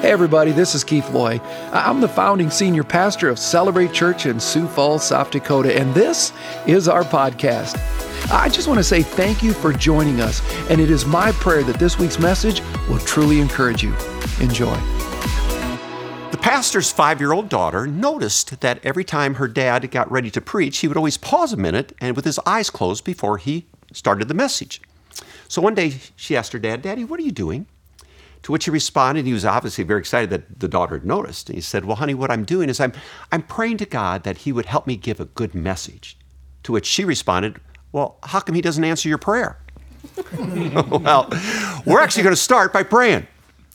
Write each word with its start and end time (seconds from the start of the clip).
Hey, 0.00 0.12
everybody, 0.12 0.52
this 0.52 0.76
is 0.76 0.84
Keith 0.84 1.10
Loy. 1.10 1.40
I'm 1.72 2.00
the 2.00 2.08
founding 2.08 2.50
senior 2.50 2.84
pastor 2.84 3.28
of 3.28 3.36
Celebrate 3.36 3.92
Church 3.92 4.26
in 4.26 4.38
Sioux 4.38 4.68
Falls, 4.68 5.04
South 5.04 5.32
Dakota, 5.32 5.76
and 5.76 5.92
this 5.92 6.32
is 6.68 6.86
our 6.86 7.02
podcast. 7.02 7.76
I 8.30 8.48
just 8.48 8.68
want 8.68 8.78
to 8.78 8.84
say 8.84 9.02
thank 9.02 9.42
you 9.42 9.52
for 9.52 9.72
joining 9.72 10.20
us, 10.20 10.40
and 10.70 10.80
it 10.80 10.88
is 10.88 11.04
my 11.04 11.32
prayer 11.32 11.64
that 11.64 11.80
this 11.80 11.98
week's 11.98 12.20
message 12.20 12.62
will 12.88 13.00
truly 13.00 13.40
encourage 13.40 13.82
you. 13.82 13.92
Enjoy. 14.40 14.76
The 16.30 16.38
pastor's 16.40 16.92
five 16.92 17.18
year 17.18 17.32
old 17.32 17.48
daughter 17.48 17.84
noticed 17.84 18.60
that 18.60 18.78
every 18.84 19.04
time 19.04 19.34
her 19.34 19.48
dad 19.48 19.90
got 19.90 20.08
ready 20.12 20.30
to 20.30 20.40
preach, 20.40 20.78
he 20.78 20.86
would 20.86 20.96
always 20.96 21.18
pause 21.18 21.52
a 21.52 21.56
minute 21.56 21.92
and 22.00 22.14
with 22.14 22.24
his 22.24 22.38
eyes 22.46 22.70
closed 22.70 23.02
before 23.02 23.38
he 23.38 23.66
started 23.92 24.28
the 24.28 24.34
message. 24.34 24.80
So 25.48 25.60
one 25.60 25.74
day 25.74 25.96
she 26.14 26.36
asked 26.36 26.52
her 26.52 26.60
dad, 26.60 26.82
Daddy, 26.82 27.02
what 27.02 27.18
are 27.18 27.24
you 27.24 27.32
doing? 27.32 27.66
To 28.44 28.52
which 28.52 28.64
he 28.64 28.70
responded, 28.70 29.26
he 29.26 29.32
was 29.32 29.44
obviously 29.44 29.84
very 29.84 30.00
excited 30.00 30.30
that 30.30 30.60
the 30.60 30.68
daughter 30.68 30.94
had 30.94 31.04
noticed. 31.04 31.48
And 31.48 31.56
he 31.56 31.60
said, 31.60 31.84
Well, 31.84 31.96
honey, 31.96 32.14
what 32.14 32.30
I'm 32.30 32.44
doing 32.44 32.68
is 32.68 32.80
I'm, 32.80 32.92
I'm 33.32 33.42
praying 33.42 33.78
to 33.78 33.86
God 33.86 34.22
that 34.24 34.38
he 34.38 34.52
would 34.52 34.66
help 34.66 34.86
me 34.86 34.96
give 34.96 35.20
a 35.20 35.24
good 35.24 35.54
message. 35.54 36.16
To 36.64 36.72
which 36.72 36.86
she 36.86 37.04
responded, 37.04 37.60
Well, 37.92 38.18
how 38.22 38.40
come 38.40 38.54
he 38.54 38.60
doesn't 38.60 38.84
answer 38.84 39.08
your 39.08 39.18
prayer? 39.18 39.58
well, 40.38 41.28
we're 41.84 42.00
actually 42.00 42.22
going 42.22 42.34
to 42.34 42.40
start 42.40 42.72
by 42.72 42.82
praying, 42.82 43.26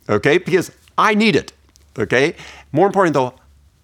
okay? 0.07 0.37
Because 0.37 0.71
I 0.97 1.13
need 1.13 1.35
it, 1.35 1.51
okay? 1.99 2.35
More 2.71 2.87
important, 2.87 3.13
though, 3.13 3.33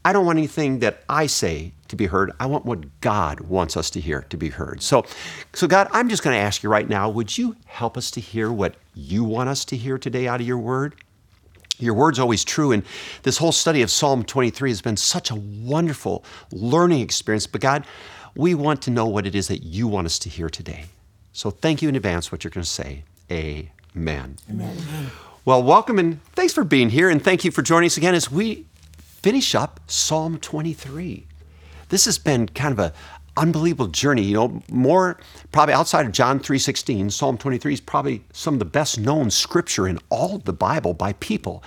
I 0.05 0.13
don't 0.13 0.25
want 0.25 0.37
anything 0.37 0.79
that 0.79 1.03
I 1.09 1.27
say 1.27 1.73
to 1.89 1.95
be 1.95 2.05
heard. 2.05 2.31
I 2.39 2.45
want 2.45 2.65
what 2.65 3.01
God 3.01 3.41
wants 3.41 3.75
us 3.77 3.89
to 3.91 3.99
hear 3.99 4.21
to 4.29 4.37
be 4.37 4.49
heard. 4.49 4.81
So, 4.81 5.05
so 5.53 5.67
God, 5.67 5.87
I'm 5.91 6.09
just 6.09 6.23
going 6.23 6.35
to 6.35 6.41
ask 6.41 6.63
you 6.63 6.69
right 6.69 6.87
now, 6.87 7.09
would 7.09 7.37
you 7.37 7.55
help 7.65 7.97
us 7.97 8.09
to 8.11 8.21
hear 8.21 8.51
what 8.51 8.75
you 8.93 9.23
want 9.23 9.49
us 9.49 9.65
to 9.65 9.77
hear 9.77 9.97
today 9.97 10.27
out 10.27 10.41
of 10.41 10.47
your 10.47 10.57
word? 10.57 10.95
Your 11.77 11.93
word's 11.93 12.19
always 12.19 12.43
true. 12.43 12.71
And 12.71 12.83
this 13.23 13.37
whole 13.37 13.51
study 13.51 13.81
of 13.81 13.89
Psalm 13.89 14.23
23 14.23 14.69
has 14.69 14.81
been 14.81 14.97
such 14.97 15.31
a 15.31 15.35
wonderful 15.35 16.25
learning 16.51 17.01
experience. 17.01 17.47
But 17.47 17.61
God, 17.61 17.85
we 18.35 18.53
want 18.53 18.81
to 18.83 18.91
know 18.91 19.07
what 19.07 19.25
it 19.25 19.35
is 19.35 19.47
that 19.47 19.63
you 19.63 19.87
want 19.87 20.05
us 20.05 20.19
to 20.19 20.29
hear 20.29 20.49
today. 20.49 20.85
So 21.31 21.49
thank 21.49 21.81
you 21.81 21.89
in 21.89 21.95
advance 21.95 22.31
what 22.31 22.43
you're 22.43 22.51
going 22.51 22.63
to 22.63 22.69
say. 22.69 23.03
Amen. 23.31 23.69
Amen. 23.95 24.37
Amen. 24.49 25.11
Well, 25.45 25.63
welcome 25.63 25.97
and 25.97 26.21
thanks 26.33 26.53
for 26.53 26.63
being 26.63 26.89
here. 26.89 27.09
And 27.09 27.23
thank 27.23 27.45
you 27.45 27.51
for 27.51 27.61
joining 27.61 27.87
us 27.87 27.97
again 27.97 28.13
as 28.13 28.29
we 28.29 28.65
finish 28.97 29.55
up 29.55 29.79
Psalm 29.87 30.37
23 30.37 31.27
this 31.89 32.05
has 32.05 32.17
been 32.17 32.47
kind 32.47 32.71
of 32.71 32.79
a 32.79 32.93
unbelievable 33.37 33.87
journey. 33.87 34.23
You 34.23 34.33
know, 34.33 34.63
more 34.69 35.17
probably 35.51 35.73
outside 35.73 36.05
of 36.05 36.11
John 36.11 36.39
3:16, 36.39 37.11
Psalm 37.11 37.37
23 37.37 37.73
is 37.73 37.81
probably 37.81 38.23
some 38.33 38.55
of 38.55 38.59
the 38.59 38.65
best 38.65 38.99
known 38.99 39.29
scripture 39.29 39.87
in 39.87 39.99
all 40.09 40.39
the 40.39 40.53
Bible 40.53 40.93
by 40.93 41.13
people. 41.13 41.63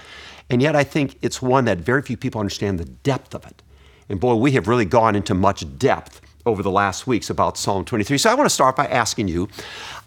And 0.50 0.60
yet 0.60 0.76
I 0.76 0.84
think 0.84 1.16
it's 1.22 1.40
one 1.40 1.64
that 1.64 1.78
very 1.78 2.02
few 2.02 2.16
people 2.16 2.40
understand 2.40 2.78
the 2.78 2.84
depth 2.84 3.34
of 3.34 3.46
it. 3.46 3.62
And 4.08 4.20
boy, 4.20 4.34
we 4.34 4.52
have 4.52 4.68
really 4.68 4.84
gone 4.84 5.16
into 5.16 5.34
much 5.34 5.78
depth 5.78 6.20
over 6.44 6.62
the 6.62 6.70
last 6.70 7.06
weeks 7.06 7.30
about 7.30 7.56
Psalm 7.56 7.84
23. 7.84 8.18
So 8.18 8.30
I 8.30 8.34
want 8.34 8.46
to 8.46 8.54
start 8.54 8.76
by 8.76 8.86
asking 8.86 9.28
you, 9.28 9.48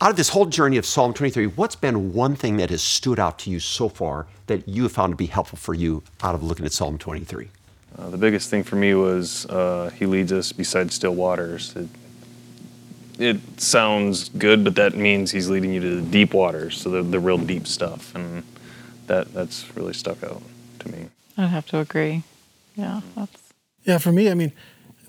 out 0.02 0.12
of 0.12 0.18
this 0.18 0.30
whole 0.30 0.46
journey 0.46 0.78
of 0.78 0.86
Psalm 0.86 1.14
23, 1.14 1.48
what's 1.48 1.76
been 1.76 2.14
one 2.14 2.36
thing 2.36 2.58
that 2.58 2.70
has 2.70 2.84
stood 2.84 3.20
out 3.20 3.40
to 3.40 3.50
you 3.50 3.60
so 3.60 3.88
far 3.88 4.28
that 4.48 4.68
you 4.68 4.84
have 4.84 4.92
found 4.92 5.14
to 5.14 5.18
be 5.18 5.28
helpful 5.28 5.58
for 5.58 5.74
you 5.74 6.04
out 6.22 6.36
of 6.36 6.44
looking 6.44 6.66
at 6.66 6.74
Psalm 6.74 6.98
23? 6.98 7.50
Uh, 7.98 8.10
the 8.10 8.18
biggest 8.18 8.50
thing 8.50 8.64
for 8.64 8.76
me 8.76 8.94
was 8.94 9.46
uh, 9.46 9.90
he 9.98 10.06
leads 10.06 10.32
us 10.32 10.52
beside 10.52 10.92
still 10.92 11.16
waters. 11.16 11.76
It, 11.76 11.88
it, 13.18 13.62
sounds 13.62 14.30
good, 14.30 14.64
but 14.66 14.76
that 14.76 14.96
means 14.96 15.32
he's 15.32 15.50
leading 15.50 15.74
you 15.74 15.80
to 15.80 16.02
the 16.02 16.02
deep 16.02 16.34
waters, 16.34 16.82
so 16.82 16.90
the, 16.90 17.04
the 17.04 17.20
real 17.20 17.38
deep 17.38 17.66
stuff, 17.68 18.14
and 18.14 18.44
that 19.08 19.34
that's 19.34 19.74
really 19.78 19.94
stuck 19.94 20.22
out 20.24 20.42
to 20.80 20.92
me. 20.92 21.08
I'd 21.38 21.48
have 21.48 21.66
to 21.68 21.80
agree. 21.80 22.24
Yeah, 22.76 23.02
that's. 23.16 23.42
Yeah, 23.86 24.00
for 24.00 24.12
me, 24.12 24.30
I 24.30 24.34
mean, 24.34 24.52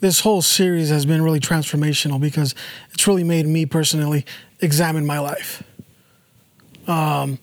this 0.00 0.20
whole 0.20 0.42
series 0.42 0.90
has 0.90 1.06
been 1.06 1.22
really 1.22 1.40
transformational 1.40 2.20
because 2.20 2.54
it's 2.92 3.06
really 3.08 3.24
made 3.24 3.46
me 3.46 3.66
personally 3.66 4.24
examine 4.60 5.06
my 5.06 5.18
life. 5.18 5.62
Um, 6.86 7.38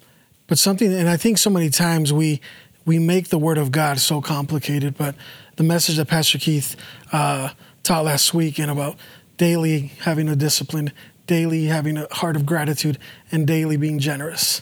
but 0.48 0.60
something, 0.60 0.94
and 0.94 1.10
I 1.10 1.18
think 1.18 1.38
so 1.40 1.50
many 1.50 1.70
times 1.70 2.14
we 2.14 2.40
we 2.86 3.00
make 3.00 3.30
the 3.30 3.38
Word 3.38 3.58
of 3.58 3.72
God 3.72 4.00
so 4.00 4.22
complicated, 4.22 4.98
but 4.98 5.16
the 5.56 5.64
message 5.64 5.98
that 5.98 6.08
Pastor 6.08 6.38
Keith 6.38 6.76
uh, 7.12 7.50
taught 7.84 8.06
last 8.06 8.34
week 8.34 8.60
and 8.60 8.70
about 8.72 8.98
daily 9.38 9.92
having 10.02 10.28
a 10.28 10.36
discipline, 10.36 10.92
daily 11.28 11.66
having 11.66 11.98
a 11.98 12.08
heart 12.14 12.36
of 12.36 12.46
gratitude, 12.46 12.98
and 13.32 13.48
daily 13.48 13.78
being 13.78 14.00
generous. 14.00 14.62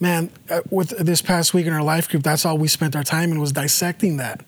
Man, 0.00 0.30
uh, 0.48 0.60
with 0.70 0.90
this 0.90 1.20
past 1.20 1.54
week 1.54 1.66
in 1.66 1.72
our 1.72 1.82
life 1.82 2.08
group, 2.08 2.22
that's 2.22 2.44
all 2.44 2.56
we 2.56 2.68
spent 2.68 2.94
our 2.94 3.02
time 3.02 3.32
in 3.32 3.40
was 3.40 3.52
dissecting 3.52 4.16
that. 4.18 4.44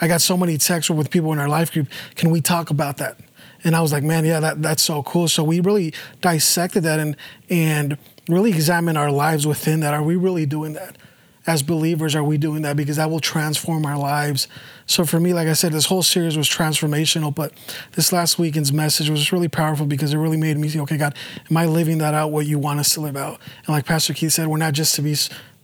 I 0.00 0.08
got 0.08 0.20
so 0.20 0.36
many 0.36 0.58
texts 0.58 0.90
with 0.90 1.10
people 1.10 1.32
in 1.32 1.38
our 1.38 1.48
life 1.48 1.72
group. 1.72 1.88
Can 2.14 2.30
we 2.30 2.40
talk 2.40 2.70
about 2.70 2.98
that? 2.98 3.18
And 3.64 3.76
I 3.76 3.80
was 3.80 3.92
like, 3.92 4.02
man, 4.02 4.24
yeah, 4.24 4.40
that, 4.40 4.62
that's 4.62 4.82
so 4.82 5.02
cool. 5.02 5.28
So 5.28 5.44
we 5.44 5.60
really 5.60 5.94
dissected 6.20 6.82
that 6.84 6.98
and 6.98 7.16
and 7.48 7.98
really 8.28 8.50
examine 8.50 8.96
our 8.96 9.10
lives 9.10 9.46
within 9.46 9.80
that. 9.80 9.94
Are 9.94 10.02
we 10.02 10.16
really 10.16 10.46
doing 10.46 10.72
that? 10.74 10.96
As 11.46 11.62
believers 11.62 12.14
are 12.14 12.22
we 12.22 12.38
doing 12.38 12.62
that? 12.62 12.76
Because 12.76 12.96
that 12.96 13.10
will 13.10 13.20
transform 13.20 13.84
our 13.84 13.98
lives. 13.98 14.48
So 14.86 15.04
for 15.04 15.20
me 15.20 15.32
like 15.32 15.48
i 15.48 15.52
said 15.52 15.72
this 15.72 15.86
whole 15.86 16.02
series 16.02 16.36
was 16.36 16.48
transformational 16.48 17.34
but 17.34 17.52
this 17.92 18.12
last 18.12 18.38
weekend's 18.38 18.72
message 18.72 19.08
was 19.08 19.32
really 19.32 19.48
powerful 19.48 19.86
because 19.86 20.12
it 20.12 20.18
really 20.18 20.36
made 20.36 20.56
me 20.56 20.68
say 20.68 20.80
okay 20.80 20.96
god 20.96 21.14
am 21.50 21.56
i 21.56 21.66
living 21.66 21.98
that 21.98 22.14
out 22.14 22.30
what 22.30 22.46
you 22.46 22.58
want 22.58 22.80
us 22.80 22.92
to 22.94 23.00
live 23.00 23.16
out? 23.16 23.40
And 23.66 23.68
like 23.68 23.86
pastor 23.86 24.12
keith 24.12 24.32
said 24.32 24.48
we're 24.48 24.58
not 24.58 24.74
just 24.74 24.94
to 24.96 25.02
be 25.02 25.16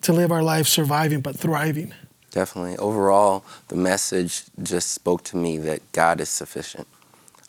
to 0.03 0.13
live 0.13 0.31
our 0.31 0.43
life 0.43 0.67
surviving 0.67 1.21
but 1.21 1.37
thriving. 1.37 1.93
Definitely. 2.31 2.77
Overall 2.77 3.45
the 3.69 3.77
message 3.77 4.45
just 4.63 4.93
spoke 4.93 5.25
to 5.25 5.37
me 5.37 5.59
that 5.59 5.81
god 5.93 6.21
is 6.21 6.29
sufficient. 6.29 6.87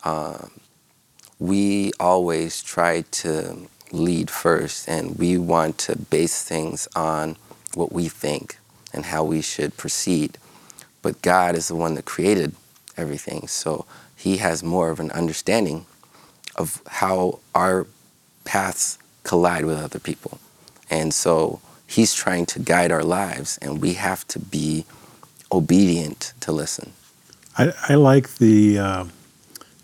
Um, 0.04 0.50
we 1.38 1.92
always 2.00 2.62
try 2.62 3.02
to 3.02 3.68
lead 3.92 4.30
first 4.30 4.88
and 4.88 5.18
we 5.18 5.38
want 5.38 5.78
to 5.78 5.96
base 5.96 6.42
things 6.42 6.88
on 6.94 7.36
what 7.74 7.92
we 7.92 8.08
think 8.08 8.58
and 8.92 9.06
how 9.06 9.24
we 9.24 9.40
should 9.42 9.76
proceed. 9.76 10.38
But 11.02 11.22
God 11.22 11.54
is 11.54 11.68
the 11.68 11.76
one 11.76 11.94
that 11.94 12.04
created 12.04 12.54
everything. 12.96 13.46
So 13.48 13.86
he 14.16 14.38
has 14.38 14.62
more 14.62 14.90
of 14.90 15.00
an 15.00 15.10
understanding 15.12 15.86
of 16.56 16.82
how 16.86 17.40
our 17.54 17.86
paths 18.44 18.98
collide 19.22 19.64
with 19.64 19.78
other 19.78 19.98
people. 19.98 20.38
And 20.90 21.14
so 21.14 21.60
he's 21.86 22.14
trying 22.14 22.46
to 22.46 22.58
guide 22.58 22.92
our 22.92 23.02
lives, 23.02 23.58
and 23.62 23.80
we 23.80 23.94
have 23.94 24.26
to 24.28 24.38
be 24.38 24.84
obedient 25.50 26.32
to 26.40 26.52
listen. 26.52 26.92
I, 27.58 27.72
I 27.88 27.94
like 27.94 28.36
the 28.36 28.78
uh, 28.78 29.04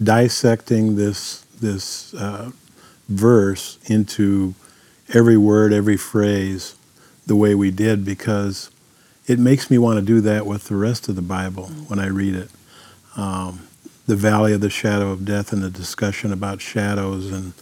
dissecting 0.02 0.96
this 0.96 1.44
this 1.60 2.14
uh, 2.14 2.52
verse 3.08 3.78
into 3.86 4.54
every 5.12 5.36
word, 5.36 5.72
every 5.72 5.96
phrase, 5.96 6.75
the 7.26 7.36
way 7.36 7.54
we 7.54 7.70
did 7.70 8.04
because 8.04 8.70
it 9.26 9.38
makes 9.38 9.70
me 9.70 9.78
want 9.78 9.98
to 9.98 10.04
do 10.04 10.20
that 10.20 10.46
with 10.46 10.68
the 10.68 10.76
rest 10.76 11.08
of 11.08 11.16
the 11.16 11.22
Bible 11.22 11.66
when 11.88 11.98
I 11.98 12.06
read 12.06 12.34
it. 12.34 12.50
Um, 13.16 13.66
the 14.06 14.16
valley 14.16 14.52
of 14.52 14.60
the 14.60 14.70
shadow 14.70 15.10
of 15.10 15.24
death 15.24 15.52
and 15.52 15.62
the 15.62 15.70
discussion 15.70 16.32
about 16.32 16.60
shadows 16.60 17.30
and 17.30 17.52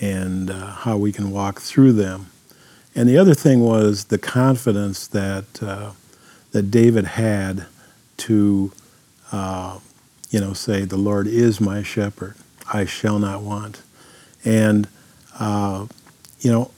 and 0.00 0.50
uh, 0.50 0.66
how 0.66 0.96
we 0.96 1.12
can 1.12 1.30
walk 1.30 1.60
through 1.60 1.92
them. 1.92 2.30
And 2.94 3.08
the 3.08 3.18
other 3.18 3.34
thing 3.34 3.60
was 3.60 4.04
the 4.04 4.18
confidence 4.18 5.06
that 5.08 5.62
uh, 5.62 5.92
that 6.52 6.70
David 6.70 7.04
had 7.04 7.66
to, 8.18 8.72
uh, 9.30 9.78
you 10.30 10.40
know, 10.40 10.52
say, 10.52 10.84
"The 10.84 10.96
Lord 10.96 11.26
is 11.26 11.60
my 11.60 11.82
shepherd; 11.82 12.36
I 12.72 12.84
shall 12.84 13.18
not 13.18 13.42
want." 13.42 13.82
And 14.44 14.88
uh, 15.38 15.86
you 16.40 16.50
know, 16.50 16.70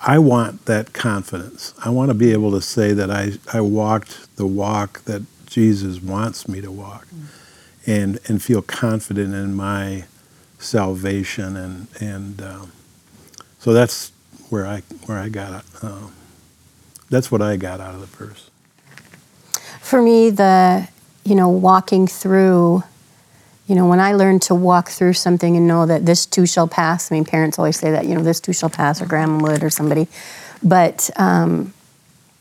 I 0.00 0.18
want 0.18 0.66
that 0.66 0.92
confidence. 0.92 1.74
I 1.84 1.90
want 1.90 2.10
to 2.10 2.14
be 2.14 2.32
able 2.32 2.52
to 2.52 2.60
say 2.60 2.92
that 2.92 3.10
I, 3.10 3.32
I 3.52 3.60
walked 3.60 4.36
the 4.36 4.46
walk 4.46 5.02
that 5.04 5.22
Jesus 5.46 6.00
wants 6.00 6.48
me 6.48 6.60
to 6.60 6.70
walk 6.70 7.06
mm. 7.08 7.26
and, 7.86 8.18
and 8.26 8.42
feel 8.42 8.62
confident 8.62 9.34
in 9.34 9.54
my 9.54 10.04
salvation. 10.58 11.56
And, 11.56 11.88
and 12.00 12.42
um, 12.42 12.72
so 13.58 13.72
that's 13.72 14.12
where 14.50 14.66
I, 14.66 14.82
where 15.06 15.18
I 15.18 15.28
got 15.28 15.64
it. 15.64 15.84
Uh, 15.84 16.08
that's 17.10 17.32
what 17.32 17.42
I 17.42 17.56
got 17.56 17.80
out 17.80 17.94
of 17.94 18.00
the 18.00 18.06
verse. 18.06 18.50
For 19.80 20.00
me, 20.00 20.30
the, 20.30 20.88
you 21.24 21.34
know, 21.34 21.48
walking 21.48 22.06
through 22.06 22.84
you 23.68 23.74
know, 23.74 23.86
when 23.86 24.00
I 24.00 24.14
learned 24.14 24.40
to 24.42 24.54
walk 24.54 24.88
through 24.88 25.12
something 25.12 25.54
and 25.54 25.68
know 25.68 25.84
that 25.84 26.06
this 26.06 26.24
too 26.24 26.46
shall 26.46 26.66
pass, 26.66 27.12
I 27.12 27.14
mean, 27.14 27.26
parents 27.26 27.58
always 27.58 27.78
say 27.78 27.90
that, 27.90 28.06
you 28.06 28.14
know, 28.14 28.22
this 28.22 28.40
too 28.40 28.54
shall 28.54 28.70
pass, 28.70 29.02
or 29.02 29.06
grandma 29.06 29.42
would, 29.42 29.62
or 29.62 29.68
somebody. 29.68 30.08
But 30.62 31.10
um, 31.16 31.74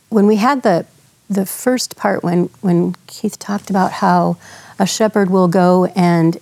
when 0.10 0.26
we 0.26 0.38
had 0.38 0.64
the 0.64 0.86
the 1.30 1.46
first 1.46 1.98
part, 1.98 2.24
when 2.24 2.50
when 2.62 2.96
Keith 3.08 3.38
talked 3.38 3.70
about 3.70 3.92
how 3.92 4.38
a 4.80 4.88
shepherd 4.88 5.30
will 5.30 5.50
go 5.50 5.86
and 5.98 6.38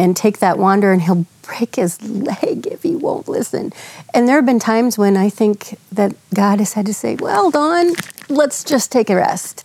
and 0.00 0.16
take 0.16 0.38
that 0.38 0.58
wander 0.58 0.92
and 0.92 1.02
he'll 1.02 1.26
break 1.42 1.76
his 1.76 2.00
leg 2.02 2.66
if 2.66 2.82
he 2.82 2.96
won't 2.96 3.28
listen. 3.28 3.70
And 4.14 4.26
there 4.26 4.36
have 4.36 4.46
been 4.46 4.58
times 4.58 4.96
when 4.96 5.14
I 5.14 5.28
think 5.28 5.78
that 5.92 6.14
God 6.32 6.58
has 6.58 6.72
had 6.72 6.86
to 6.86 6.94
say, 6.94 7.16
Well, 7.16 7.50
Don, 7.50 7.92
let's 8.30 8.64
just 8.64 8.90
take 8.90 9.10
a 9.10 9.16
rest 9.16 9.62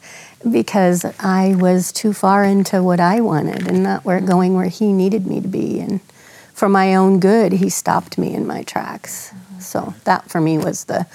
because 0.52 1.06
I 1.20 1.56
was 1.56 1.94
too 1.94 2.12
far 2.12 2.44
into 2.44 2.84
what 2.84 3.00
I 3.00 3.22
wanted 3.22 3.66
and 3.66 3.82
not 3.82 4.04
where 4.04 4.20
going 4.20 4.56
where 4.56 4.68
he 4.68 4.92
needed 4.92 5.26
me 5.26 5.40
to 5.40 5.48
be. 5.48 5.80
And 5.80 6.02
for 6.54 6.68
my 6.68 6.96
own 6.96 7.22
good, 7.22 7.54
he 7.54 7.70
stopped 7.70 8.18
me 8.18 8.36
in 8.36 8.46
my 8.46 8.64
tracks. 8.64 9.34
So 9.60 9.94
that 10.04 10.30
for 10.30 10.42
me 10.42 10.58
was 10.58 10.84
the, 10.84 11.08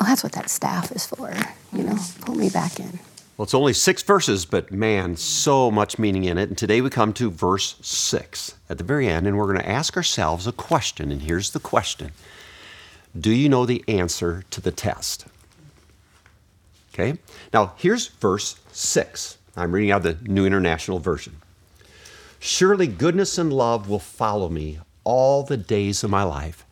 oh, 0.00 0.06
that's 0.06 0.24
what 0.24 0.32
that 0.32 0.48
staff 0.48 0.90
is 0.92 1.04
for, 1.04 1.30
you 1.74 1.82
know, 1.84 1.98
pull 2.22 2.34
me 2.34 2.48
back 2.48 2.80
in. 2.80 3.00
Well, 3.36 3.44
it's 3.44 3.52
only 3.52 3.74
six 3.74 4.02
verses, 4.02 4.46
but 4.46 4.72
man, 4.72 5.16
so 5.16 5.70
much 5.70 5.98
meaning 5.98 6.24
in 6.24 6.38
it. 6.38 6.48
And 6.48 6.56
today 6.56 6.80
we 6.80 6.88
come 6.88 7.12
to 7.14 7.30
verse 7.30 7.76
six 7.82 8.54
at 8.70 8.78
the 8.78 8.84
very 8.84 9.08
end, 9.08 9.26
and 9.26 9.36
we're 9.36 9.44
going 9.52 9.58
to 9.58 9.68
ask 9.68 9.94
ourselves 9.94 10.46
a 10.46 10.52
question. 10.52 11.12
And 11.12 11.20
here's 11.20 11.50
the 11.50 11.60
question 11.60 12.12
Do 13.18 13.30
you 13.30 13.50
know 13.50 13.66
the 13.66 13.84
answer 13.88 14.44
to 14.50 14.62
the 14.62 14.72
test? 14.72 15.26
Okay, 16.94 17.18
now 17.52 17.74
here's 17.76 18.06
verse 18.06 18.58
six. 18.72 19.36
I'm 19.54 19.72
reading 19.72 19.90
out 19.90 20.02
the 20.02 20.16
New 20.22 20.46
International 20.46 20.98
Version. 20.98 21.36
Surely 22.38 22.86
goodness 22.86 23.36
and 23.36 23.52
love 23.52 23.86
will 23.86 23.98
follow 23.98 24.48
me 24.48 24.78
all 25.04 25.42
the 25.42 25.58
days 25.58 26.02
of 26.02 26.08
my 26.08 26.22
life, 26.22 26.64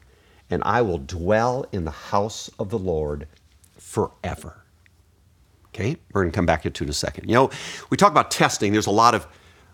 and 0.49 0.63
I 0.65 0.81
will 0.81 0.99
dwell 0.99 1.67
in 1.73 1.85
the 1.85 1.91
house 1.91 2.51
of 2.59 2.71
the 2.71 2.79
Lord 2.79 3.29
forever. 3.77 4.64
Okay, 5.75 5.97
we're 6.13 6.23
going 6.23 6.31
to 6.31 6.37
come 6.37 6.47
back 6.47 6.63
to 6.63 6.69
it 6.69 6.81
in 6.81 6.89
a 6.89 6.93
second. 6.93 7.29
You 7.29 7.35
know, 7.35 7.51
we 7.91 7.97
talk 7.97 8.13
about 8.13 8.31
testing. 8.31 8.73
There's 8.73 8.87
a 8.87 8.93
lot 8.93 9.13
of 9.13 9.27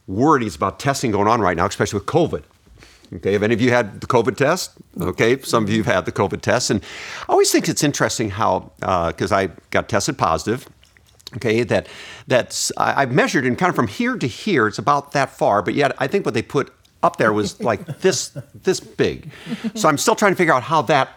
wordings 0.08 0.56
about 0.56 0.80
testing 0.80 1.10
going 1.10 1.28
on 1.28 1.42
right 1.42 1.56
now, 1.56 1.66
especially 1.66 1.98
with 1.98 2.06
COVID. 2.06 2.42
Okay, 3.16 3.32
have 3.34 3.42
any 3.42 3.52
of 3.52 3.60
you 3.60 3.70
had 3.70 4.00
the 4.00 4.06
COVID 4.06 4.36
test? 4.36 4.72
Okay, 4.98 5.38
some 5.42 5.64
of 5.64 5.70
you 5.70 5.82
have 5.82 5.94
had 5.94 6.04
the 6.06 6.12
COVID 6.12 6.40
test. 6.40 6.70
And 6.70 6.82
I 7.28 7.32
always 7.32 7.52
think 7.52 7.68
it's 7.68 7.84
interesting 7.84 8.30
how, 8.30 8.72
because 8.78 9.30
uh, 9.30 9.36
I 9.36 9.50
got 9.70 9.90
tested 9.90 10.16
positive, 10.16 10.66
okay, 11.36 11.64
that 11.64 11.86
that's, 12.26 12.72
I've 12.78 13.12
measured 13.12 13.44
and 13.44 13.58
kind 13.58 13.68
of 13.68 13.76
from 13.76 13.88
here 13.88 14.16
to 14.16 14.26
here, 14.26 14.68
it's 14.68 14.78
about 14.78 15.12
that 15.12 15.28
far, 15.28 15.60
but 15.60 15.74
yet 15.74 15.92
I 15.98 16.06
think 16.06 16.24
what 16.24 16.32
they 16.32 16.42
put 16.42 16.72
up 17.02 17.16
there 17.16 17.32
was 17.32 17.60
like 17.60 17.98
this, 18.00 18.36
this 18.54 18.80
big. 18.80 19.30
So 19.74 19.88
I'm 19.88 19.98
still 19.98 20.14
trying 20.14 20.32
to 20.32 20.36
figure 20.36 20.54
out 20.54 20.62
how 20.62 20.80
that 20.82 21.10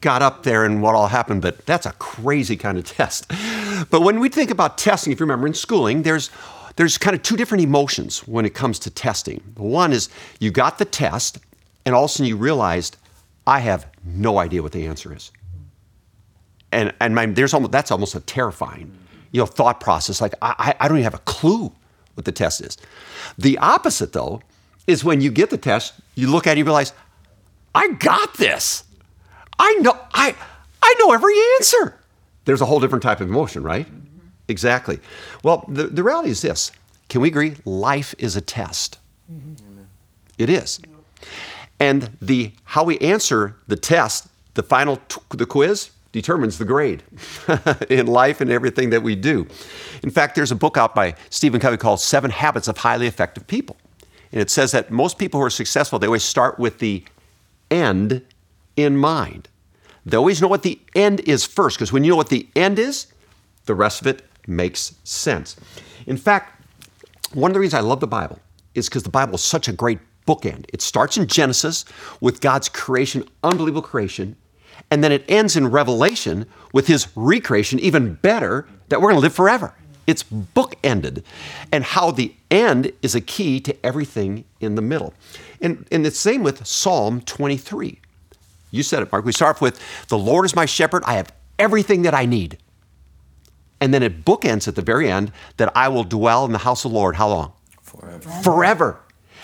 got 0.00 0.22
up 0.22 0.44
there 0.44 0.64
and 0.64 0.80
what 0.80 0.94
all 0.94 1.08
happened, 1.08 1.42
but 1.42 1.66
that's 1.66 1.86
a 1.86 1.92
crazy 1.92 2.56
kind 2.56 2.78
of 2.78 2.84
test. 2.84 3.30
But 3.90 4.02
when 4.02 4.20
we 4.20 4.28
think 4.28 4.50
about 4.50 4.78
testing, 4.78 5.12
if 5.12 5.20
you 5.20 5.24
remember 5.24 5.46
in 5.46 5.54
schooling, 5.54 6.02
there's 6.02 6.30
there's 6.76 6.96
kind 6.98 7.14
of 7.14 7.22
two 7.22 7.36
different 7.36 7.64
emotions 7.64 8.20
when 8.26 8.46
it 8.46 8.54
comes 8.54 8.78
to 8.80 8.90
testing. 8.90 9.42
One 9.56 9.92
is 9.92 10.08
you 10.40 10.50
got 10.50 10.78
the 10.78 10.84
test, 10.84 11.38
and 11.84 11.94
all 11.94 12.04
of 12.04 12.10
a 12.10 12.12
sudden 12.12 12.26
you 12.26 12.36
realized, 12.36 12.96
I 13.46 13.60
have 13.60 13.86
no 14.04 14.38
idea 14.38 14.62
what 14.62 14.72
the 14.72 14.86
answer 14.86 15.14
is. 15.14 15.32
And 16.70 16.94
and 17.00 17.14
my, 17.14 17.26
there's 17.26 17.54
almost 17.54 17.72
that's 17.72 17.90
almost 17.90 18.14
a 18.14 18.20
terrifying, 18.20 18.92
you 19.32 19.40
know, 19.40 19.46
thought 19.46 19.80
process. 19.80 20.20
Like 20.20 20.34
I, 20.40 20.74
I 20.80 20.88
don't 20.88 20.98
even 20.98 21.04
have 21.04 21.14
a 21.14 21.24
clue 21.24 21.72
what 22.14 22.24
the 22.24 22.32
test 22.32 22.60
is. 22.60 22.76
The 23.38 23.58
opposite 23.58 24.12
though 24.12 24.42
is 24.86 25.04
when 25.04 25.20
you 25.20 25.30
get 25.30 25.50
the 25.50 25.58
test, 25.58 25.94
you 26.14 26.30
look 26.30 26.46
at 26.46 26.50
it, 26.50 26.52
and 26.52 26.58
you 26.58 26.64
realize, 26.64 26.92
I 27.74 27.92
got 27.92 28.34
this. 28.34 28.84
I 29.58 29.74
know 29.80 29.98
I 30.12 30.34
I 30.82 30.94
know 30.98 31.12
every 31.12 31.34
answer. 31.58 31.98
There's 32.44 32.60
a 32.60 32.66
whole 32.66 32.80
different 32.80 33.02
type 33.02 33.20
of 33.20 33.28
emotion, 33.28 33.62
right? 33.62 33.86
Mm-hmm. 33.86 34.26
Exactly. 34.48 34.98
Well, 35.42 35.64
the, 35.68 35.84
the 35.84 36.02
reality 36.02 36.30
is 36.30 36.42
this. 36.42 36.72
Can 37.08 37.20
we 37.20 37.28
agree? 37.28 37.56
Life 37.64 38.14
is 38.18 38.36
a 38.36 38.40
test. 38.40 38.98
Mm-hmm. 39.32 39.82
It 40.38 40.50
is. 40.50 40.80
And 41.78 42.16
the 42.20 42.52
how 42.64 42.84
we 42.84 42.98
answer 42.98 43.56
the 43.66 43.76
test, 43.76 44.28
the 44.54 44.62
final 44.62 44.96
t- 45.08 45.20
the 45.30 45.46
quiz 45.46 45.90
determines 46.12 46.58
the 46.58 46.64
grade 46.64 47.02
in 47.90 48.06
life 48.06 48.40
and 48.40 48.50
everything 48.50 48.90
that 48.90 49.02
we 49.02 49.16
do. 49.16 49.46
In 50.02 50.10
fact, 50.10 50.34
there's 50.34 50.52
a 50.52 50.56
book 50.56 50.76
out 50.76 50.94
by 50.94 51.14
Stephen 51.30 51.60
Covey 51.60 51.76
called 51.76 52.00
Seven 52.00 52.30
Habits 52.30 52.68
of 52.68 52.76
Highly 52.78 53.06
Effective 53.06 53.46
People. 53.46 53.76
And 54.30 54.40
it 54.40 54.50
says 54.50 54.72
that 54.72 54.90
most 54.90 55.18
people 55.18 55.40
who 55.40 55.46
are 55.46 55.50
successful, 55.50 55.98
they 55.98 56.06
always 56.06 56.22
start 56.22 56.58
with 56.58 56.78
the 56.78 57.04
end 57.70 58.22
in 58.76 58.96
mind. 58.96 59.48
They 60.04 60.16
always 60.16 60.42
know 60.42 60.48
what 60.48 60.62
the 60.62 60.80
end 60.94 61.20
is 61.20 61.44
first, 61.44 61.76
because 61.76 61.92
when 61.92 62.04
you 62.04 62.10
know 62.10 62.16
what 62.16 62.28
the 62.28 62.48
end 62.56 62.78
is, 62.78 63.06
the 63.66 63.74
rest 63.74 64.00
of 64.00 64.06
it 64.06 64.24
makes 64.46 64.94
sense. 65.04 65.56
In 66.06 66.16
fact, 66.16 66.64
one 67.34 67.50
of 67.50 67.54
the 67.54 67.60
reasons 67.60 67.82
I 67.82 67.86
love 67.86 68.00
the 68.00 68.06
Bible 68.06 68.40
is 68.74 68.88
because 68.88 69.04
the 69.04 69.10
Bible 69.10 69.36
is 69.36 69.42
such 69.44 69.68
a 69.68 69.72
great 69.72 70.00
bookend. 70.26 70.66
It 70.72 70.82
starts 70.82 71.16
in 71.16 71.26
Genesis 71.26 71.84
with 72.20 72.40
God's 72.40 72.68
creation, 72.68 73.24
unbelievable 73.42 73.82
creation, 73.82 74.36
and 74.90 75.02
then 75.02 75.12
it 75.12 75.24
ends 75.28 75.56
in 75.56 75.68
Revelation 75.68 76.46
with 76.72 76.86
his 76.86 77.08
recreation, 77.14 77.78
even 77.80 78.14
better, 78.14 78.66
that 78.88 79.00
we're 79.00 79.10
going 79.10 79.20
to 79.20 79.22
live 79.22 79.34
forever. 79.34 79.74
It's 80.06 80.24
bookended, 80.24 81.22
and 81.70 81.84
how 81.84 82.10
the 82.10 82.34
end 82.50 82.92
is 83.02 83.14
a 83.14 83.20
key 83.20 83.60
to 83.60 83.86
everything 83.86 84.44
in 84.60 84.74
the 84.74 84.82
middle. 84.82 85.14
And, 85.60 85.86
and 85.92 86.04
the 86.04 86.10
same 86.10 86.42
with 86.42 86.66
Psalm 86.66 87.20
23. 87.20 88.01
You 88.72 88.82
said 88.82 89.04
it, 89.04 89.12
Mark. 89.12 89.24
We 89.24 89.30
start 89.30 89.56
off 89.56 89.62
with, 89.62 89.80
The 90.08 90.18
Lord 90.18 90.44
is 90.44 90.56
my 90.56 90.66
shepherd. 90.66 91.04
I 91.06 91.14
have 91.14 91.32
everything 91.58 92.02
that 92.02 92.14
I 92.14 92.26
need. 92.26 92.58
And 93.80 93.92
then 93.92 94.02
it 94.02 94.24
bookends 94.24 94.66
at 94.66 94.74
the 94.74 94.82
very 94.82 95.10
end 95.10 95.30
that 95.58 95.70
I 95.76 95.88
will 95.88 96.04
dwell 96.04 96.44
in 96.44 96.52
the 96.52 96.58
house 96.58 96.84
of 96.84 96.90
the 96.90 96.96
Lord. 96.96 97.16
How 97.16 97.28
long? 97.28 97.52
Forever. 97.82 98.30
Forever. 98.42 99.00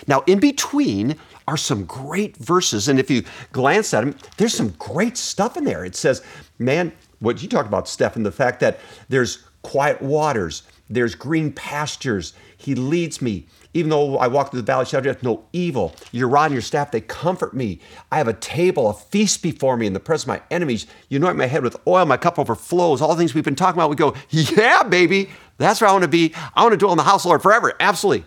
Now, 0.07 0.23
in 0.27 0.39
between 0.39 1.15
are 1.47 1.57
some 1.57 1.85
great 1.85 2.37
verses. 2.37 2.87
And 2.87 2.99
if 2.99 3.09
you 3.09 3.23
glance 3.51 3.93
at 3.93 4.01
them, 4.01 4.15
there's 4.37 4.53
some 4.53 4.69
great 4.79 5.17
stuff 5.17 5.57
in 5.57 5.63
there. 5.63 5.83
It 5.83 5.95
says, 5.95 6.23
man, 6.57 6.91
what 7.19 7.41
you 7.41 7.49
talked 7.49 7.67
about, 7.67 7.87
Stephan, 7.87 8.23
the 8.23 8.31
fact 8.31 8.59
that 8.61 8.79
there's 9.09 9.43
quiet 9.61 10.01
waters, 10.01 10.63
there's 10.89 11.15
green 11.15 11.51
pastures. 11.51 12.33
He 12.57 12.75
leads 12.75 13.21
me. 13.21 13.47
Even 13.73 13.89
though 13.89 14.17
I 14.17 14.27
walk 14.27 14.49
through 14.49 14.61
the 14.61 14.65
valley 14.65 14.81
of 14.81 14.87
shadow 14.87 15.13
death 15.13 15.21
no 15.21 15.45
evil, 15.53 15.93
your 16.11 16.27
rod 16.27 16.45
and 16.45 16.53
your 16.53 16.61
staff, 16.61 16.91
they 16.91 17.01
comfort 17.01 17.53
me. 17.53 17.79
I 18.11 18.17
have 18.17 18.27
a 18.27 18.33
table, 18.33 18.89
a 18.89 18.93
feast 18.93 19.43
before 19.43 19.77
me 19.77 19.85
in 19.85 19.93
the 19.93 19.99
presence 19.99 20.23
of 20.23 20.27
my 20.29 20.41
enemies. 20.49 20.87
You 21.07 21.17
anoint 21.17 21.37
my 21.37 21.45
head 21.45 21.61
with 21.61 21.77
oil, 21.85 22.05
my 22.05 22.17
cup 22.17 22.39
overflows. 22.39 22.99
All 22.99 23.09
the 23.09 23.15
things 23.15 23.35
we've 23.35 23.43
been 23.43 23.55
talking 23.55 23.79
about, 23.79 23.91
we 23.91 23.95
go, 23.95 24.15
yeah, 24.29 24.81
baby, 24.81 25.29
that's 25.57 25.81
where 25.81 25.89
I 25.89 25.93
want 25.93 26.03
to 26.03 26.09
be. 26.09 26.33
I 26.55 26.63
want 26.63 26.73
to 26.73 26.77
dwell 26.77 26.93
in 26.93 26.97
the 26.97 27.03
house 27.03 27.21
of 27.21 27.23
the 27.23 27.29
Lord 27.29 27.43
forever. 27.43 27.73
Absolutely. 27.79 28.25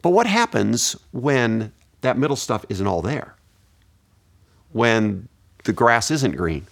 But 0.00 0.10
what 0.10 0.26
happens 0.26 0.96
when 1.12 1.72
that 2.00 2.16
middle 2.16 2.36
stuff 2.36 2.64
isn't 2.70 2.86
all 2.86 3.02
there? 3.02 3.34
When 4.72 5.28
the 5.64 5.72
grass 5.72 6.10
isn't 6.10 6.36
green? 6.36 6.66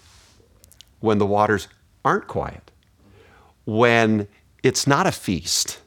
When 1.01 1.19
the 1.19 1.27
waters 1.27 1.69
aren't 2.03 2.29
quiet? 2.29 2.71
When 3.67 4.29
it's 4.63 4.87
not 4.87 5.07
a 5.07 5.13
feast? 5.13 5.81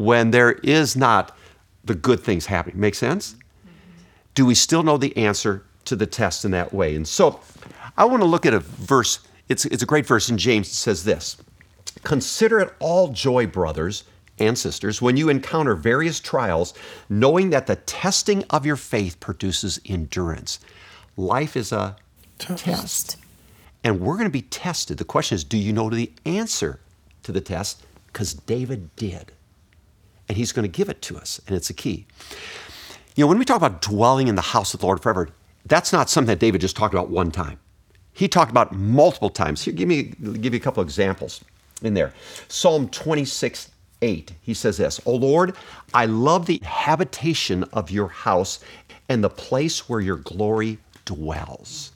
When 0.00 0.30
there 0.30 0.52
is 0.62 0.96
not 0.96 1.36
the 1.84 1.94
good 1.94 2.20
things 2.20 2.46
happening. 2.46 2.80
Make 2.80 2.94
sense? 2.94 3.36
Do 4.34 4.46
we 4.46 4.54
still 4.54 4.82
know 4.82 4.96
the 4.96 5.14
answer 5.14 5.66
to 5.84 5.94
the 5.94 6.06
test 6.06 6.46
in 6.46 6.52
that 6.52 6.72
way? 6.72 6.96
And 6.96 7.06
so 7.06 7.40
I 7.98 8.06
want 8.06 8.22
to 8.22 8.26
look 8.26 8.46
at 8.46 8.54
a 8.54 8.60
verse. 8.60 9.18
It's, 9.50 9.66
it's 9.66 9.82
a 9.82 9.86
great 9.86 10.06
verse 10.06 10.30
in 10.30 10.38
James. 10.38 10.68
It 10.68 10.74
says 10.74 11.04
this 11.04 11.36
Consider 12.02 12.60
it 12.60 12.72
all 12.78 13.08
joy, 13.08 13.46
brothers 13.46 14.04
and 14.38 14.56
sisters, 14.56 15.02
when 15.02 15.18
you 15.18 15.28
encounter 15.28 15.74
various 15.74 16.18
trials, 16.18 16.72
knowing 17.10 17.50
that 17.50 17.66
the 17.66 17.76
testing 17.76 18.42
of 18.48 18.64
your 18.64 18.76
faith 18.76 19.20
produces 19.20 19.82
endurance. 19.84 20.60
Life 21.18 21.58
is 21.58 21.72
a 21.72 21.96
test. 22.38 22.64
test. 22.64 23.16
And 23.84 24.00
we're 24.00 24.14
going 24.14 24.24
to 24.24 24.30
be 24.30 24.42
tested. 24.42 24.96
The 24.96 25.04
question 25.04 25.34
is 25.34 25.44
do 25.44 25.58
you 25.58 25.74
know 25.74 25.90
the 25.90 26.10
answer 26.24 26.80
to 27.24 27.32
the 27.32 27.42
test? 27.42 27.84
Because 28.06 28.32
David 28.32 28.96
did 28.96 29.32
and 30.30 30.36
He's 30.36 30.52
going 30.52 30.62
to 30.62 30.68
give 30.68 30.88
it 30.88 31.02
to 31.02 31.16
us, 31.16 31.40
and 31.48 31.56
it's 31.56 31.70
a 31.70 31.74
key. 31.74 32.06
You 33.16 33.24
know, 33.24 33.26
when 33.26 33.36
we 33.36 33.44
talk 33.44 33.56
about 33.56 33.82
dwelling 33.82 34.28
in 34.28 34.36
the 34.36 34.42
house 34.42 34.72
of 34.74 34.78
the 34.78 34.86
Lord 34.86 35.02
forever, 35.02 35.28
that's 35.66 35.92
not 35.92 36.08
something 36.08 36.28
that 36.28 36.38
David 36.38 36.60
just 36.60 36.76
talked 36.76 36.94
about 36.94 37.10
one 37.10 37.32
time. 37.32 37.58
He 38.12 38.28
talked 38.28 38.52
about 38.52 38.72
multiple 38.72 39.28
times. 39.28 39.64
Here, 39.64 39.74
give 39.74 39.88
me 39.88 40.04
give 40.04 40.54
you 40.54 40.60
a 40.60 40.62
couple 40.62 40.84
examples 40.84 41.44
in 41.82 41.94
there. 41.94 42.14
Psalm 42.46 42.88
26, 42.90 43.72
8, 44.02 44.32
he 44.40 44.54
says 44.54 44.76
this, 44.76 45.00
O 45.04 45.16
Lord, 45.16 45.56
I 45.92 46.06
love 46.06 46.46
the 46.46 46.60
habitation 46.62 47.64
of 47.72 47.90
your 47.90 48.06
house 48.06 48.60
and 49.08 49.24
the 49.24 49.30
place 49.30 49.88
where 49.88 50.00
your 50.00 50.18
glory 50.18 50.78
dwells. 51.06 51.90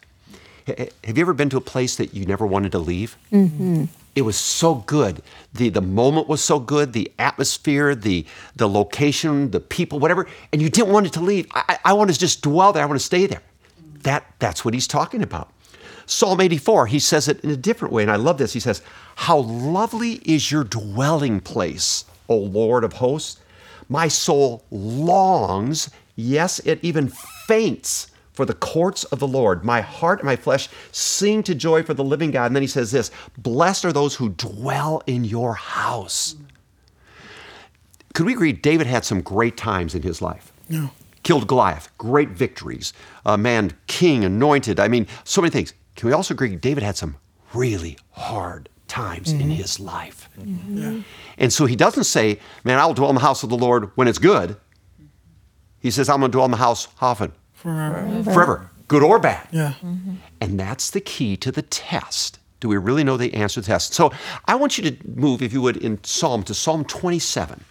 Have 0.67 1.17
you 1.17 1.21
ever 1.23 1.35
been 1.35 1.51
to 1.51 1.57
a 1.57 1.61
place 1.61 1.95
that 1.97 2.15
you 2.15 2.27
never 2.27 2.45
wanted 2.45 2.73
to 2.73 2.81
leave? 2.81 3.17
Mm-hmm. 3.33 3.85
It 4.15 4.23
was 4.23 4.37
so 4.37 4.77
good. 4.77 5.23
The, 5.53 5.69
the 5.69 5.81
moment 5.81 6.29
was 6.29 6.43
so 6.43 6.59
good, 6.61 6.93
the 6.93 7.11
atmosphere, 7.19 7.95
the, 7.95 8.25
the 8.55 8.69
location, 8.69 9.51
the 9.51 9.61
people, 9.61 9.99
whatever, 9.99 10.27
and 10.53 10.63
you 10.63 10.69
didn't 10.69 10.93
want 10.93 11.07
it 11.07 11.13
to 11.15 11.21
leave. 11.21 11.47
I, 11.53 11.79
I 11.85 11.93
want 11.95 12.13
to 12.13 12.19
just 12.19 12.43
dwell 12.43 12.73
there. 12.73 12.83
I 12.83 12.87
want 12.87 13.01
to 13.01 13.05
stay 13.05 13.27
there. 13.27 13.43
That, 14.03 14.25
that's 14.39 14.65
what 14.65 14.75
he's 14.75 14.87
talking 14.87 15.23
about. 15.23 15.51
Psalm 16.07 16.41
84, 16.41 16.87
he 16.87 16.99
says 16.99 17.29
it 17.29 17.41
in 17.41 17.51
a 17.51 17.57
different 17.57 17.93
way, 17.93 18.03
and 18.03 18.13
I 18.13 18.17
love 18.17 18.39
this. 18.39 18.53
He 18.53 18.61
says, 18.61 18.83
How 19.17 19.39
lovely 19.39 20.15
is 20.25 20.53
your 20.53 20.65
dwelling 20.65 21.41
place, 21.41 22.05
O 22.29 22.37
Lord 22.37 22.85
of 22.85 22.95
hosts. 22.95 23.41
My 23.89 24.09
soul 24.09 24.65
longs 24.71 25.91
Yes, 26.17 26.61
it 26.61 26.79
even 26.83 27.09
faints 27.09 28.09
for 28.35 28.45
the 28.45 28.53
courts 28.53 29.05
of 29.05 29.21
the 29.21 29.29
Lord. 29.29 29.65
My 29.65 29.81
heart 29.81 30.19
and 30.19 30.27
my 30.27 30.37
flesh 30.37 30.69
sing 30.93 31.43
to 31.45 31.55
joy 31.55 31.83
for 31.83 31.95
the 31.95 32.05
living 32.05 32.33
God. 32.33 32.47
And 32.47 32.57
then 32.57 32.63
he 32.63 32.69
says 32.69 32.91
this 32.91 33.11
Blessed 33.39 33.87
are 33.87 33.93
those 33.93 34.17
who 34.17 34.31
dwell 34.31 35.03
in 35.07 35.25
your 35.25 35.55
house. 35.55 36.37
Could 38.13 38.27
we 38.27 38.33
agree 38.33 38.53
David 38.53 38.87
had 38.87 39.05
some 39.05 39.23
great 39.23 39.57
times 39.57 39.95
in 39.95 40.03
his 40.03 40.21
life? 40.21 40.53
Yeah. 40.69 40.89
Killed 41.23 41.49
Goliath, 41.49 41.91
great 41.97 42.31
victories, 42.31 42.93
a 43.25 43.39
man 43.39 43.73
king, 43.87 44.25
anointed. 44.25 44.79
I 44.79 44.89
mean, 44.89 45.07
so 45.25 45.41
many 45.41 45.51
things. 45.51 45.73
Can 45.97 46.09
we 46.09 46.13
also 46.13 46.35
agree 46.35 46.55
David 46.55 46.83
had 46.83 46.97
some 46.97 47.17
really 47.55 47.97
hard 48.11 48.69
times 48.89 49.33
in 49.33 49.39
mm-hmm. 49.39 49.51
his 49.51 49.81
life? 49.81 50.29
Mm-hmm. 50.39 50.77
Yeah. 50.77 51.03
And 51.39 51.53
so 51.53 51.67
he 51.67 51.77
doesn't 51.77 52.05
say, 52.05 52.41
Man, 52.63 52.79
I'll 52.79 52.95
dwell 52.95 53.09
in 53.11 53.15
the 53.15 53.21
house 53.21 53.43
of 53.43 53.51
the 53.51 53.57
Lord 53.57 53.91
when 53.97 54.07
it's 54.07 54.19
good. 54.19 54.57
He 55.81 55.91
says, 55.91 56.09
I'm 56.09 56.21
going 56.21 56.31
to 56.31 56.37
dwell 56.37 56.47
in 56.47 56.51
the 56.51 56.57
house 56.57 56.89
how 56.97 57.09
often? 57.09 57.33
Forever. 57.65 58.23
Forever, 58.23 58.71
good 58.89 59.03
or 59.03 59.19
bad. 59.19 59.49
Yeah. 59.51 59.73
Mm-hmm. 59.83 60.17
And 60.39 60.61
that's 60.61 60.91
the 60.91 61.01
key 61.01 61.35
to 61.39 61.51
the 61.51 61.63
test. 61.63 62.39
Do 62.61 62.69
we 62.69 62.77
really 62.77 63.05
know 63.05 63.17
the 63.17 63.33
answer 63.33 63.55
to 63.55 63.61
the 63.63 63.67
test? 63.67 63.95
So 63.95 64.13
I 64.45 64.55
want 64.55 64.77
you 64.77 64.91
to 64.91 65.09
move, 65.09 65.41
if 65.41 65.55
you 65.55 65.63
would, 65.63 65.79
in 65.79 66.03
Psalm 66.05 66.43
to 66.45 66.53
Psalm 66.55 66.85
27. 66.85 67.65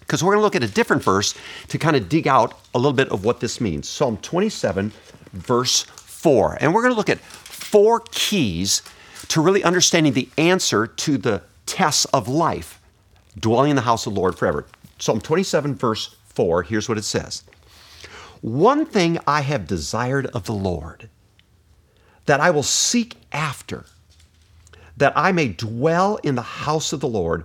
Because 0.00 0.24
we're 0.24 0.32
going 0.32 0.40
to 0.40 0.44
look 0.44 0.56
at 0.56 0.62
a 0.62 0.72
different 0.72 1.02
verse 1.04 1.34
to 1.68 1.76
kind 1.76 1.96
of 1.96 2.08
dig 2.08 2.26
out 2.26 2.58
a 2.74 2.78
little 2.78 2.94
bit 2.94 3.10
of 3.10 3.26
what 3.26 3.40
this 3.40 3.60
means. 3.60 3.86
Psalm 3.86 4.16
27, 4.16 4.90
verse 5.34 5.82
4. 5.82 6.56
And 6.62 6.72
we're 6.72 6.82
going 6.82 6.94
to 6.94 6.98
look 6.98 7.10
at 7.10 7.20
four 7.20 8.00
keys 8.10 8.80
to 9.28 9.42
really 9.42 9.62
understanding 9.62 10.14
the 10.14 10.30
answer 10.38 10.86
to 10.86 11.18
the 11.18 11.42
tests 11.66 12.06
of 12.06 12.26
life, 12.26 12.80
dwelling 13.38 13.70
in 13.70 13.76
the 13.76 13.82
house 13.82 14.06
of 14.06 14.14
the 14.14 14.20
Lord 14.20 14.38
forever. 14.38 14.64
Psalm 14.98 15.20
27, 15.20 15.74
verse 15.74 16.16
4, 16.24 16.62
here's 16.62 16.88
what 16.88 16.96
it 16.96 17.04
says 17.04 17.44
One 18.40 18.86
thing 18.86 19.18
I 19.26 19.42
have 19.42 19.66
desired 19.66 20.26
of 20.26 20.44
the 20.44 20.54
Lord, 20.54 21.08
that 22.26 22.40
I 22.40 22.50
will 22.50 22.62
seek 22.62 23.16
after, 23.32 23.84
that 24.96 25.12
I 25.16 25.32
may 25.32 25.48
dwell 25.48 26.16
in 26.16 26.34
the 26.34 26.42
house 26.42 26.92
of 26.92 27.00
the 27.00 27.08
Lord 27.08 27.44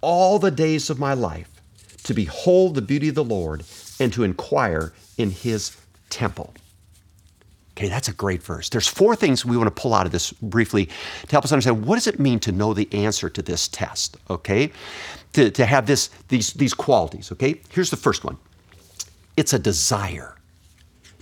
all 0.00 0.38
the 0.38 0.50
days 0.50 0.90
of 0.90 0.98
my 0.98 1.14
life, 1.14 1.50
to 2.04 2.14
behold 2.14 2.74
the 2.74 2.82
beauty 2.82 3.08
of 3.08 3.16
the 3.16 3.24
Lord 3.24 3.64
and 3.98 4.12
to 4.12 4.22
inquire 4.22 4.92
in 5.18 5.30
his 5.30 5.76
temple. 6.10 6.54
Okay, 7.72 7.88
that's 7.88 8.08
a 8.08 8.12
great 8.12 8.42
verse. 8.42 8.70
There's 8.70 8.86
four 8.86 9.14
things 9.16 9.44
we 9.44 9.56
want 9.56 9.66
to 9.66 9.80
pull 9.82 9.92
out 9.92 10.06
of 10.06 10.12
this 10.12 10.32
briefly 10.32 10.86
to 10.86 11.30
help 11.30 11.44
us 11.44 11.52
understand 11.52 11.84
what 11.84 11.96
does 11.96 12.06
it 12.06 12.18
mean 12.18 12.38
to 12.40 12.52
know 12.52 12.72
the 12.72 12.88
answer 12.92 13.28
to 13.28 13.42
this 13.42 13.68
test, 13.68 14.16
okay? 14.30 14.72
To, 15.34 15.50
to 15.50 15.66
have 15.66 15.86
this 15.86 16.08
these 16.28 16.54
these 16.54 16.72
qualities, 16.72 17.30
okay? 17.32 17.60
Here's 17.68 17.90
the 17.90 17.96
first 17.96 18.24
one. 18.24 18.38
It's 19.36 19.52
a 19.52 19.58
desire. 19.58 20.35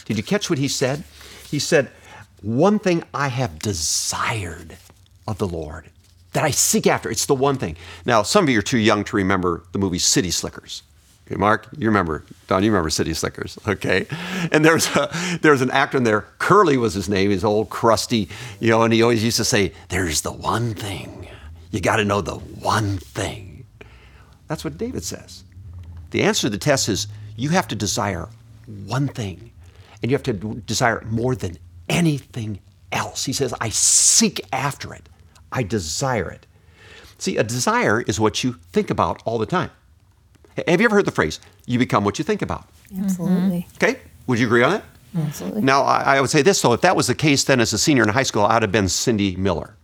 Did 0.04 0.16
you 0.16 0.22
catch 0.22 0.50
what 0.50 0.58
he 0.58 0.68
said? 0.68 1.04
He 1.50 1.58
said, 1.58 1.90
"One 2.42 2.78
thing 2.78 3.04
I 3.12 3.28
have 3.28 3.58
desired 3.58 4.76
of 5.26 5.38
the 5.38 5.48
Lord 5.48 5.90
that 6.32 6.44
I 6.44 6.50
seek 6.50 6.86
after. 6.86 7.10
It's 7.10 7.26
the 7.26 7.34
one 7.34 7.56
thing." 7.56 7.76
Now, 8.04 8.22
some 8.22 8.44
of 8.44 8.50
you 8.50 8.58
are 8.58 8.62
too 8.62 8.78
young 8.78 9.04
to 9.04 9.16
remember 9.16 9.64
the 9.72 9.78
movie 9.78 9.98
City 9.98 10.30
Slickers. 10.30 10.82
Okay, 11.26 11.36
Mark, 11.36 11.68
you 11.78 11.88
remember, 11.88 12.22
Don, 12.48 12.62
you 12.62 12.70
remember 12.70 12.90
City 12.90 13.14
Slickers, 13.14 13.58
okay? 13.68 14.06
And 14.52 14.62
there's 14.62 14.94
a, 14.94 15.10
there's 15.40 15.62
an 15.62 15.70
actor 15.70 15.96
in 15.96 16.04
there, 16.04 16.26
Curly 16.38 16.76
was 16.76 16.92
his 16.92 17.08
name, 17.08 17.30
he's 17.30 17.44
old, 17.44 17.70
crusty, 17.70 18.28
you 18.60 18.68
know, 18.68 18.82
and 18.82 18.92
he 18.92 19.02
always 19.02 19.24
used 19.24 19.38
to 19.38 19.44
say, 19.44 19.72
There's 19.88 20.20
the 20.20 20.32
one 20.32 20.74
thing. 20.74 21.28
You 21.70 21.80
got 21.80 21.96
to 21.96 22.04
know 22.04 22.20
the 22.20 22.36
one 22.36 22.98
thing. 22.98 23.66
That's 24.48 24.64
what 24.64 24.76
David 24.76 25.02
says. 25.02 25.44
The 26.10 26.22
answer 26.22 26.42
to 26.42 26.50
the 26.50 26.58
test 26.58 26.88
is 26.88 27.08
you 27.36 27.48
have 27.48 27.66
to 27.68 27.74
desire 27.74 28.28
one 28.86 29.08
thing, 29.08 29.50
and 30.04 30.10
you 30.10 30.14
have 30.14 30.22
to 30.22 30.34
desire 30.66 30.98
it 30.98 31.06
more 31.06 31.34
than 31.34 31.56
anything 31.88 32.60
else. 32.92 33.24
He 33.24 33.32
says, 33.32 33.54
I 33.58 33.70
seek 33.70 34.38
after 34.52 34.92
it, 34.92 35.08
I 35.50 35.62
desire 35.62 36.28
it. 36.28 36.46
See, 37.16 37.38
a 37.38 37.42
desire 37.42 38.02
is 38.02 38.20
what 38.20 38.44
you 38.44 38.56
think 38.70 38.90
about 38.90 39.22
all 39.24 39.38
the 39.38 39.46
time. 39.46 39.70
Have 40.68 40.78
you 40.78 40.84
ever 40.84 40.96
heard 40.96 41.06
the 41.06 41.10
phrase, 41.10 41.40
you 41.64 41.78
become 41.78 42.04
what 42.04 42.18
you 42.18 42.22
think 42.22 42.42
about? 42.42 42.68
Absolutely. 42.98 43.60
Mm-hmm. 43.60 43.76
Okay? 43.82 44.00
Would 44.26 44.38
you 44.38 44.44
agree 44.44 44.62
on 44.62 44.72
that? 44.72 44.84
Absolutely. 45.16 45.62
Now, 45.62 45.84
I, 45.84 46.16
I 46.16 46.20
would 46.20 46.28
say 46.28 46.42
this, 46.42 46.60
though. 46.60 46.74
If 46.74 46.82
that 46.82 46.96
was 46.96 47.06
the 47.06 47.14
case, 47.14 47.44
then 47.44 47.58
as 47.58 47.72
a 47.72 47.78
senior 47.78 48.02
in 48.02 48.10
high 48.10 48.24
school, 48.24 48.42
I'd 48.42 48.60
have 48.60 48.72
been 48.72 48.90
Cindy 48.90 49.36
Miller. 49.36 49.74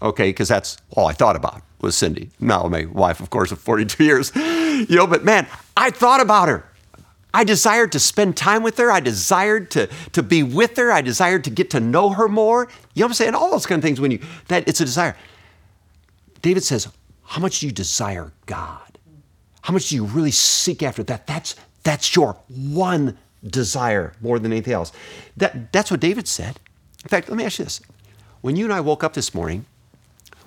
Okay? 0.00 0.30
Because 0.30 0.48
that's 0.48 0.78
all 0.92 1.06
I 1.06 1.12
thought 1.12 1.36
about 1.36 1.60
was 1.82 1.94
Cindy. 1.98 2.30
Now, 2.40 2.66
my 2.68 2.86
wife, 2.86 3.20
of 3.20 3.28
course, 3.28 3.52
of 3.52 3.58
42 3.58 4.04
years. 4.04 4.32
You 4.34 4.96
know, 4.96 5.06
but 5.06 5.22
man, 5.22 5.46
I 5.76 5.90
thought 5.90 6.22
about 6.22 6.48
her. 6.48 6.66
I 7.34 7.42
desired 7.42 7.90
to 7.92 7.98
spend 7.98 8.36
time 8.36 8.62
with 8.62 8.78
her. 8.78 8.92
I 8.92 9.00
desired 9.00 9.72
to, 9.72 9.88
to 10.12 10.22
be 10.22 10.44
with 10.44 10.76
her. 10.76 10.92
I 10.92 11.02
desired 11.02 11.42
to 11.44 11.50
get 11.50 11.68
to 11.70 11.80
know 11.80 12.10
her 12.10 12.28
more. 12.28 12.68
You 12.94 13.00
know 13.00 13.06
what 13.06 13.10
I'm 13.10 13.14
saying? 13.14 13.34
All 13.34 13.50
those 13.50 13.66
kind 13.66 13.80
of 13.80 13.82
things 13.82 14.00
when 14.00 14.12
you, 14.12 14.20
that 14.46 14.68
it's 14.68 14.80
a 14.80 14.84
desire. 14.84 15.16
David 16.42 16.62
says, 16.62 16.88
How 17.24 17.40
much 17.40 17.58
do 17.58 17.66
you 17.66 17.72
desire 17.72 18.32
God? 18.46 18.98
How 19.62 19.72
much 19.72 19.88
do 19.88 19.96
you 19.96 20.04
really 20.04 20.30
seek 20.30 20.82
after 20.82 21.02
that? 21.02 21.26
That's, 21.26 21.56
that's 21.82 22.14
your 22.14 22.38
one 22.48 23.18
desire 23.44 24.14
more 24.20 24.38
than 24.38 24.52
anything 24.52 24.72
else. 24.72 24.92
That, 25.36 25.72
that's 25.72 25.90
what 25.90 25.98
David 25.98 26.28
said. 26.28 26.60
In 27.02 27.08
fact, 27.08 27.28
let 27.28 27.36
me 27.36 27.44
ask 27.44 27.58
you 27.58 27.64
this. 27.64 27.80
When 28.42 28.54
you 28.54 28.64
and 28.64 28.72
I 28.72 28.80
woke 28.80 29.02
up 29.02 29.14
this 29.14 29.34
morning, 29.34 29.66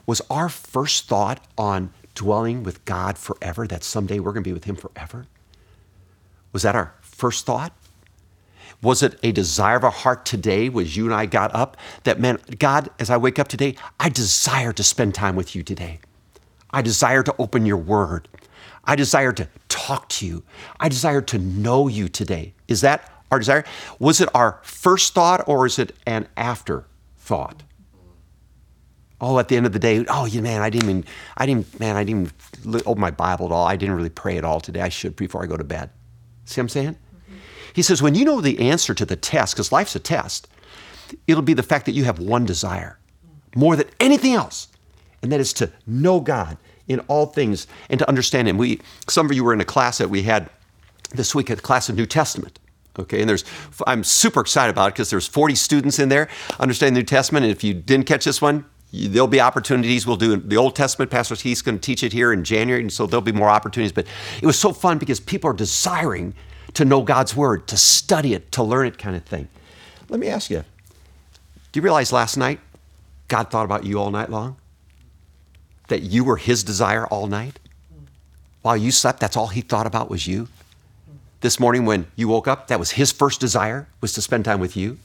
was 0.05 0.21
our 0.29 0.47
first 0.47 1.07
thought 1.07 1.43
on 1.57 1.91
dwelling 2.15 2.63
with 2.63 2.85
God 2.85 3.17
forever, 3.17 3.67
that 3.67 3.83
someday 3.83 4.19
we're 4.19 4.31
going 4.31 4.43
to 4.43 4.47
be 4.47 4.53
with 4.53 4.63
Him 4.63 4.77
forever? 4.77 5.25
Was 6.53 6.63
that 6.63 6.75
our 6.75 6.93
first 7.01 7.45
thought? 7.45 7.73
Was 8.81 9.01
it 9.01 9.19
a 9.23 9.31
desire 9.31 9.77
of 9.77 9.83
our 9.83 9.91
heart 9.91 10.25
today, 10.25 10.67
as 10.67 10.95
you 10.95 11.05
and 11.05 11.13
I 11.13 11.25
got 11.25 11.53
up, 11.55 11.77
that 12.03 12.19
meant, 12.19 12.59
God, 12.59 12.89
as 12.99 13.09
I 13.09 13.17
wake 13.17 13.39
up 13.39 13.47
today, 13.47 13.75
I 13.99 14.09
desire 14.09 14.71
to 14.73 14.83
spend 14.83 15.15
time 15.15 15.35
with 15.35 15.55
you 15.55 15.63
today. 15.63 15.99
I 16.69 16.81
desire 16.81 17.23
to 17.23 17.35
open 17.39 17.65
your 17.65 17.77
word. 17.77 18.27
I 18.83 18.95
desire 18.95 19.31
to 19.33 19.49
talk 19.67 20.09
to 20.09 20.27
you. 20.27 20.43
I 20.79 20.89
desire 20.89 21.21
to 21.21 21.39
know 21.39 21.87
you 21.87 22.07
today. 22.07 22.53
Is 22.67 22.81
that 22.81 23.11
our 23.31 23.39
desire? 23.39 23.65
Was 23.99 24.21
it 24.21 24.29
our 24.35 24.59
first 24.63 25.13
thought 25.13 25.47
or 25.47 25.65
is 25.65 25.79
it 25.79 25.95
an 26.05 26.27
afterthought? 26.37 27.63
Oh, 29.19 29.39
at 29.39 29.47
the 29.47 29.57
end 29.57 29.65
of 29.65 29.73
the 29.73 29.79
day, 29.79 30.05
oh, 30.07 30.25
you 30.25 30.43
man, 30.43 30.61
I 30.61 30.69
didn't 30.69 30.89
even, 30.89 31.05
I 31.35 31.47
didn't, 31.47 31.79
man, 31.79 31.95
I 31.95 32.03
didn't 32.03 32.31
even 32.65 32.81
open 32.85 33.01
my 33.01 33.09
Bible 33.09 33.47
at 33.47 33.51
all. 33.51 33.65
I 33.65 33.75
didn't 33.75 33.95
really 33.95 34.11
pray 34.11 34.37
at 34.37 34.45
all 34.45 34.59
today. 34.59 34.81
I 34.81 34.89
should 34.89 35.15
before 35.15 35.43
I 35.43 35.47
go 35.47 35.57
to 35.57 35.63
bed. 35.63 35.89
See 36.47 36.61
what 36.61 36.63
I'm 36.63 36.69
saying? 36.69 36.95
He 37.73 37.81
says, 37.81 38.01
when 38.01 38.15
you 38.15 38.25
know 38.25 38.41
the 38.41 38.59
answer 38.59 38.93
to 38.93 39.05
the 39.05 39.15
test, 39.15 39.53
because 39.53 39.71
life's 39.71 39.95
a 39.95 39.99
test, 39.99 40.47
it'll 41.27 41.43
be 41.43 41.53
the 41.53 41.61
fact 41.61 41.85
that 41.85 41.91
you 41.91 42.05
have 42.05 42.19
one 42.19 42.45
desire 42.45 42.97
more 43.55 43.75
than 43.75 43.87
anything 43.99 44.33
else, 44.33 44.69
and 45.21 45.31
that 45.31 45.39
is 45.39 45.53
to 45.53 45.71
know 45.85 46.19
God 46.19 46.57
in 46.87 47.01
all 47.01 47.25
things 47.25 47.67
and 47.89 47.99
to 47.99 48.07
understand 48.07 48.47
Him. 48.47 48.57
We, 48.57 48.79
some 49.07 49.25
of 49.25 49.35
you 49.35 49.43
were 49.43 49.53
in 49.53 49.61
a 49.61 49.65
class 49.65 49.97
that 49.97 50.09
we 50.09 50.23
had 50.23 50.49
this 51.11 51.35
week, 51.35 51.51
at 51.51 51.59
a 51.59 51.61
class 51.61 51.89
of 51.89 51.95
New 51.95 52.05
Testament. 52.05 52.59
Okay, 52.97 53.19
and 53.19 53.29
there's, 53.29 53.45
I'm 53.85 54.03
super 54.03 54.41
excited 54.41 54.71
about 54.71 54.87
it 54.87 54.93
because 54.93 55.09
there's 55.09 55.27
40 55.27 55.53
students 55.55 55.99
in 55.99 56.09
there 56.09 56.29
understanding 56.59 56.95
the 56.95 57.01
New 57.01 57.05
Testament. 57.05 57.45
And 57.45 57.51
if 57.51 57.63
you 57.63 57.73
didn't 57.73 58.07
catch 58.07 58.25
this 58.25 58.41
one, 58.41 58.65
there'll 58.91 59.27
be 59.27 59.41
opportunities. 59.41 60.07
We'll 60.07 60.15
do 60.15 60.35
the 60.37 60.57
Old 60.57 60.75
Testament. 60.75 61.11
Pastor 61.11 61.35
He's 61.35 61.61
going 61.61 61.77
to 61.77 61.81
teach 61.81 62.03
it 62.03 62.13
here 62.13 62.31
in 62.31 62.43
January, 62.43 62.81
and 62.81 62.91
so 62.91 63.05
there'll 63.05 63.21
be 63.21 63.31
more 63.31 63.49
opportunities. 63.49 63.91
But 63.91 64.05
it 64.41 64.45
was 64.45 64.57
so 64.57 64.71
fun 64.71 64.97
because 64.97 65.19
people 65.19 65.49
are 65.49 65.53
desiring 65.53 66.33
to 66.73 66.85
know 66.85 67.01
God's 67.01 67.35
Word, 67.35 67.67
to 67.67 67.77
study 67.77 68.33
it, 68.33 68.51
to 68.53 68.63
learn 68.63 68.87
it, 68.87 68.97
kind 68.97 69.15
of 69.15 69.23
thing. 69.23 69.47
Let 70.09 70.19
me 70.19 70.27
ask 70.27 70.49
you 70.49 70.63
do 71.71 71.79
you 71.79 71.81
realize 71.81 72.11
last 72.13 72.37
night 72.37 72.59
God 73.27 73.49
thought 73.49 73.65
about 73.65 73.83
you 73.83 73.99
all 73.99 74.11
night 74.11 74.29
long? 74.29 74.57
That 75.89 76.01
you 76.01 76.23
were 76.23 76.37
His 76.37 76.63
desire 76.63 77.05
all 77.07 77.27
night? 77.27 77.59
While 78.61 78.77
you 78.77 78.91
slept, 78.91 79.19
that's 79.19 79.37
all 79.37 79.47
He 79.47 79.61
thought 79.61 79.87
about 79.87 80.09
was 80.09 80.27
you? 80.27 80.47
This 81.41 81.59
morning 81.59 81.85
when 81.85 82.07
you 82.15 82.27
woke 82.27 82.47
up, 82.47 82.67
that 82.67 82.79
was 82.79 82.91
His 82.91 83.11
first 83.11 83.39
desire, 83.39 83.87
was 84.01 84.13
to 84.13 84.21
spend 84.21 84.45
time 84.45 84.59
with 84.59 84.75
you? 84.75 84.97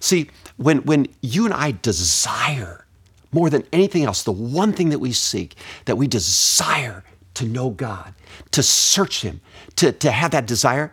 See, 0.00 0.30
when, 0.58 0.78
when 0.78 1.06
you 1.22 1.46
and 1.46 1.54
I 1.54 1.72
desire 1.82 2.84
more 3.32 3.48
than 3.48 3.64
anything 3.72 4.04
else, 4.04 4.22
the 4.22 4.32
one 4.32 4.72
thing 4.72 4.90
that 4.90 4.98
we 4.98 5.12
seek, 5.12 5.54
that 5.86 5.96
we 5.96 6.06
desire 6.06 7.04
to 7.34 7.46
know 7.46 7.70
God, 7.70 8.12
to 8.50 8.62
search 8.62 9.22
Him, 9.22 9.40
to, 9.76 9.92
to 9.92 10.10
have 10.10 10.32
that 10.32 10.46
desire, 10.46 10.92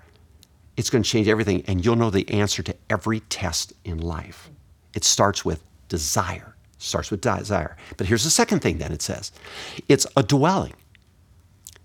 it's 0.78 0.90
going 0.90 1.04
to 1.04 1.10
change 1.10 1.28
everything, 1.28 1.64
and 1.68 1.84
you'll 1.84 1.96
know 1.96 2.10
the 2.10 2.30
answer 2.30 2.62
to 2.64 2.76
every 2.90 3.22
test 3.22 3.74
in 3.84 4.00
life. 4.00 4.50
It 4.94 5.04
starts 5.04 5.44
with 5.44 5.64
desire. 5.90 6.56
Starts 6.78 7.10
with 7.10 7.22
desire. 7.22 7.76
But 7.98 8.08
here's 8.08 8.24
the 8.24 8.30
second 8.30 8.60
thing 8.60 8.78
then 8.78 8.92
it 8.92 9.02
says 9.02 9.32
it's 9.88 10.06
a 10.16 10.22
dwelling. 10.24 10.74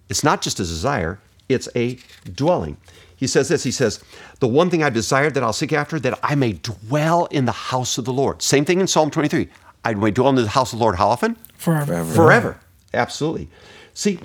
It's 0.08 0.24
not 0.24 0.42
just 0.42 0.58
a 0.60 0.64
desire, 0.64 1.20
it's 1.48 1.68
a 1.74 1.98
dwelling. 2.24 2.76
He 3.20 3.26
says 3.26 3.48
this 3.48 3.62
He 3.62 3.70
says, 3.70 4.02
The 4.40 4.48
one 4.48 4.70
thing 4.70 4.82
I've 4.82 4.94
desired 4.94 5.34
that 5.34 5.42
I'll 5.42 5.52
seek 5.52 5.74
after, 5.74 6.00
that 6.00 6.18
I 6.22 6.34
may 6.34 6.54
dwell 6.54 7.26
in 7.26 7.44
the 7.44 7.52
house 7.52 7.98
of 7.98 8.06
the 8.06 8.12
Lord. 8.12 8.40
Same 8.40 8.64
thing 8.64 8.80
in 8.80 8.86
Psalm 8.86 9.10
23. 9.10 9.48
I 9.84 9.94
may 9.94 10.10
dwell 10.10 10.30
in 10.30 10.34
the 10.36 10.48
house 10.48 10.72
of 10.72 10.78
the 10.78 10.82
Lord 10.82 10.96
how 10.96 11.08
often? 11.08 11.36
Forever. 11.56 12.02
Forever. 12.04 12.60
Absolutely. 12.94 13.48
See, 13.92 14.18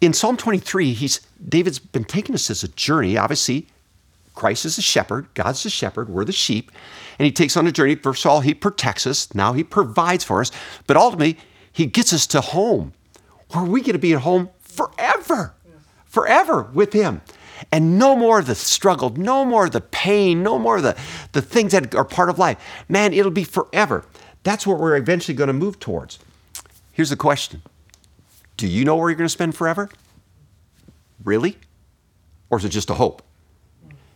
in 0.00 0.12
Psalm 0.12 0.36
23, 0.36 0.92
he's 0.92 1.20
David's 1.48 1.78
been 1.78 2.04
taking 2.04 2.34
us 2.34 2.50
as 2.50 2.62
a 2.62 2.68
journey. 2.68 3.16
Obviously, 3.16 3.66
Christ 4.34 4.66
is 4.66 4.76
the 4.76 4.82
shepherd, 4.82 5.26
God's 5.32 5.62
the 5.62 5.70
shepherd, 5.70 6.10
we're 6.10 6.24
the 6.24 6.32
sheep, 6.32 6.70
and 7.18 7.24
he 7.24 7.32
takes 7.32 7.56
on 7.56 7.66
a 7.66 7.72
journey. 7.72 7.94
First 7.94 8.26
of 8.26 8.30
all, 8.30 8.40
he 8.40 8.52
protects 8.52 9.06
us, 9.06 9.34
now 9.34 9.54
he 9.54 9.64
provides 9.64 10.22
for 10.22 10.40
us, 10.40 10.50
but 10.86 10.96
ultimately, 10.96 11.38
he 11.72 11.86
gets 11.86 12.12
us 12.12 12.26
to 12.28 12.40
home 12.40 12.92
where 13.50 13.64
we 13.64 13.80
get 13.80 13.92
to 13.92 13.98
be 13.98 14.12
at 14.12 14.20
home 14.20 14.50
forever, 14.60 15.54
forever 16.04 16.62
with 16.74 16.92
him. 16.92 17.22
And 17.70 17.98
no 17.98 18.16
more 18.16 18.40
of 18.40 18.46
the 18.46 18.54
struggle, 18.54 19.10
no 19.10 19.44
more 19.44 19.66
of 19.66 19.72
the 19.72 19.80
pain, 19.80 20.42
no 20.42 20.58
more 20.58 20.76
of 20.76 20.82
the, 20.82 20.96
the 21.32 21.42
things 21.42 21.72
that 21.72 21.94
are 21.94 22.04
part 22.04 22.28
of 22.28 22.38
life. 22.38 22.58
Man, 22.88 23.12
it'll 23.12 23.30
be 23.30 23.44
forever. 23.44 24.04
That's 24.42 24.66
what 24.66 24.78
we're 24.78 24.96
eventually 24.96 25.34
going 25.34 25.48
to 25.48 25.54
move 25.54 25.78
towards. 25.78 26.18
Here's 26.92 27.10
the 27.10 27.16
question 27.16 27.62
Do 28.56 28.66
you 28.66 28.84
know 28.84 28.96
where 28.96 29.10
you're 29.10 29.16
going 29.16 29.26
to 29.26 29.30
spend 29.30 29.56
forever? 29.56 29.88
Really? 31.22 31.56
Or 32.50 32.58
is 32.58 32.64
it 32.64 32.70
just 32.70 32.90
a 32.90 32.94
hope? 32.94 33.22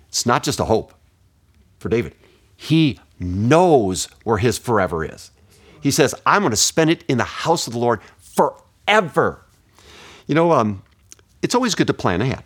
It's 0.09 0.27
not 0.27 0.43
just 0.43 0.61
a 0.61 0.65
hope 0.65 0.95
for 1.79 1.89
David. 1.89 2.15
He 2.57 3.01
knows 3.19 4.07
where 4.25 4.39
his 4.39 4.59
forever 4.59 5.05
is. 5.05 5.31
He 5.81 5.91
says, 5.91 6.15
I'm 6.27 6.43
going 6.43 6.51
to 6.51 6.57
spend 6.57 6.91
it 6.91 7.05
in 7.09 7.19
the 7.19 7.25
house 7.25 7.67
of 7.67 7.73
the 7.73 7.79
Lord 7.79 8.01
forever. 8.19 9.45
You 10.27 10.35
know, 10.35 10.53
um, 10.53 10.83
it's 11.43 11.55
always 11.55 11.75
good 11.75 11.87
to 11.87 11.95
plan 11.95 12.21
ahead, 12.21 12.45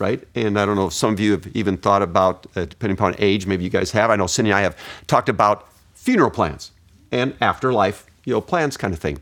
right? 0.00 0.26
And 0.34 0.58
I 0.58 0.66
don't 0.66 0.76
know 0.76 0.86
if 0.86 0.92
some 0.92 1.12
of 1.12 1.20
you 1.20 1.32
have 1.32 1.46
even 1.54 1.76
thought 1.76 2.02
about, 2.02 2.46
uh, 2.56 2.64
depending 2.64 2.96
upon 2.96 3.14
age, 3.18 3.46
maybe 3.46 3.64
you 3.64 3.70
guys 3.70 3.90
have. 3.92 4.10
I 4.10 4.16
know 4.16 4.26
Cindy 4.26 4.50
and 4.50 4.58
I 4.58 4.62
have 4.62 4.76
talked 5.06 5.28
about 5.28 5.68
funeral 5.94 6.30
plans 6.30 6.72
and 7.10 7.34
afterlife, 7.40 8.06
you 8.24 8.32
know, 8.32 8.40
plans 8.40 8.76
kind 8.76 8.92
of 8.92 9.00
thing 9.00 9.20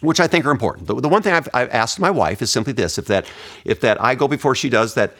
which 0.00 0.20
I 0.20 0.26
think 0.26 0.44
are 0.44 0.50
important. 0.50 0.86
The, 0.86 0.94
the 1.00 1.08
one 1.08 1.22
thing 1.22 1.32
I've, 1.32 1.48
I've, 1.54 1.70
asked 1.70 1.98
my 1.98 2.10
wife 2.10 2.42
is 2.42 2.50
simply 2.50 2.72
this: 2.72 2.98
if 2.98 3.06
that 3.06 3.26
if 3.64 3.80
that 3.80 4.00
I 4.00 4.14
go 4.14 4.28
before 4.28 4.54
she 4.54 4.68
does, 4.68 4.94
that 4.94 5.14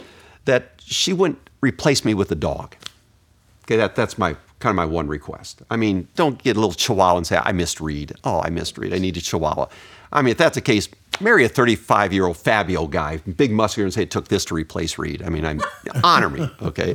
that 0.44 0.72
she 0.78 1.12
wouldn't 1.12 1.38
replace 1.60 2.04
me 2.04 2.14
with 2.14 2.30
a 2.30 2.34
dog. 2.34 2.76
Okay, 3.64 3.76
that 3.76 3.96
that's 3.96 4.18
my 4.18 4.36
kind 4.58 4.70
of 4.70 4.76
my 4.76 4.84
one 4.84 5.08
request. 5.08 5.62
I 5.70 5.76
mean, 5.76 6.08
don't 6.14 6.42
get 6.42 6.56
a 6.56 6.60
little 6.60 6.74
chihuahua 6.74 7.16
and 7.16 7.26
say 7.26 7.40
I 7.42 7.52
missed 7.52 7.80
Reed. 7.80 8.12
Oh, 8.24 8.40
I 8.40 8.50
missed 8.50 8.78
Reed. 8.78 8.92
I 8.92 8.98
need 8.98 9.16
a 9.16 9.20
chihuahua. 9.20 9.66
I 10.12 10.22
mean, 10.22 10.32
if 10.32 10.38
that's 10.38 10.54
the 10.54 10.60
case, 10.60 10.88
marry 11.20 11.44
a 11.44 11.48
35 11.48 12.12
year 12.12 12.26
old 12.26 12.36
Fabio 12.36 12.86
guy, 12.86 13.18
big 13.18 13.52
muscular, 13.52 13.86
and 13.86 13.94
say 13.94 14.02
it 14.02 14.10
took 14.10 14.28
this 14.28 14.44
to 14.46 14.54
replace 14.54 14.98
Reed. 14.98 15.22
I 15.22 15.28
mean, 15.28 15.44
I'm 15.44 15.60
honor 16.04 16.30
me, 16.30 16.48
okay. 16.62 16.94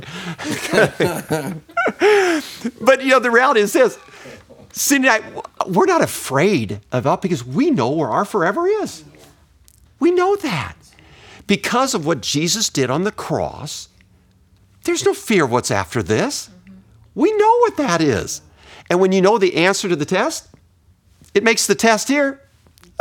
but 2.80 3.02
you 3.02 3.10
know, 3.10 3.18
the 3.20 3.30
reality 3.30 3.60
is 3.60 3.72
this 3.72 3.98
Cindy 4.72 5.08
I, 5.08 5.20
we're 5.66 5.86
not 5.86 6.02
afraid 6.02 6.80
of 6.90 7.06
it 7.06 7.20
because 7.20 7.44
we 7.44 7.70
know 7.70 7.90
where 7.90 8.10
our 8.10 8.24
forever 8.24 8.66
is. 8.66 9.04
We 10.00 10.10
know 10.10 10.36
that. 10.36 10.76
Because 11.46 11.94
of 11.94 12.06
what 12.06 12.22
Jesus 12.22 12.68
did 12.68 12.90
on 12.90 13.04
the 13.04 13.12
cross, 13.12 13.88
there's 14.84 15.04
no 15.04 15.14
fear 15.14 15.44
of 15.44 15.50
what's 15.50 15.70
after 15.70 16.02
this. 16.02 16.50
We 17.14 17.32
know 17.32 17.58
what 17.58 17.76
that 17.76 18.00
is. 18.00 18.40
And 18.88 19.00
when 19.00 19.12
you 19.12 19.20
know 19.20 19.38
the 19.38 19.56
answer 19.56 19.88
to 19.88 19.96
the 19.96 20.04
test, 20.04 20.48
it 21.34 21.44
makes 21.44 21.66
the 21.66 21.74
test 21.74 22.08
here. 22.08 22.41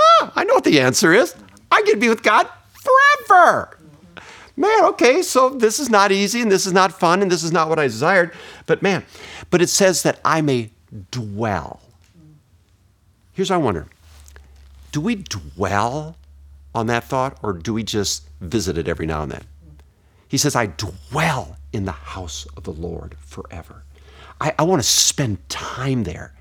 Ah, 0.01 0.31
I 0.35 0.43
know 0.43 0.55
what 0.55 0.63
the 0.63 0.79
answer 0.79 1.13
is. 1.13 1.35
I 1.71 1.81
get 1.83 1.93
to 1.93 1.97
be 1.99 2.09
with 2.09 2.23
God 2.23 2.47
forever. 2.73 3.77
Man, 4.57 4.85
okay, 4.85 5.21
so 5.21 5.49
this 5.49 5.79
is 5.79 5.89
not 5.89 6.11
easy 6.11 6.41
and 6.41 6.51
this 6.51 6.65
is 6.65 6.73
not 6.73 6.91
fun 6.91 7.21
and 7.21 7.31
this 7.31 7.43
is 7.43 7.51
not 7.51 7.69
what 7.69 7.79
I 7.79 7.83
desired. 7.83 8.33
But 8.65 8.81
man, 8.81 9.05
but 9.49 9.61
it 9.61 9.69
says 9.69 10.03
that 10.03 10.19
I 10.25 10.41
may 10.41 10.71
dwell. 11.11 11.81
Here's 13.33 13.49
what 13.49 13.55
I 13.57 13.59
wonder 13.59 13.87
do 14.91 14.99
we 14.99 15.15
dwell 15.15 16.17
on 16.75 16.87
that 16.87 17.05
thought 17.05 17.37
or 17.41 17.53
do 17.53 17.73
we 17.73 17.83
just 17.83 18.27
visit 18.41 18.77
it 18.77 18.87
every 18.87 19.05
now 19.05 19.23
and 19.23 19.31
then? 19.31 19.43
He 20.27 20.37
says, 20.37 20.55
I 20.55 20.67
dwell 20.67 21.57
in 21.73 21.85
the 21.85 21.91
house 21.91 22.45
of 22.55 22.63
the 22.63 22.71
Lord 22.71 23.15
forever. 23.19 23.83
I, 24.39 24.53
I 24.59 24.63
want 24.63 24.81
to 24.81 24.87
spend 24.87 25.47
time 25.49 26.03
there. 26.03 26.33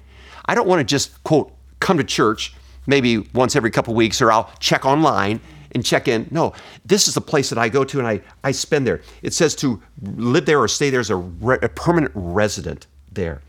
I 0.46 0.54
don't 0.54 0.68
want 0.68 0.80
to 0.80 0.84
just, 0.84 1.22
quote, 1.24 1.52
come 1.80 1.98
to 1.98 2.04
church 2.04 2.54
maybe 2.90 3.18
once 3.32 3.56
every 3.56 3.70
couple 3.70 3.94
weeks 3.94 4.20
or 4.20 4.30
I'll 4.30 4.50
check 4.58 4.84
online 4.84 5.40
and 5.72 5.84
check 5.84 6.08
in. 6.08 6.28
No, 6.30 6.52
this 6.84 7.08
is 7.08 7.14
the 7.14 7.20
place 7.20 7.48
that 7.48 7.58
I 7.58 7.68
go 7.68 7.84
to 7.84 7.98
and 7.98 8.06
I, 8.06 8.20
I 8.44 8.50
spend 8.50 8.86
there. 8.86 9.00
It 9.22 9.32
says 9.32 9.54
to 9.56 9.80
live 10.02 10.44
there 10.44 10.60
or 10.60 10.68
stay 10.68 10.90
there 10.90 11.00
as 11.00 11.10
a, 11.10 11.16
re, 11.16 11.56
a 11.62 11.68
permanent 11.68 12.12
resident 12.14 12.86
there. 13.12 13.40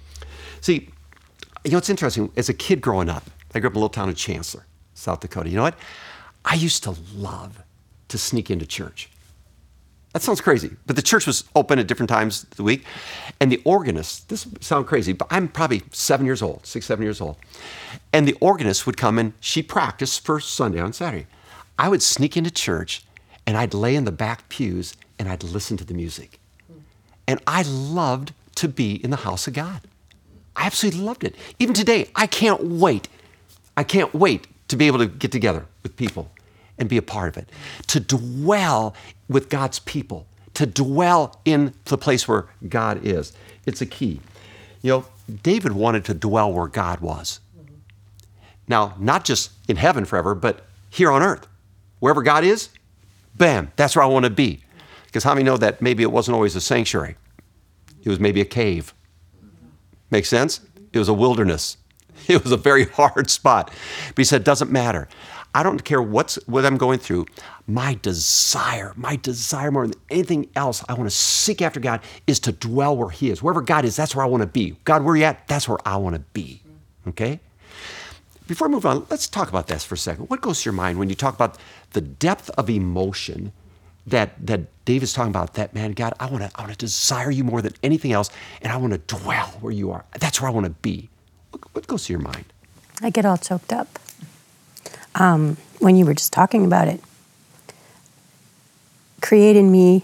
See, 0.62 0.90
you 1.66 1.72
know, 1.72 1.78
it's 1.78 1.90
interesting. 1.90 2.32
As 2.38 2.48
a 2.48 2.54
kid 2.54 2.80
growing 2.80 3.10
up, 3.10 3.30
I 3.54 3.60
grew 3.60 3.68
up 3.68 3.74
in 3.74 3.78
a 3.78 3.80
little 3.80 3.90
town 3.90 4.10
of 4.10 4.16
Chancellor, 4.16 4.66
South 4.94 5.20
Dakota. 5.20 5.50
You 5.50 5.58
know 5.58 5.64
what? 5.64 5.78
I 6.46 6.56
used 6.56 6.84
to 6.84 6.96
love 7.14 7.62
to 8.08 8.18
sneak 8.18 8.50
into 8.50 8.66
church. 8.66 9.10
That 10.14 10.22
sounds 10.22 10.42
crazy, 10.42 10.76
but 10.88 10.98
the 10.98 11.02
church 11.02 11.26
was 11.26 11.46
open 11.56 11.80
at 11.80 11.88
different 11.88 12.10
times 12.10 12.44
of 12.44 12.50
the 12.58 12.64
week. 12.64 12.84
And 13.40 13.50
the 13.52 13.62
organist, 13.64 14.28
this 14.28 14.46
sounds 14.60 14.88
crazy, 14.88 15.14
but 15.14 15.28
I'm 15.32 15.48
probably 15.48 15.84
seven 15.92 16.26
years 16.26 16.42
old, 16.42 16.66
six, 16.66 16.86
seven 16.86 17.04
years 17.04 17.22
old. 17.22 17.38
And 18.14 18.28
the 18.28 18.38
organist 18.42 18.86
would 18.86 18.98
come 18.98 19.18
and 19.18 19.34
she 19.40 19.64
practiced 19.64 20.26
for 20.26 20.40
Sunday 20.40 20.80
on 20.80 20.94
Saturday. 20.94 21.28
I 21.80 21.90
would 21.90 22.02
sneak 22.02 22.36
into 22.36 22.52
church 22.52 23.04
and 23.48 23.58
I'd 23.58 23.74
lay 23.74 23.96
in 23.96 24.06
the 24.06 24.12
back 24.12 24.50
pews 24.50 24.96
and 25.18 25.30
I'd 25.30 25.44
listen 25.44 25.78
to 25.78 25.86
the 25.86 25.94
music. 25.94 26.40
And 27.28 27.40
I 27.48 27.64
loved 27.64 28.34
to 28.56 28.68
be 28.68 28.96
in 28.96 29.10
the 29.10 29.18
house 29.18 29.48
of 29.48 29.54
God. 29.54 29.82
I 30.56 30.66
absolutely 30.66 31.02
loved 31.02 31.24
it. 31.24 31.36
Even 31.60 31.74
today, 31.74 32.10
I 32.16 32.28
can't 32.28 32.64
wait. 32.64 33.08
I 33.78 33.84
can't 33.84 34.14
wait 34.14 34.48
to 34.68 34.76
be 34.76 34.88
able 34.88 35.00
to 35.00 35.08
get 35.08 35.32
together 35.32 35.66
with 35.84 35.96
people 35.96 36.30
and 36.78 36.90
be 36.90 36.98
a 36.98 37.02
part 37.02 37.30
of 37.30 37.38
it, 37.38 37.50
to 37.88 38.00
dwell 38.00 38.96
with 39.30 39.50
God's 39.50 39.80
people, 39.80 40.28
to 40.56 40.66
dwell 40.66 41.40
in 41.46 41.74
the 41.86 41.98
place 41.98 42.28
where 42.28 42.48
God 42.68 43.06
is. 43.06 43.34
It's 43.66 43.82
a 43.82 43.86
key. 43.86 44.20
You 44.82 44.92
know, 44.92 45.06
David 45.44 45.74
wanted 45.74 46.06
to 46.06 46.14
dwell 46.14 46.52
where 46.52 46.68
God 46.68 47.00
was. 47.00 47.40
Now, 48.72 48.96
not 48.98 49.26
just 49.26 49.52
in 49.68 49.76
heaven 49.76 50.06
forever, 50.06 50.34
but 50.34 50.66
here 50.90 51.12
on 51.12 51.22
earth. 51.22 51.46
Wherever 52.00 52.24
God 52.24 52.46
is, 52.46 52.70
bam, 53.36 53.70
that's 53.76 53.98
where 53.98 54.04
I 54.04 54.08
want 54.08 54.24
to 54.24 54.32
be. 54.32 54.64
Because 55.08 55.26
how 55.26 55.34
many 55.34 55.44
know 55.44 55.58
that 55.58 55.82
maybe 55.82 56.04
it 56.04 56.12
wasn't 56.12 56.36
always 56.36 56.56
a 56.56 56.62
sanctuary? 56.62 57.18
It 58.02 58.08
was 58.08 58.18
maybe 58.18 58.40
a 58.40 58.46
cave. 58.46 58.94
Make 60.10 60.26
sense? 60.26 60.62
It 60.94 61.00
was 61.00 61.10
a 61.10 61.14
wilderness. 61.14 61.78
It 62.28 62.44
was 62.44 62.52
a 62.52 62.58
very 62.58 62.86
hard 62.86 63.32
spot. 63.32 63.72
But 64.10 64.18
he 64.18 64.24
said, 64.24 64.44
doesn't 64.44 64.72
matter. 64.72 65.08
I 65.56 65.64
don't 65.64 65.84
care 65.84 66.02
what's 66.02 66.36
what 66.46 66.66
I'm 66.66 66.78
going 66.78 67.00
through. 67.00 67.26
My 67.66 67.98
desire, 68.04 68.94
my 68.96 69.16
desire 69.16 69.72
more 69.72 69.88
than 69.88 70.00
anything 70.12 70.48
else, 70.56 70.84
I 70.88 70.94
want 70.94 71.10
to 71.10 71.16
seek 71.16 71.64
after 71.64 71.80
God 71.80 72.02
is 72.28 72.40
to 72.42 72.52
dwell 72.52 72.96
where 72.96 73.10
He 73.10 73.32
is. 73.32 73.42
Wherever 73.42 73.62
God 73.62 73.86
is, 73.86 73.96
that's 73.96 74.16
where 74.16 74.24
I 74.24 74.28
want 74.28 74.42
to 74.42 74.48
be. 74.48 74.78
God, 74.84 75.04
where 75.04 75.16
you 75.16 75.24
at? 75.24 75.48
That's 75.48 75.68
where 75.68 75.80
I 75.84 75.98
want 75.98 76.16
to 76.16 76.22
be. 76.22 76.62
Okay? 77.08 77.40
Before 78.48 78.68
I 78.68 78.72
move 78.72 78.86
on, 78.86 79.06
let's 79.10 79.28
talk 79.28 79.50
about 79.50 79.68
this 79.68 79.84
for 79.84 79.96
a 79.96 79.98
second. 79.98 80.30
What 80.30 80.42
goes 80.42 80.62
to 80.62 80.66
your 80.66 80.74
mind 80.74 81.00
when 81.00 81.10
you 81.10 81.16
talk 81.16 81.34
about 81.34 81.58
the 81.94 82.02
depth 82.02 82.50
of 82.52 82.70
emotion 82.70 83.54
that 84.06 84.46
that 84.46 84.62
David's 84.86 85.14
talking 85.14 85.30
about? 85.30 85.54
That 85.54 85.74
man, 85.74 85.92
God, 85.94 86.14
I 86.20 86.26
want 86.26 86.44
to 86.44 86.52
I 86.56 86.62
want 86.62 86.74
to 86.74 86.78
desire 86.78 87.32
you 87.32 87.44
more 87.44 87.62
than 87.62 87.74
anything 87.84 88.12
else, 88.12 88.30
and 88.62 88.72
I 88.72 88.78
want 88.78 88.94
to 88.94 89.16
dwell 89.16 89.48
where 89.62 89.74
you 89.74 89.92
are. 89.92 90.06
That's 90.20 90.42
where 90.42 90.50
I 90.50 90.54
want 90.54 90.66
to 90.66 90.72
be. 90.72 91.10
What, 91.52 91.62
what 91.74 91.88
goes 91.88 92.06
to 92.06 92.14
your 92.14 92.22
mind? 92.22 92.46
I 93.02 93.10
get 93.10 93.26
all 93.26 93.38
choked 93.38 93.74
up 93.74 94.00
um, 95.16 95.58
when 95.80 95.96
you 95.96 96.06
were 96.06 96.14
just 96.14 96.34
talking 96.34 96.66
about 96.66 96.88
it. 96.88 97.02
Create 99.22 99.56
in 99.56 99.72
me 99.72 100.04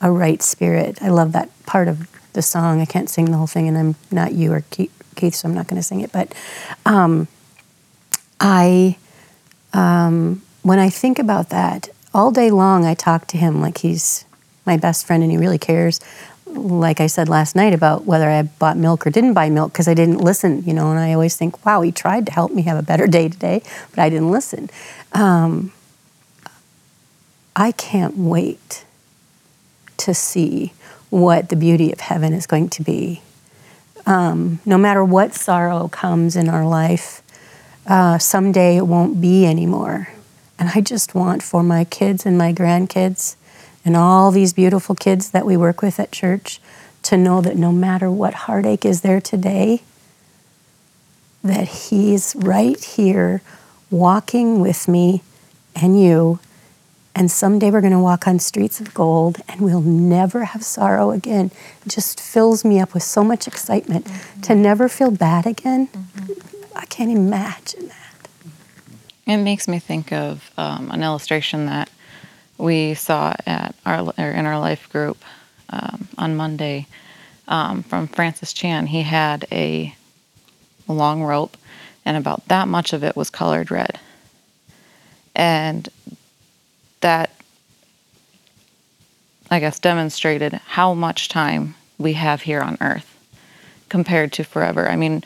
a 0.00 0.10
right 0.10 0.42
spirit. 0.42 1.02
I 1.02 1.08
love 1.08 1.32
that 1.32 1.48
part 1.66 1.88
of 1.88 2.08
the 2.32 2.42
song. 2.42 2.80
I 2.80 2.84
can't 2.84 3.08
sing 3.08 3.26
the 3.26 3.36
whole 3.36 3.46
thing, 3.46 3.68
and 3.68 3.78
I'm 3.78 3.94
not 4.10 4.32
you 4.32 4.52
or 4.52 4.64
Keith, 4.70 5.34
so 5.34 5.48
I'm 5.48 5.54
not 5.54 5.68
going 5.68 5.80
to 5.80 5.82
sing 5.82 6.00
it. 6.00 6.12
But 6.12 6.34
um, 6.86 7.28
I, 8.42 8.98
um, 9.72 10.42
when 10.62 10.78
I 10.78 10.90
think 10.90 11.18
about 11.18 11.48
that, 11.48 11.88
all 12.12 12.30
day 12.30 12.50
long 12.50 12.84
I 12.84 12.92
talk 12.92 13.26
to 13.28 13.38
him 13.38 13.62
like 13.62 13.78
he's 13.78 14.26
my 14.66 14.76
best 14.76 15.06
friend 15.06 15.22
and 15.22 15.32
he 15.32 15.38
really 15.38 15.58
cares 15.58 15.98
like 16.54 17.00
I 17.00 17.06
said 17.06 17.28
last 17.28 17.56
night 17.56 17.72
about 17.72 18.04
whether 18.04 18.28
I 18.28 18.42
bought 18.42 18.76
milk 18.76 19.06
or 19.06 19.10
didn't 19.10 19.34
buy 19.34 19.48
milk 19.50 19.72
because 19.72 19.88
I 19.88 19.94
didn't 19.94 20.18
listen, 20.18 20.62
you 20.64 20.74
know, 20.74 20.90
and 20.90 20.98
I 20.98 21.12
always 21.12 21.36
think, 21.36 21.64
wow, 21.64 21.80
he 21.80 21.92
tried 21.92 22.26
to 22.26 22.32
help 22.32 22.52
me 22.52 22.62
have 22.62 22.78
a 22.78 22.82
better 22.82 23.06
day 23.06 23.28
today, 23.28 23.62
but 23.90 23.98
I 24.00 24.10
didn't 24.10 24.30
listen. 24.30 24.68
Um, 25.12 25.72
I 27.54 27.72
can't 27.72 28.16
wait 28.16 28.84
to 29.98 30.14
see 30.14 30.72
what 31.10 31.48
the 31.48 31.56
beauty 31.56 31.92
of 31.92 32.00
heaven 32.00 32.32
is 32.32 32.46
going 32.46 32.68
to 32.70 32.82
be. 32.82 33.22
Um, 34.04 34.60
no 34.66 34.76
matter 34.76 35.04
what 35.04 35.34
sorrow 35.34 35.88
comes 35.88 36.34
in 36.34 36.48
our 36.48 36.66
life, 36.66 37.21
uh, 37.86 38.18
someday 38.18 38.76
it 38.76 38.86
won't 38.86 39.20
be 39.20 39.46
anymore. 39.46 40.08
And 40.58 40.70
I 40.74 40.80
just 40.80 41.14
want 41.14 41.42
for 41.42 41.62
my 41.62 41.84
kids 41.84 42.24
and 42.24 42.38
my 42.38 42.52
grandkids 42.52 43.36
and 43.84 43.96
all 43.96 44.30
these 44.30 44.52
beautiful 44.52 44.94
kids 44.94 45.30
that 45.30 45.44
we 45.46 45.56
work 45.56 45.82
with 45.82 45.98
at 45.98 46.12
church 46.12 46.60
to 47.02 47.16
know 47.16 47.40
that 47.40 47.56
no 47.56 47.72
matter 47.72 48.10
what 48.10 48.34
heartache 48.34 48.84
is 48.84 49.00
there 49.00 49.20
today, 49.20 49.82
that 51.42 51.68
He's 51.68 52.36
right 52.36 52.82
here 52.82 53.42
walking 53.90 54.60
with 54.60 54.86
me 54.88 55.22
and 55.74 56.00
you 56.00 56.38
And 57.14 57.30
someday 57.30 57.70
we're 57.70 57.82
going 57.82 57.92
to 57.92 57.98
walk 57.98 58.26
on 58.26 58.38
streets 58.38 58.80
of 58.80 58.94
gold 58.94 59.38
and 59.48 59.60
we'll 59.60 59.82
never 59.82 60.44
have 60.46 60.64
sorrow 60.64 61.10
again. 61.10 61.50
It 61.84 61.90
just 61.90 62.18
fills 62.20 62.64
me 62.64 62.80
up 62.80 62.94
with 62.94 63.02
so 63.02 63.22
much 63.22 63.46
excitement 63.46 64.06
to 64.42 64.54
never 64.54 64.88
feel 64.88 65.10
bad 65.10 65.46
again. 65.46 65.88
I 65.94 66.51
can't 66.92 67.10
imagine 67.10 67.88
that. 67.88 68.28
It 69.26 69.38
makes 69.38 69.66
me 69.66 69.78
think 69.78 70.12
of 70.12 70.50
um, 70.58 70.90
an 70.90 71.02
illustration 71.02 71.64
that 71.64 71.88
we 72.58 72.92
saw 72.92 73.34
at 73.46 73.74
our 73.86 74.12
in 74.18 74.44
our 74.44 74.58
life 74.58 74.90
group 74.90 75.16
um, 75.70 76.06
on 76.18 76.36
Monday 76.36 76.86
um, 77.48 77.82
from 77.82 78.08
Francis 78.08 78.52
Chan. 78.52 78.88
He 78.88 79.02
had 79.02 79.46
a 79.50 79.94
long 80.86 81.22
rope, 81.22 81.56
and 82.04 82.18
about 82.18 82.46
that 82.48 82.68
much 82.68 82.92
of 82.92 83.02
it 83.02 83.16
was 83.16 83.30
colored 83.30 83.70
red, 83.70 83.98
and 85.34 85.88
that 87.00 87.30
I 89.50 89.60
guess 89.60 89.78
demonstrated 89.78 90.52
how 90.52 90.92
much 90.92 91.30
time 91.30 91.74
we 91.96 92.12
have 92.12 92.42
here 92.42 92.60
on 92.60 92.76
Earth 92.82 93.16
compared 93.88 94.30
to 94.32 94.44
forever. 94.44 94.90
I 94.90 94.96
mean, 94.96 95.24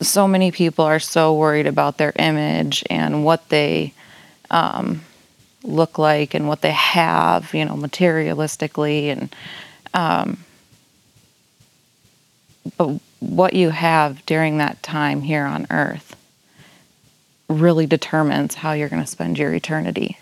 so 0.00 0.28
many 0.28 0.50
people 0.50 0.84
are 0.84 1.00
so 1.00 1.34
worried 1.34 1.66
about 1.66 1.98
their 1.98 2.12
image 2.18 2.84
and 2.88 3.24
what 3.24 3.48
they 3.48 3.92
um, 4.50 5.02
look 5.62 5.98
like 5.98 6.34
and 6.34 6.48
what 6.48 6.62
they 6.62 6.72
have, 6.72 7.52
you 7.52 7.64
know, 7.64 7.74
materialistically, 7.74 9.06
and 9.06 9.34
um, 9.94 10.38
but 12.76 13.00
what 13.20 13.54
you 13.54 13.70
have 13.70 14.24
during 14.26 14.58
that 14.58 14.82
time 14.82 15.22
here 15.22 15.44
on 15.44 15.66
Earth 15.70 16.16
really 17.48 17.86
determines 17.86 18.54
how 18.54 18.72
you're 18.72 18.88
going 18.88 19.02
to 19.02 19.08
spend 19.08 19.38
your 19.38 19.52
eternity. 19.54 20.18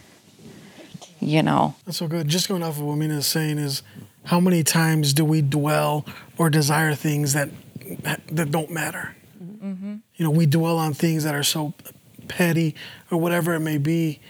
You 1.20 1.42
know, 1.42 1.74
That's 1.84 1.98
so 1.98 2.08
good. 2.08 2.28
Just 2.28 2.48
going 2.48 2.62
off 2.62 2.76
of 2.76 2.82
what 2.82 2.96
Mina 2.96 3.16
is 3.16 3.26
saying 3.26 3.58
is, 3.58 3.82
how 4.24 4.38
many 4.38 4.62
times 4.62 5.12
do 5.12 5.24
we 5.24 5.40
dwell 5.40 6.04
or 6.36 6.50
desire 6.50 6.94
things 6.94 7.32
that 7.32 7.50
that 8.30 8.50
don't 8.50 8.70
matter? 8.70 9.14
You 10.16 10.24
know, 10.24 10.30
we 10.30 10.46
dwell 10.46 10.78
on 10.78 10.94
things 10.94 11.24
that 11.24 11.34
are 11.34 11.42
so 11.42 11.74
petty 12.28 12.74
or 13.10 13.18
whatever 13.18 13.54
it 13.54 13.60
may 13.60 13.78
be, 13.78 14.20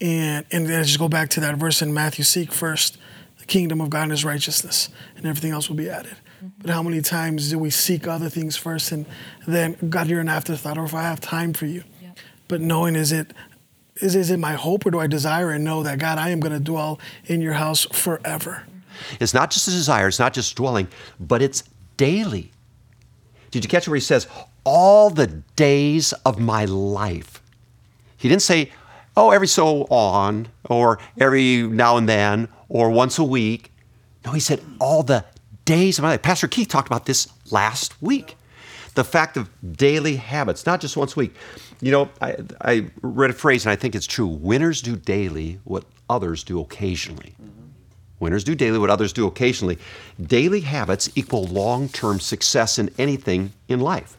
and 0.00 0.46
and 0.50 0.66
then 0.66 0.80
I 0.80 0.82
just 0.82 0.98
go 0.98 1.08
back 1.08 1.30
to 1.30 1.40
that 1.40 1.56
verse 1.56 1.82
in 1.82 1.92
Matthew: 1.92 2.24
"Seek 2.24 2.52
first 2.52 2.98
the 3.38 3.44
kingdom 3.44 3.80
of 3.80 3.90
God 3.90 4.04
and 4.04 4.10
His 4.12 4.24
righteousness, 4.24 4.88
and 5.16 5.26
everything 5.26 5.52
else 5.52 5.68
will 5.68 5.76
be 5.76 5.88
added." 5.88 6.16
Mm-hmm. 6.36 6.48
But 6.62 6.70
how 6.70 6.82
many 6.82 7.00
times 7.00 7.50
do 7.50 7.58
we 7.58 7.70
seek 7.70 8.06
other 8.06 8.28
things 8.28 8.56
first, 8.56 8.92
and 8.92 9.06
then 9.46 9.76
God, 9.88 10.08
you're 10.08 10.20
an 10.20 10.28
afterthought, 10.28 10.78
or 10.78 10.84
if 10.84 10.94
I 10.94 11.02
have 11.02 11.20
time 11.20 11.52
for 11.52 11.66
you, 11.66 11.84
but 12.48 12.60
knowing 12.60 12.96
is 12.96 13.12
it 13.12 13.32
is, 13.96 14.14
is 14.14 14.30
it 14.30 14.38
my 14.38 14.54
hope 14.54 14.86
or 14.86 14.90
do 14.90 15.00
I 15.00 15.06
desire 15.06 15.50
and 15.50 15.64
know 15.64 15.82
that 15.82 15.98
God, 15.98 16.18
I 16.18 16.30
am 16.30 16.40
going 16.40 16.52
to 16.52 16.60
dwell 16.60 16.98
in 17.26 17.40
your 17.40 17.54
house 17.54 17.84
forever? 17.92 18.64
Mm-hmm. 18.66 19.16
It's 19.20 19.34
not 19.34 19.50
just 19.50 19.68
a 19.68 19.70
desire, 19.70 20.08
it's 20.08 20.18
not 20.18 20.34
just 20.34 20.56
dwelling, 20.56 20.88
but 21.20 21.42
it's 21.42 21.64
daily. 21.96 22.50
Did 23.50 23.64
you 23.64 23.68
catch 23.68 23.86
where 23.86 23.94
he 23.94 24.00
says, 24.00 24.26
all 24.64 25.10
the 25.10 25.26
days 25.56 26.12
of 26.24 26.38
my 26.38 26.64
life? 26.64 27.42
He 28.16 28.28
didn't 28.28 28.42
say, 28.42 28.72
oh, 29.16 29.30
every 29.30 29.46
so 29.46 29.84
on, 29.84 30.48
or 30.68 30.98
every 31.18 31.62
now 31.62 31.96
and 31.96 32.08
then, 32.08 32.48
or 32.68 32.90
once 32.90 33.18
a 33.18 33.24
week. 33.24 33.70
No, 34.24 34.32
he 34.32 34.40
said, 34.40 34.60
all 34.80 35.02
the 35.02 35.24
days 35.64 35.98
of 35.98 36.02
my 36.02 36.10
life. 36.10 36.22
Pastor 36.22 36.48
Keith 36.48 36.68
talked 36.68 36.88
about 36.88 37.06
this 37.06 37.28
last 37.50 38.00
week. 38.02 38.36
The 38.94 39.04
fact 39.04 39.36
of 39.36 39.50
daily 39.76 40.16
habits, 40.16 40.66
not 40.66 40.80
just 40.80 40.96
once 40.96 41.16
a 41.16 41.20
week. 41.20 41.34
You 41.80 41.90
know, 41.90 42.08
I, 42.20 42.36
I 42.60 42.86
read 43.02 43.30
a 43.30 43.34
phrase 43.34 43.66
and 43.66 43.72
I 43.72 43.76
think 43.76 43.94
it's 43.94 44.06
true 44.06 44.26
winners 44.26 44.80
do 44.80 44.96
daily 44.96 45.58
what 45.64 45.84
others 46.08 46.44
do 46.44 46.60
occasionally. 46.60 47.34
Mm-hmm. 47.42 47.64
Winners 48.20 48.44
do 48.44 48.54
daily 48.54 48.78
what 48.78 48.90
others 48.90 49.12
do 49.12 49.26
occasionally. 49.26 49.78
Daily 50.22 50.60
habits 50.60 51.10
equal 51.14 51.44
long 51.44 51.88
term 51.88 52.20
success 52.20 52.78
in 52.78 52.90
anything 52.96 53.52
in 53.68 53.80
life. 53.80 54.16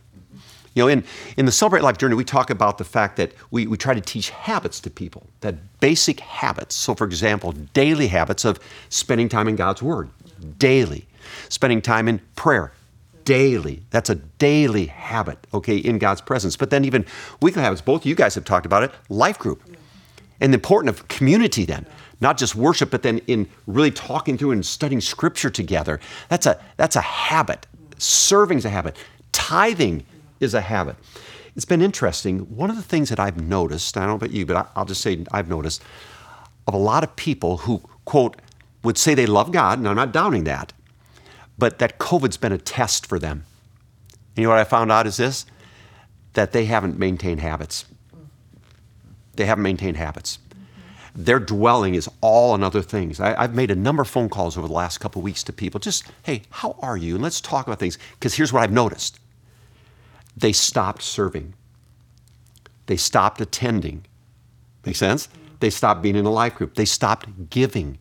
You 0.76 0.84
know, 0.84 0.88
in, 0.90 1.06
in 1.38 1.46
the 1.46 1.54
Celebrate 1.54 1.84
Life 1.84 1.98
journey, 1.98 2.16
we 2.16 2.26
talk 2.26 2.50
about 2.50 2.78
the 2.78 2.84
fact 2.84 3.16
that 3.16 3.32
we, 3.50 3.66
we 3.66 3.78
try 3.78 3.94
to 3.94 4.02
teach 4.02 4.30
habits 4.30 4.82
to 4.82 4.90
people, 4.90 5.26
that 5.40 5.80
basic 5.80 6.20
habits. 6.20 6.76
So, 6.76 6.94
for 6.94 7.06
example, 7.06 7.54
daily 7.74 8.08
habits 8.08 8.44
of 8.44 8.60
spending 8.90 9.30
time 9.30 9.48
in 9.48 9.56
God's 9.56 9.82
Word, 9.82 10.10
daily, 10.60 11.08
spending 11.48 11.82
time 11.82 12.10
in 12.10 12.20
prayer, 12.36 12.74
daily. 13.24 13.84
That's 13.90 14.10
a 14.10 14.16
daily 14.16 14.88
habit, 14.88 15.40
okay, 15.54 15.78
in 15.78 15.98
God's 15.98 16.20
presence. 16.20 16.58
But 16.58 16.72
then, 16.72 16.84
even 16.84 17.06
weekly 17.42 17.62
habits, 17.62 17.82
both 17.82 18.02
of 18.02 18.06
you 18.06 18.16
guys 18.16 18.36
have 18.36 18.44
talked 18.44 18.66
about 18.66 18.84
it, 18.84 18.92
life 19.08 19.40
group. 19.40 19.64
And 20.42 20.52
the 20.52 20.58
importance 20.58 21.00
of 21.00 21.08
community 21.08 21.64
then, 21.64 21.86
not 22.20 22.38
just 22.38 22.54
worship, 22.54 22.92
but 22.92 23.02
then 23.02 23.20
in 23.20 23.48
really 23.66 23.92
talking 23.92 24.38
through 24.38 24.52
and 24.52 24.66
studying 24.66 25.00
scripture 25.00 25.50
together. 25.50 26.02
That's 26.28 26.46
a 26.46 26.62
that's 26.76 26.98
a 26.98 27.02
habit. 27.02 27.66
Serving's 27.98 28.66
a 28.66 28.70
habit. 28.70 28.98
Tithing 29.32 30.06
is 30.40 30.54
a 30.54 30.62
habit. 30.62 30.96
It's 31.56 31.66
been 31.66 31.82
interesting. 31.82 32.40
One 32.56 32.70
of 32.70 32.76
the 32.76 32.82
things 32.82 33.10
that 33.10 33.20
I've 33.20 33.42
noticed, 33.42 33.96
I 33.96 34.02
don't 34.02 34.10
know 34.10 34.16
about 34.16 34.32
you, 34.32 34.46
but 34.46 34.70
I'll 34.76 34.86
just 34.86 35.02
say 35.02 35.26
I've 35.32 35.48
noticed 35.48 35.82
of 36.68 36.74
a 36.74 36.78
lot 36.78 37.04
of 37.04 37.16
people 37.16 37.58
who 37.58 37.82
quote 38.06 38.42
would 38.84 38.98
say 38.98 39.14
they 39.14 39.26
love 39.26 39.52
God, 39.52 39.80
and 39.80 39.88
I'm 39.88 39.96
not 39.96 40.12
doubting 40.12 40.44
that, 40.44 40.74
but 41.58 41.80
that 41.80 41.98
COVID's 41.98 42.38
been 42.38 42.52
a 42.52 42.58
test 42.58 43.06
for 43.06 43.20
them. 43.20 43.46
You 44.36 44.44
know 44.44 44.50
what 44.50 44.60
I 44.60 44.64
found 44.64 44.92
out 44.92 45.08
is 45.08 45.18
this? 45.18 45.46
That 46.34 46.52
they 46.52 46.66
haven't 46.66 47.00
maintained 47.00 47.40
habits. 47.40 47.86
They 49.36 49.46
haven't 49.46 49.64
maintained 49.64 49.98
habits. 49.98 50.40
Their 51.16 51.40
dwelling 51.40 51.96
is 51.96 52.10
all 52.20 52.52
on 52.52 52.62
other 52.62 52.82
things. 52.82 53.22
I, 53.22 53.42
have 53.42 53.56
made 53.56 53.72
a 53.72 53.76
number 53.76 54.02
of 54.02 54.10
phone 54.10 54.28
calls 54.28 54.58
over 54.58 54.68
the 54.68 54.74
last 54.74 54.98
couple 54.98 55.22
of 55.22 55.24
weeks 55.24 55.44
to 55.44 55.54
people. 55.54 55.80
Just, 55.80 56.12
hey, 56.24 56.42
how 56.50 56.76
are 56.82 56.98
you? 56.98 57.16
And 57.16 57.24
let's 57.24 57.40
talk 57.40 57.68
about 57.68 57.80
things. 57.80 57.98
Because 58.20 58.36
here's 58.36 58.52
what 58.52 58.62
I've 58.62 58.72
noticed 58.72 59.20
they 60.38 60.52
stopped 60.52 61.02
serving, 61.02 61.54
they 62.86 62.98
stopped 62.98 63.42
attending. 63.42 64.06
Make 64.86 64.96
sense? 64.96 65.30
They 65.60 65.70
stopped 65.70 66.02
being 66.02 66.16
in 66.16 66.26
a 66.26 66.32
life 66.32 66.56
group, 66.56 66.76
they 66.76 66.86
stopped 66.86 67.50
giving. 67.50 67.98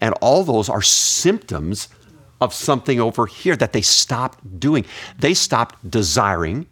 And 0.00 0.14
all 0.20 0.44
those 0.44 0.68
are 0.68 0.82
symptoms 0.82 1.88
of 2.40 2.54
something 2.54 3.00
over 3.00 3.26
here 3.26 3.56
that 3.56 3.72
they 3.72 3.82
stopped 3.82 4.60
doing. 4.60 4.84
They 5.18 5.34
stopped 5.34 5.90
desiring, 5.90 6.66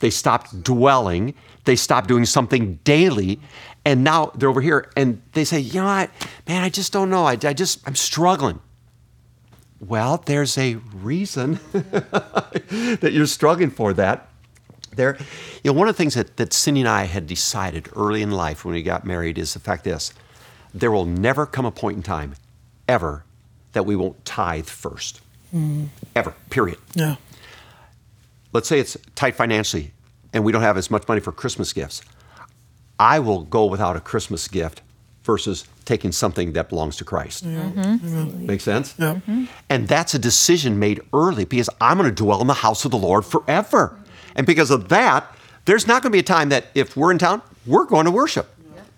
they 0.00 0.10
stopped 0.10 0.64
dwelling, 0.64 1.34
they 1.64 1.76
stopped 1.76 2.08
doing 2.08 2.24
something 2.24 2.80
daily, 2.84 3.40
and 3.84 4.04
now 4.04 4.32
they're 4.34 4.48
over 4.48 4.60
here 4.60 4.90
and 4.96 5.22
they 5.32 5.44
say, 5.44 5.60
you 5.60 5.80
know 5.80 5.86
what, 5.86 6.10
man, 6.46 6.62
I 6.62 6.68
just 6.68 6.92
don't 6.92 7.10
know. 7.10 7.24
I, 7.24 7.32
I 7.32 7.52
just, 7.52 7.86
I'm 7.86 7.94
struggling. 7.94 8.60
Well, 9.80 10.22
there's 10.24 10.56
a 10.58 10.76
reason 10.94 11.58
that 11.72 13.10
you're 13.12 13.26
struggling 13.26 13.70
for 13.70 13.92
that. 13.94 14.28
There, 14.94 15.16
you 15.62 15.72
know, 15.72 15.78
one 15.78 15.88
of 15.88 15.94
the 15.94 15.98
things 15.98 16.14
that, 16.14 16.36
that 16.36 16.52
Cindy 16.52 16.80
and 16.80 16.88
I 16.88 17.04
had 17.04 17.26
decided 17.26 17.88
early 17.96 18.22
in 18.22 18.30
life 18.30 18.64
when 18.64 18.74
we 18.74 18.82
got 18.82 19.04
married 19.04 19.38
is 19.38 19.54
the 19.54 19.60
fact 19.60 19.84
this 19.84 20.12
there 20.74 20.90
will 20.90 21.04
never 21.04 21.44
come 21.44 21.66
a 21.66 21.70
point 21.70 21.96
in 21.96 22.02
time, 22.02 22.34
ever, 22.88 23.24
that 23.72 23.84
we 23.84 23.96
won't 23.96 24.24
tithe 24.24 24.66
1st 24.66 25.20
mm. 25.54 25.88
Ever, 26.14 26.34
period. 26.50 26.78
Yeah. 26.94 27.16
Let's 28.52 28.68
say 28.68 28.78
it's 28.78 28.96
tight 29.14 29.34
financially 29.34 29.92
and 30.32 30.44
we 30.44 30.52
don't 30.52 30.62
have 30.62 30.76
as 30.76 30.90
much 30.90 31.06
money 31.08 31.20
for 31.20 31.32
Christmas 31.32 31.72
gifts. 31.72 32.02
I 32.98 33.18
will 33.18 33.42
go 33.42 33.66
without 33.66 33.96
a 33.96 34.00
Christmas 34.00 34.48
gift 34.48 34.82
versus 35.24 35.64
taking 35.84 36.12
something 36.12 36.52
that 36.52 36.68
belongs 36.68 36.96
to 36.96 37.04
Christ. 37.04 37.44
Mm-hmm. 37.44 38.46
Make 38.46 38.60
sense? 38.60 38.94
Yeah. 38.98 39.14
Mm-hmm. 39.14 39.44
And 39.68 39.88
that's 39.88 40.14
a 40.14 40.18
decision 40.18 40.78
made 40.78 41.00
early 41.12 41.44
because 41.44 41.68
I'm 41.80 41.98
going 41.98 42.08
to 42.08 42.14
dwell 42.14 42.40
in 42.40 42.46
the 42.46 42.54
house 42.54 42.84
of 42.84 42.90
the 42.90 42.98
Lord 42.98 43.24
forever. 43.24 43.98
And 44.34 44.46
because 44.46 44.70
of 44.70 44.88
that, 44.88 45.26
there's 45.64 45.86
not 45.86 46.02
going 46.02 46.10
to 46.10 46.16
be 46.16 46.20
a 46.20 46.24
time 46.24 46.48
that 46.48 46.66
if 46.74 46.96
we're 46.96 47.10
in 47.10 47.18
town, 47.18 47.42
we're 47.66 47.84
going 47.84 48.06
to 48.06 48.10
worship. 48.10 48.48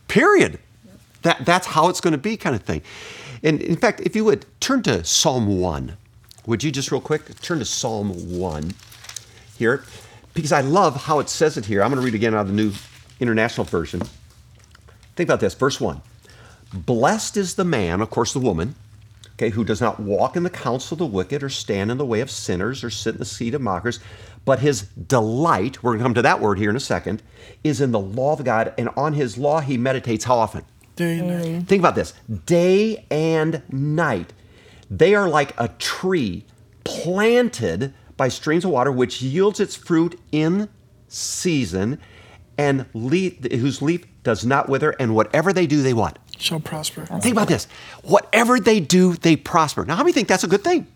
Period. 0.08 0.58
That, 1.22 1.44
that's 1.44 1.66
how 1.66 1.88
it's 1.88 2.00
going 2.00 2.12
to 2.12 2.18
be, 2.18 2.36
kind 2.36 2.54
of 2.54 2.62
thing. 2.62 2.82
And 3.42 3.60
in 3.60 3.76
fact, 3.76 4.00
if 4.00 4.16
you 4.16 4.24
would 4.24 4.46
turn 4.60 4.82
to 4.84 5.04
Psalm 5.04 5.60
1, 5.60 5.96
would 6.46 6.62
you 6.62 6.70
just 6.70 6.90
real 6.90 7.00
quick 7.00 7.40
turn 7.40 7.58
to 7.58 7.64
Psalm 7.64 8.38
1 8.38 8.74
here? 9.56 9.84
Because 10.34 10.52
I 10.52 10.60
love 10.62 11.04
how 11.04 11.18
it 11.20 11.28
says 11.28 11.56
it 11.56 11.66
here. 11.66 11.82
I'm 11.82 11.90
going 11.90 12.00
to 12.00 12.04
read 12.04 12.14
again 12.14 12.34
out 12.34 12.42
of 12.42 12.48
the 12.48 12.54
New 12.54 12.72
International 13.20 13.64
Version. 13.64 14.02
Think 15.16 15.28
about 15.28 15.40
this, 15.40 15.54
verse 15.54 15.80
1. 15.80 16.00
Blessed 16.72 17.36
is 17.36 17.54
the 17.54 17.64
man, 17.64 18.00
of 18.00 18.10
course, 18.10 18.32
the 18.32 18.40
woman, 18.40 18.74
okay, 19.34 19.50
who 19.50 19.64
does 19.64 19.80
not 19.80 20.00
walk 20.00 20.36
in 20.36 20.42
the 20.42 20.50
counsel 20.50 20.96
of 20.96 20.98
the 20.98 21.06
wicked 21.06 21.42
or 21.42 21.48
stand 21.48 21.90
in 21.90 21.98
the 21.98 22.04
way 22.04 22.20
of 22.20 22.30
sinners 22.30 22.82
or 22.82 22.90
sit 22.90 23.14
in 23.14 23.18
the 23.18 23.24
seat 23.24 23.54
of 23.54 23.60
mockers, 23.60 24.00
but 24.44 24.61
his 24.61 24.83
delight, 24.83 25.83
we're 25.83 25.92
going 25.92 25.98
to 25.98 26.04
come 26.04 26.14
to 26.14 26.22
that 26.22 26.40
word 26.40 26.59
here 26.59 26.70
in 26.70 26.76
a 26.76 26.80
second, 26.80 27.22
is 27.62 27.80
in 27.80 27.92
the 27.92 28.00
law 28.00 28.33
of 28.35 28.44
God, 28.44 28.74
and 28.76 28.88
on 28.96 29.14
his 29.14 29.38
law 29.38 29.61
he 29.61 29.76
meditates 29.78 30.24
how 30.24 30.37
often? 30.37 30.64
Day 30.96 31.18
and 31.18 31.28
night. 31.28 31.66
Think 31.66 31.80
about 31.80 31.94
this 31.94 32.14
day 32.46 33.04
and 33.11 33.62
night. 33.70 34.33
They 34.90 35.14
are 35.14 35.28
like 35.28 35.59
a 35.59 35.68
tree 35.68 36.44
planted 36.85 37.94
by 38.16 38.28
streams 38.28 38.64
of 38.64 38.70
water, 38.70 38.92
which 38.92 39.22
yields 39.22 39.59
its 39.59 39.74
fruit 39.74 40.20
in 40.30 40.68
season, 41.09 42.00
and 42.57 42.87
leaf, 42.94 43.44
whose 43.50 43.83
leaf 43.83 44.07
does 44.22 44.44
not 44.44 44.68
wither, 44.68 44.90
and 45.00 45.14
whatever 45.14 45.52
they 45.52 45.66
do, 45.66 45.83
they 45.83 45.94
what? 45.94 46.18
Shall 46.38 46.61
prosper. 46.61 47.07
Think 47.07 47.33
about 47.33 47.48
this. 47.48 47.66
Whatever 48.02 48.61
they 48.61 48.80
do, 48.80 49.14
they 49.14 49.37
prosper. 49.37 49.85
Now, 49.85 49.96
how 49.96 50.02
many 50.02 50.12
think 50.12 50.28
that's 50.28 50.44
a 50.44 50.48
good 50.48 50.62
thing? 50.62 50.87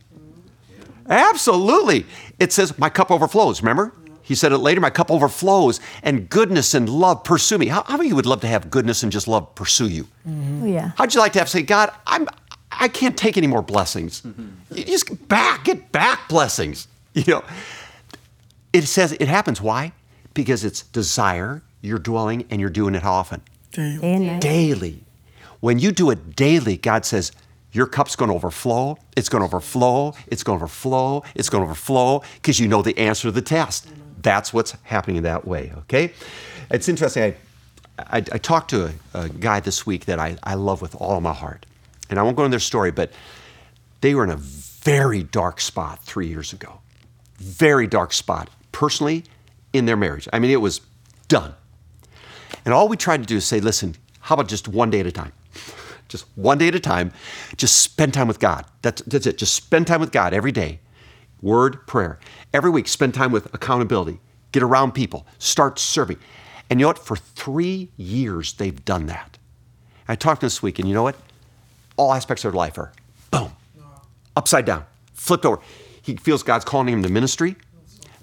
Absolutely. 1.08 2.06
It 2.38 2.52
says, 2.52 2.78
My 2.78 2.90
cup 2.90 3.10
overflows. 3.10 3.62
Remember? 3.62 3.92
He 4.22 4.34
said 4.34 4.52
it 4.52 4.58
later, 4.58 4.80
My 4.80 4.90
cup 4.90 5.10
overflows, 5.10 5.80
and 6.02 6.28
goodness 6.28 6.74
and 6.74 6.88
love 6.88 7.24
pursue 7.24 7.58
me. 7.58 7.66
How, 7.68 7.82
how 7.84 7.96
many 7.96 8.08
of 8.08 8.10
you 8.10 8.16
would 8.16 8.26
love 8.26 8.42
to 8.42 8.46
have 8.46 8.70
goodness 8.70 9.02
and 9.02 9.10
just 9.10 9.26
love 9.26 9.54
pursue 9.54 9.88
you? 9.88 10.04
Mm-hmm. 10.28 10.62
Oh, 10.62 10.66
yeah. 10.66 10.92
How'd 10.96 11.14
you 11.14 11.20
like 11.20 11.32
to 11.32 11.38
have 11.38 11.48
say, 11.48 11.62
God, 11.62 11.90
I'm 12.06 12.28
I 12.70 12.88
can't 12.88 13.16
take 13.16 13.36
any 13.36 13.46
more 13.46 13.62
blessings. 13.62 14.20
Mm-hmm. 14.20 14.76
You 14.76 14.84
just 14.84 15.06
get 15.06 15.28
back, 15.28 15.64
get 15.64 15.92
back 15.92 16.28
blessings. 16.28 16.88
You 17.14 17.24
know. 17.26 17.44
It 18.72 18.82
says 18.82 19.10
it 19.12 19.26
happens. 19.26 19.60
Why? 19.60 19.92
Because 20.34 20.62
it's 20.62 20.82
desire, 20.82 21.62
you're 21.80 21.98
dwelling, 21.98 22.46
and 22.48 22.60
you're 22.60 22.70
doing 22.70 22.94
it 22.94 23.02
how 23.02 23.12
often? 23.12 23.42
Daily. 23.72 23.98
Day 23.98 24.38
daily. 24.38 25.04
When 25.60 25.80
you 25.80 25.90
do 25.90 26.10
it 26.10 26.36
daily, 26.36 26.76
God 26.76 27.04
says, 27.04 27.32
your 27.78 27.86
cup's 27.86 28.16
going 28.16 28.28
to 28.28 28.34
overflow. 28.34 28.98
It's 29.16 29.28
going 29.28 29.40
to 29.40 29.46
overflow. 29.46 30.12
It's 30.26 30.42
going 30.42 30.58
to 30.58 30.64
overflow. 30.64 31.22
It's 31.36 31.48
going 31.48 31.62
to 31.62 31.70
overflow 31.70 32.22
because 32.34 32.58
you 32.58 32.66
know 32.66 32.82
the 32.82 32.98
answer 32.98 33.28
to 33.28 33.32
the 33.32 33.40
test. 33.40 33.88
That's 34.20 34.52
what's 34.52 34.72
happening 34.82 35.18
in 35.18 35.22
that 35.22 35.46
way, 35.46 35.72
okay? 35.78 36.12
It's 36.72 36.88
interesting. 36.88 37.22
I, 37.22 37.36
I, 38.00 38.16
I 38.16 38.38
talked 38.38 38.70
to 38.70 38.86
a, 38.86 39.20
a 39.20 39.28
guy 39.28 39.60
this 39.60 39.86
week 39.86 40.06
that 40.06 40.18
I, 40.18 40.36
I 40.42 40.54
love 40.54 40.82
with 40.82 40.96
all 40.96 41.20
my 41.20 41.32
heart. 41.32 41.66
And 42.10 42.18
I 42.18 42.22
won't 42.24 42.36
go 42.36 42.42
into 42.44 42.50
their 42.50 42.58
story, 42.58 42.90
but 42.90 43.12
they 44.00 44.12
were 44.16 44.24
in 44.24 44.30
a 44.30 44.36
very 44.36 45.22
dark 45.22 45.60
spot 45.60 46.02
three 46.02 46.26
years 46.26 46.52
ago. 46.52 46.80
Very 47.36 47.86
dark 47.86 48.12
spot, 48.12 48.50
personally, 48.72 49.22
in 49.72 49.86
their 49.86 49.96
marriage. 49.96 50.28
I 50.32 50.40
mean, 50.40 50.50
it 50.50 50.60
was 50.60 50.80
done. 51.28 51.54
And 52.64 52.74
all 52.74 52.88
we 52.88 52.96
tried 52.96 53.18
to 53.18 53.26
do 53.26 53.36
is 53.36 53.46
say, 53.46 53.60
listen, 53.60 53.94
how 54.18 54.34
about 54.34 54.48
just 54.48 54.66
one 54.66 54.90
day 54.90 54.98
at 54.98 55.06
a 55.06 55.12
time? 55.12 55.32
Just 56.08 56.26
one 56.34 56.58
day 56.58 56.68
at 56.68 56.74
a 56.74 56.80
time. 56.80 57.12
Just 57.56 57.76
spend 57.78 58.14
time 58.14 58.28
with 58.28 58.40
God. 58.40 58.64
That's, 58.82 59.02
that's 59.02 59.26
it. 59.26 59.38
Just 59.38 59.54
spend 59.54 59.86
time 59.86 60.00
with 60.00 60.12
God 60.12 60.32
every 60.32 60.52
day. 60.52 60.80
Word, 61.40 61.86
prayer. 61.86 62.18
Every 62.52 62.70
week, 62.70 62.88
spend 62.88 63.14
time 63.14 63.30
with 63.30 63.52
accountability. 63.54 64.18
Get 64.52 64.62
around 64.62 64.92
people. 64.92 65.26
Start 65.38 65.78
serving. 65.78 66.18
And 66.70 66.80
you 66.80 66.84
know 66.84 66.88
what? 66.88 66.98
For 66.98 67.16
three 67.16 67.90
years, 67.96 68.54
they've 68.54 68.84
done 68.84 69.06
that. 69.06 69.38
I 70.08 70.16
talked 70.16 70.40
this 70.40 70.62
week, 70.62 70.78
and 70.78 70.88
you 70.88 70.94
know 70.94 71.02
what? 71.02 71.16
All 71.96 72.12
aspects 72.12 72.44
of 72.44 72.52
their 72.52 72.56
life 72.58 72.78
are 72.78 72.92
boom, 73.30 73.52
upside 74.36 74.64
down, 74.64 74.84
flipped 75.12 75.44
over. 75.44 75.60
He 76.00 76.16
feels 76.16 76.42
God's 76.42 76.64
calling 76.64 76.88
him 76.88 77.02
to 77.02 77.08
ministry. 77.08 77.56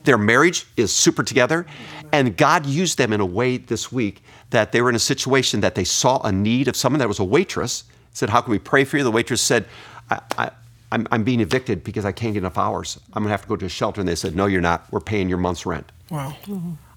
Their 0.04 0.18
marriage 0.18 0.66
is 0.78 0.94
super 0.94 1.24
together. 1.24 1.66
And 2.12 2.38
God 2.38 2.66
used 2.66 2.98
them 2.98 3.12
in 3.12 3.20
a 3.20 3.26
way 3.26 3.58
this 3.58 3.92
week 3.92 4.24
that 4.56 4.72
they 4.72 4.82
were 4.82 4.90
in 4.90 4.96
a 4.96 5.00
situation 5.00 5.60
that 5.60 5.76
they 5.76 5.84
saw 5.84 6.22
a 6.22 6.32
need 6.32 6.70
of 6.70 6.78
someone 6.78 7.00
that 7.00 7.10
was 7.10 7.20
a 7.20 7.26
waitress. 7.26 7.84
Said, 8.14 8.30
How 8.30 8.40
can 8.40 8.52
we 8.52 8.60
pray 8.60 8.86
for 8.86 8.98
you? 8.98 9.04
The 9.04 9.12
waitress 9.12 9.42
said, 9.42 9.66
I, 10.10 10.22
I, 10.38 10.52
I'm, 10.94 11.06
I'm 11.12 11.24
being 11.26 11.42
evicted 11.42 11.84
because 11.84 12.06
I 12.06 12.14
can't 12.14 12.34
get 12.34 12.40
enough 12.40 12.58
hours. 12.58 12.98
I'm 13.14 13.24
going 13.24 13.28
to 13.28 13.32
have 13.32 13.42
to 13.42 13.50
go 13.50 13.58
to 13.58 13.66
a 13.66 13.70
shelter. 13.70 14.00
And 14.00 14.08
they 14.08 14.16
said, 14.16 14.34
No, 14.34 14.46
you're 14.46 14.62
not. 14.62 14.90
We're 14.92 15.02
paying 15.02 15.28
your 15.28 15.40
month's 15.40 15.66
rent. 15.66 15.92
Wow. 16.10 16.38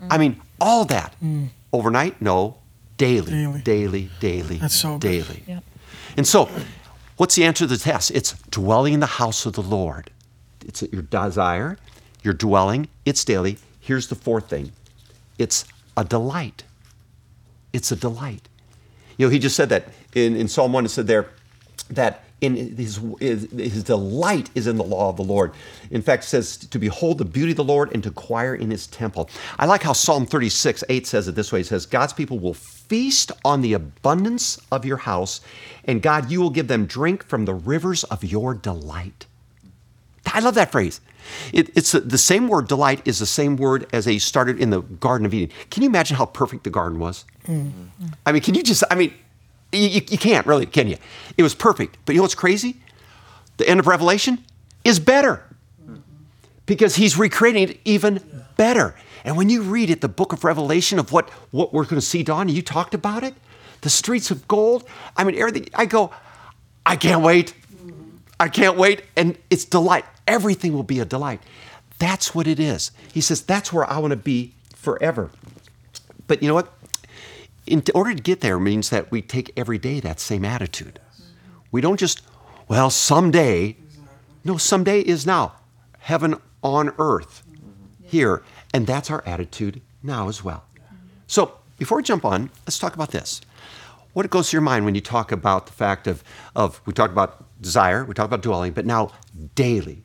I 0.08 0.18
mean, 0.18 0.40
all 0.60 0.84
that. 0.84 1.16
Overnight? 1.72 2.22
No. 2.22 2.58
Daily, 2.96 3.30
Daily. 3.30 3.60
daily, 3.60 4.10
daily, 4.20 4.56
That's 4.56 4.74
so 4.74 4.98
good. 4.98 5.00
daily. 5.08 5.42
Yep. 5.46 5.64
And 6.16 6.26
so, 6.26 6.48
what's 7.16 7.36
the 7.36 7.44
answer 7.44 7.64
to 7.64 7.68
the 7.68 7.76
test? 7.76 8.10
It's 8.10 8.32
dwelling 8.50 8.92
in 8.94 8.98
the 9.00 9.06
house 9.06 9.46
of 9.46 9.52
the 9.52 9.62
Lord. 9.62 10.10
It's 10.66 10.82
your 10.82 11.02
desire, 11.02 11.78
your 12.24 12.34
dwelling, 12.34 12.88
it's 13.04 13.24
daily. 13.24 13.58
Here's 13.80 14.08
the 14.08 14.16
fourth 14.16 14.48
thing 14.50 14.72
it's 15.38 15.64
a 15.96 16.04
delight. 16.04 16.64
It's 17.72 17.92
a 17.92 17.96
delight. 17.96 18.48
You 19.16 19.26
know, 19.26 19.30
he 19.30 19.38
just 19.38 19.56
said 19.56 19.68
that 19.70 19.88
in, 20.14 20.36
in 20.36 20.48
Psalm 20.48 20.72
1, 20.72 20.86
it 20.86 20.88
said 20.88 21.06
there 21.06 21.30
that 21.90 22.24
in 22.40 22.54
his, 22.76 23.00
his, 23.20 23.82
delight 23.82 24.48
is 24.54 24.68
in 24.68 24.76
the 24.76 24.84
law 24.84 25.08
of 25.08 25.16
the 25.16 25.24
Lord. 25.24 25.52
In 25.90 26.02
fact, 26.02 26.22
it 26.22 26.28
says 26.28 26.56
to 26.56 26.78
behold 26.78 27.18
the 27.18 27.24
beauty 27.24 27.50
of 27.50 27.56
the 27.56 27.64
Lord 27.64 27.92
and 27.92 28.02
to 28.04 28.10
inquire 28.10 28.54
in 28.54 28.70
his 28.70 28.86
temple. 28.86 29.28
I 29.58 29.66
like 29.66 29.82
how 29.82 29.92
Psalm 29.92 30.24
36, 30.24 30.84
8 30.88 31.06
says 31.06 31.26
it 31.26 31.34
this 31.34 31.50
way. 31.50 31.60
It 31.60 31.66
says, 31.66 31.84
God's 31.84 32.12
people 32.12 32.38
will 32.38 32.54
feast 32.54 33.32
on 33.44 33.60
the 33.60 33.72
abundance 33.72 34.60
of 34.70 34.84
your 34.84 34.98
house, 34.98 35.40
and 35.84 36.00
God, 36.00 36.30
you 36.30 36.40
will 36.40 36.50
give 36.50 36.68
them 36.68 36.86
drink 36.86 37.24
from 37.24 37.44
the 37.44 37.54
rivers 37.54 38.04
of 38.04 38.22
your 38.22 38.54
delight. 38.54 39.26
I 40.32 40.40
love 40.40 40.54
that 40.54 40.72
phrase. 40.72 41.00
It, 41.52 41.76
it's 41.76 41.92
the, 41.92 42.00
the 42.00 42.18
same 42.18 42.48
word, 42.48 42.68
delight, 42.68 43.02
is 43.04 43.18
the 43.18 43.26
same 43.26 43.56
word 43.56 43.86
as 43.92 44.04
they 44.04 44.18
started 44.18 44.58
in 44.60 44.70
the 44.70 44.80
Garden 44.80 45.26
of 45.26 45.34
Eden. 45.34 45.54
Can 45.70 45.82
you 45.82 45.88
imagine 45.88 46.16
how 46.16 46.26
perfect 46.26 46.64
the 46.64 46.70
garden 46.70 46.98
was? 46.98 47.24
Mm-hmm. 47.46 48.06
I 48.24 48.32
mean, 48.32 48.42
can 48.42 48.54
you 48.54 48.62
just, 48.62 48.82
I 48.90 48.94
mean, 48.94 49.12
you, 49.72 49.88
you, 49.88 50.00
you 50.08 50.18
can't 50.18 50.46
really, 50.46 50.66
can 50.66 50.88
you? 50.88 50.96
It 51.36 51.42
was 51.42 51.54
perfect. 51.54 51.98
But 52.04 52.14
you 52.14 52.18
know 52.18 52.24
what's 52.24 52.34
crazy? 52.34 52.76
The 53.58 53.68
end 53.68 53.80
of 53.80 53.86
Revelation 53.86 54.44
is 54.84 54.98
better 54.98 55.42
because 56.66 56.96
he's 56.96 57.18
recreating 57.18 57.68
it 57.68 57.80
even 57.84 58.20
better. 58.56 58.94
And 59.24 59.36
when 59.36 59.50
you 59.50 59.62
read 59.62 59.90
it, 59.90 60.00
the 60.00 60.08
book 60.08 60.32
of 60.32 60.44
Revelation 60.44 60.98
of 60.98 61.12
what, 61.12 61.28
what 61.50 61.72
we're 61.72 61.84
going 61.84 61.96
to 61.96 62.06
see, 62.06 62.22
Don, 62.22 62.48
you 62.48 62.62
talked 62.62 62.94
about 62.94 63.24
it, 63.24 63.34
the 63.80 63.90
streets 63.90 64.30
of 64.30 64.46
gold, 64.48 64.88
I 65.16 65.24
mean, 65.24 65.36
everything, 65.36 65.68
I 65.74 65.86
go, 65.86 66.12
I 66.86 66.96
can't 66.96 67.22
wait. 67.22 67.52
I 68.40 68.48
can't 68.48 68.76
wait. 68.76 69.02
And 69.16 69.36
it's 69.50 69.64
delight. 69.64 70.04
Everything 70.26 70.72
will 70.72 70.82
be 70.82 71.00
a 71.00 71.04
delight. 71.04 71.40
That's 71.98 72.34
what 72.34 72.46
it 72.46 72.60
is. 72.60 72.92
He 73.12 73.20
says, 73.20 73.42
that's 73.42 73.72
where 73.72 73.88
I 73.90 73.98
want 73.98 74.12
to 74.12 74.16
be 74.16 74.54
forever. 74.74 75.30
But 76.26 76.42
you 76.42 76.48
know 76.48 76.54
what? 76.54 76.72
In 77.66 77.82
order 77.94 78.14
to 78.14 78.22
get 78.22 78.40
there 78.40 78.58
means 78.58 78.90
that 78.90 79.10
we 79.10 79.20
take 79.20 79.52
every 79.56 79.78
day 79.78 80.00
that 80.00 80.20
same 80.20 80.44
attitude. 80.44 81.00
We 81.70 81.80
don't 81.80 81.98
just, 81.98 82.22
well, 82.68 82.90
someday. 82.90 83.76
No, 84.44 84.56
someday 84.56 85.00
is 85.00 85.26
now. 85.26 85.52
Heaven 85.98 86.36
on 86.62 86.94
earth 86.98 87.42
here. 88.04 88.42
And 88.72 88.86
that's 88.86 89.10
our 89.10 89.22
attitude 89.26 89.82
now 90.02 90.28
as 90.28 90.44
well. 90.44 90.64
So 91.26 91.58
before 91.78 91.98
we 91.98 92.04
jump 92.04 92.24
on, 92.24 92.50
let's 92.66 92.78
talk 92.78 92.94
about 92.94 93.10
this. 93.10 93.40
What 94.12 94.28
goes 94.30 94.50
to 94.50 94.56
your 94.56 94.62
mind 94.62 94.84
when 94.84 94.94
you 94.94 95.00
talk 95.00 95.30
about 95.30 95.66
the 95.66 95.72
fact 95.72 96.06
of, 96.06 96.24
of 96.56 96.80
we 96.86 96.92
talk 96.92 97.10
about 97.10 97.44
desire, 97.60 98.04
we 98.04 98.14
talk 98.14 98.26
about 98.26 98.42
dwelling, 98.42 98.72
but 98.72 98.86
now 98.86 99.12
daily, 99.54 100.04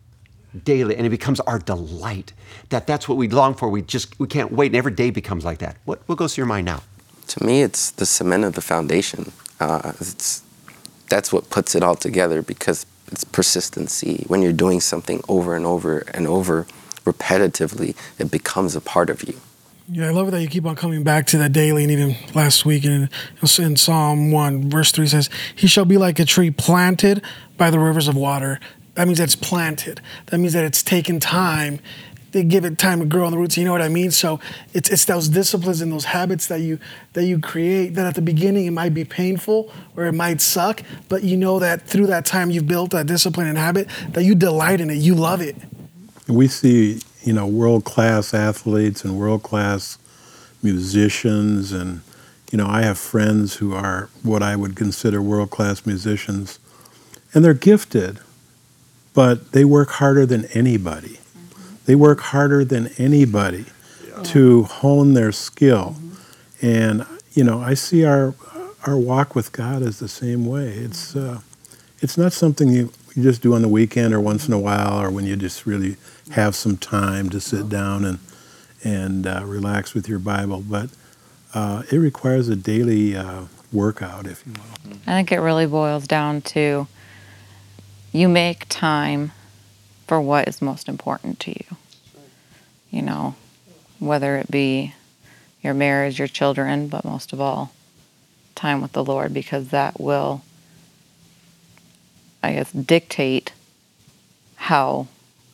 daily, 0.64 0.96
and 0.96 1.06
it 1.06 1.10
becomes 1.10 1.40
our 1.42 1.60
delight. 1.60 2.34
That 2.70 2.88
that's 2.88 3.08
what 3.08 3.18
we 3.18 3.28
long 3.30 3.54
for. 3.56 3.70
We 3.70 3.82
just 3.82 4.20
we 4.20 4.28
can't 4.28 4.52
wait, 4.52 4.68
and 4.68 4.76
every 4.76 4.92
day 4.94 5.10
becomes 5.10 5.46
like 5.46 5.60
that. 5.60 5.78
What 5.86 6.02
what 6.08 6.18
goes 6.18 6.36
through 6.36 6.44
your 6.44 6.48
mind 6.48 6.66
now? 6.66 6.82
To 7.28 7.46
me, 7.46 7.62
it's 7.62 7.92
the 7.92 8.06
cement 8.06 8.44
of 8.44 8.54
the 8.54 8.62
foundation. 8.62 9.32
Uh, 9.60 9.94
it's 10.00 10.44
that's 11.10 11.32
what 11.32 11.50
puts 11.50 11.76
it 11.76 11.84
all 11.84 11.96
together 11.96 12.42
because 12.42 12.86
it's 13.12 13.24
persistency. 13.24 14.26
When 14.28 14.42
you're 14.42 14.54
doing 14.54 14.82
something 14.82 15.22
over 15.28 15.56
and 15.56 15.66
over 15.66 16.00
and 16.14 16.28
over 16.28 16.66
repetitively, 17.06 17.96
it 18.18 18.32
becomes 18.32 18.76
a 18.76 18.82
part 18.82 19.10
of 19.10 19.24
you. 19.24 19.40
Yeah, 19.90 20.08
I 20.08 20.12
love 20.12 20.32
that 20.32 20.42
you 20.42 20.48
keep 20.48 20.66
on 20.66 20.78
coming 20.78 21.04
back 21.04 21.26
to 21.28 21.38
that 21.40 21.52
daily, 21.52 21.84
and 21.84 21.92
even 21.92 22.16
last 22.34 22.66
week 22.66 22.86
in, 22.86 23.10
in 23.60 23.76
Psalm 23.76 24.32
1, 24.32 24.70
verse 24.70 24.94
3 24.94 25.08
says, 25.08 25.30
He 25.56 25.68
shall 25.68 25.84
be 25.84 25.98
like 25.98 26.20
a 26.20 26.26
tree 26.26 26.52
planted 26.52 27.22
by 27.58 27.70
the 27.70 27.80
rivers 27.80 28.08
of 28.08 28.16
water. 28.16 28.62
That 28.96 29.08
means 29.08 29.18
that 29.18 29.26
it's 29.26 29.36
planted. 29.36 30.00
That 30.28 30.38
means 30.38 30.54
that 30.54 30.64
it's 30.64 30.84
taken 30.84 31.20
time. 31.20 31.80
They 32.32 32.44
give 32.44 32.64
it 32.64 32.78
time 32.78 33.00
to 33.00 33.06
grow 33.06 33.26
on 33.26 33.32
the 33.32 33.38
roots. 33.38 33.58
You 33.58 33.66
know 33.66 33.74
what 33.74 33.82
I 33.82 33.90
mean? 33.90 34.10
So 34.10 34.40
it's 34.74 34.90
it's 34.90 35.06
those 35.06 35.30
disciplines 35.30 35.82
and 35.82 35.92
those 35.92 36.06
habits 36.06 36.48
that 36.48 36.62
you 36.62 36.80
that 37.14 37.26
you 37.26 37.40
create. 37.40 37.94
That 37.94 38.08
at 38.08 38.16
the 38.16 38.24
beginning 38.24 38.66
it 38.66 38.72
might 38.72 38.94
be 38.94 39.06
painful 39.06 39.72
or 39.96 40.06
it 40.06 40.14
might 40.14 40.42
suck, 40.42 40.82
but 41.10 41.24
you 41.24 41.38
know 41.38 41.60
that 41.60 41.84
through 41.84 42.08
that 42.08 42.26
time 42.26 42.50
you've 42.50 42.68
built 42.68 42.90
that 42.92 43.06
discipline 43.06 43.48
and 43.48 43.58
habit 43.58 43.88
that 44.10 44.24
you 44.24 44.34
delight 44.34 44.82
in 44.82 44.90
it. 44.90 44.96
You 44.96 45.14
love 45.14 45.42
it. 45.42 45.56
We 46.28 46.48
see, 46.48 47.02
you 47.24 47.34
know, 47.34 47.48
world 47.48 47.86
class 47.86 48.34
athletes 48.34 49.04
and 49.04 49.18
world 49.18 49.44
class 49.44 49.98
musicians, 50.62 51.72
and 51.72 52.02
you 52.52 52.58
know, 52.58 52.68
I 52.68 52.84
have 52.84 52.98
friends 52.98 53.56
who 53.56 53.74
are 53.74 54.10
what 54.24 54.44
I 54.44 54.56
would 54.56 54.76
consider 54.76 55.22
world 55.22 55.50
class 55.50 55.86
musicians, 55.86 56.60
and 57.34 57.44
they're 57.44 57.54
gifted, 57.54 58.20
but 59.14 59.54
they 59.54 59.64
work 59.66 59.92
harder 59.92 60.26
than 60.26 60.46
anybody. 60.54 61.20
Mm-hmm. 61.20 61.76
They 61.86 61.96
work 61.96 62.20
harder 62.20 62.66
than 62.66 62.90
anybody 62.98 63.66
to 64.24 64.64
hone 64.64 65.14
their 65.14 65.32
skill, 65.32 65.96
mm-hmm. 65.98 66.66
and 66.66 67.06
you 67.34 67.44
know, 67.44 67.62
I 67.62 67.74
see 67.74 68.04
our 68.04 68.36
our 68.86 68.98
walk 68.98 69.34
with 69.34 69.54
God 69.54 69.82
as 69.82 70.00
the 70.00 70.10
same 70.10 70.46
way. 70.46 70.70
It's 70.70 71.14
mm-hmm. 71.14 71.38
uh, 71.38 71.40
it's 72.00 72.18
not 72.18 72.34
something 72.34 72.70
you, 72.70 72.92
you 73.16 73.24
just 73.24 73.42
do 73.42 73.54
on 73.54 73.62
the 73.62 73.68
weekend 73.68 74.14
or 74.14 74.20
once 74.20 74.48
in 74.48 74.54
a 74.54 74.60
while 74.60 75.00
or 75.00 75.10
when 75.12 75.26
you 75.26 75.36
just 75.36 75.66
really 75.66 75.98
have 76.32 76.56
some 76.56 76.78
time 76.78 77.30
to 77.30 77.40
sit 77.40 77.70
down 77.70 78.06
and 78.06 78.20
and 78.84 79.26
uh, 79.26 79.42
relax 79.46 79.94
with 79.94 80.10
your 80.10 80.20
Bible, 80.20 80.62
but 80.62 80.90
uh, 81.54 81.84
it 81.92 81.98
requires 81.98 82.50
a 82.50 82.56
daily 82.56 83.16
uh, 83.16 83.44
workout, 83.72 84.28
if 84.28 84.46
you 84.46 84.54
will. 84.54 84.98
I 85.08 85.12
think 85.12 85.32
it 85.32 85.40
really 85.40 85.66
boils 85.66 86.06
down 86.06 86.42
to 86.42 86.88
you 88.12 88.28
make 88.28 88.68
time 88.68 89.32
for 90.08 90.20
what 90.20 90.48
is 90.48 90.62
most 90.62 90.90
important 90.90 91.40
to 91.42 91.52
you. 91.52 91.78
You 92.92 93.02
know, 93.02 93.36
whether 94.00 94.36
it 94.36 94.52
be 94.52 94.94
your 95.62 95.74
marriage, 95.74 96.20
your 96.20 96.28
children, 96.28 96.88
but 96.88 97.06
most 97.06 97.34
of 97.34 97.40
all, 97.40 97.72
time 98.54 98.82
with 98.82 98.92
the 98.92 99.04
Lord 99.04 99.34
because 99.34 99.70
that 99.70 100.00
will, 100.00 100.44
I 102.44 102.54
guess, 102.54 102.72
dictate 102.72 103.54
how 104.56 105.08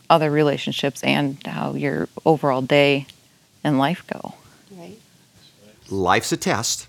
other 0.10 0.32
relationships 0.32 1.04
and 1.04 1.38
how 1.46 1.76
your 1.76 2.10
overall 2.26 2.62
day 2.62 3.06
and 3.64 3.78
life 3.78 4.04
go. 4.08 4.34
Right. 4.72 4.98
Life's 5.90 6.32
a 6.32 6.38
test. 6.38 6.88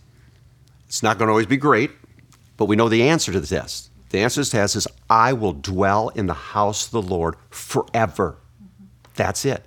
It's 0.89 1.03
not 1.03 1.19
going 1.19 1.29
to 1.29 1.33
always 1.33 1.47
be 1.47 1.57
great, 1.57 1.91
but 2.57 2.65
we 2.65 2.77
know 2.77 2.89
the 2.89 3.03
answer 3.09 3.31
to 3.31 3.41
the 3.41 3.47
test. 3.47 3.91
The 4.09 4.21
answer 4.21 4.43
to 4.43 4.51
the 4.51 4.57
test 4.57 4.75
is 4.75 4.89
I 5.09 5.35
will 5.35 5.53
dwell 5.53 6.09
in 6.09 6.27
the 6.27 6.35
house 6.35 6.87
of 6.87 6.93
the 6.93 7.03
Lord 7.03 7.37
forever. 7.51 8.37
Mm-hmm. 8.61 8.85
That's 9.15 9.45
it. 9.45 9.65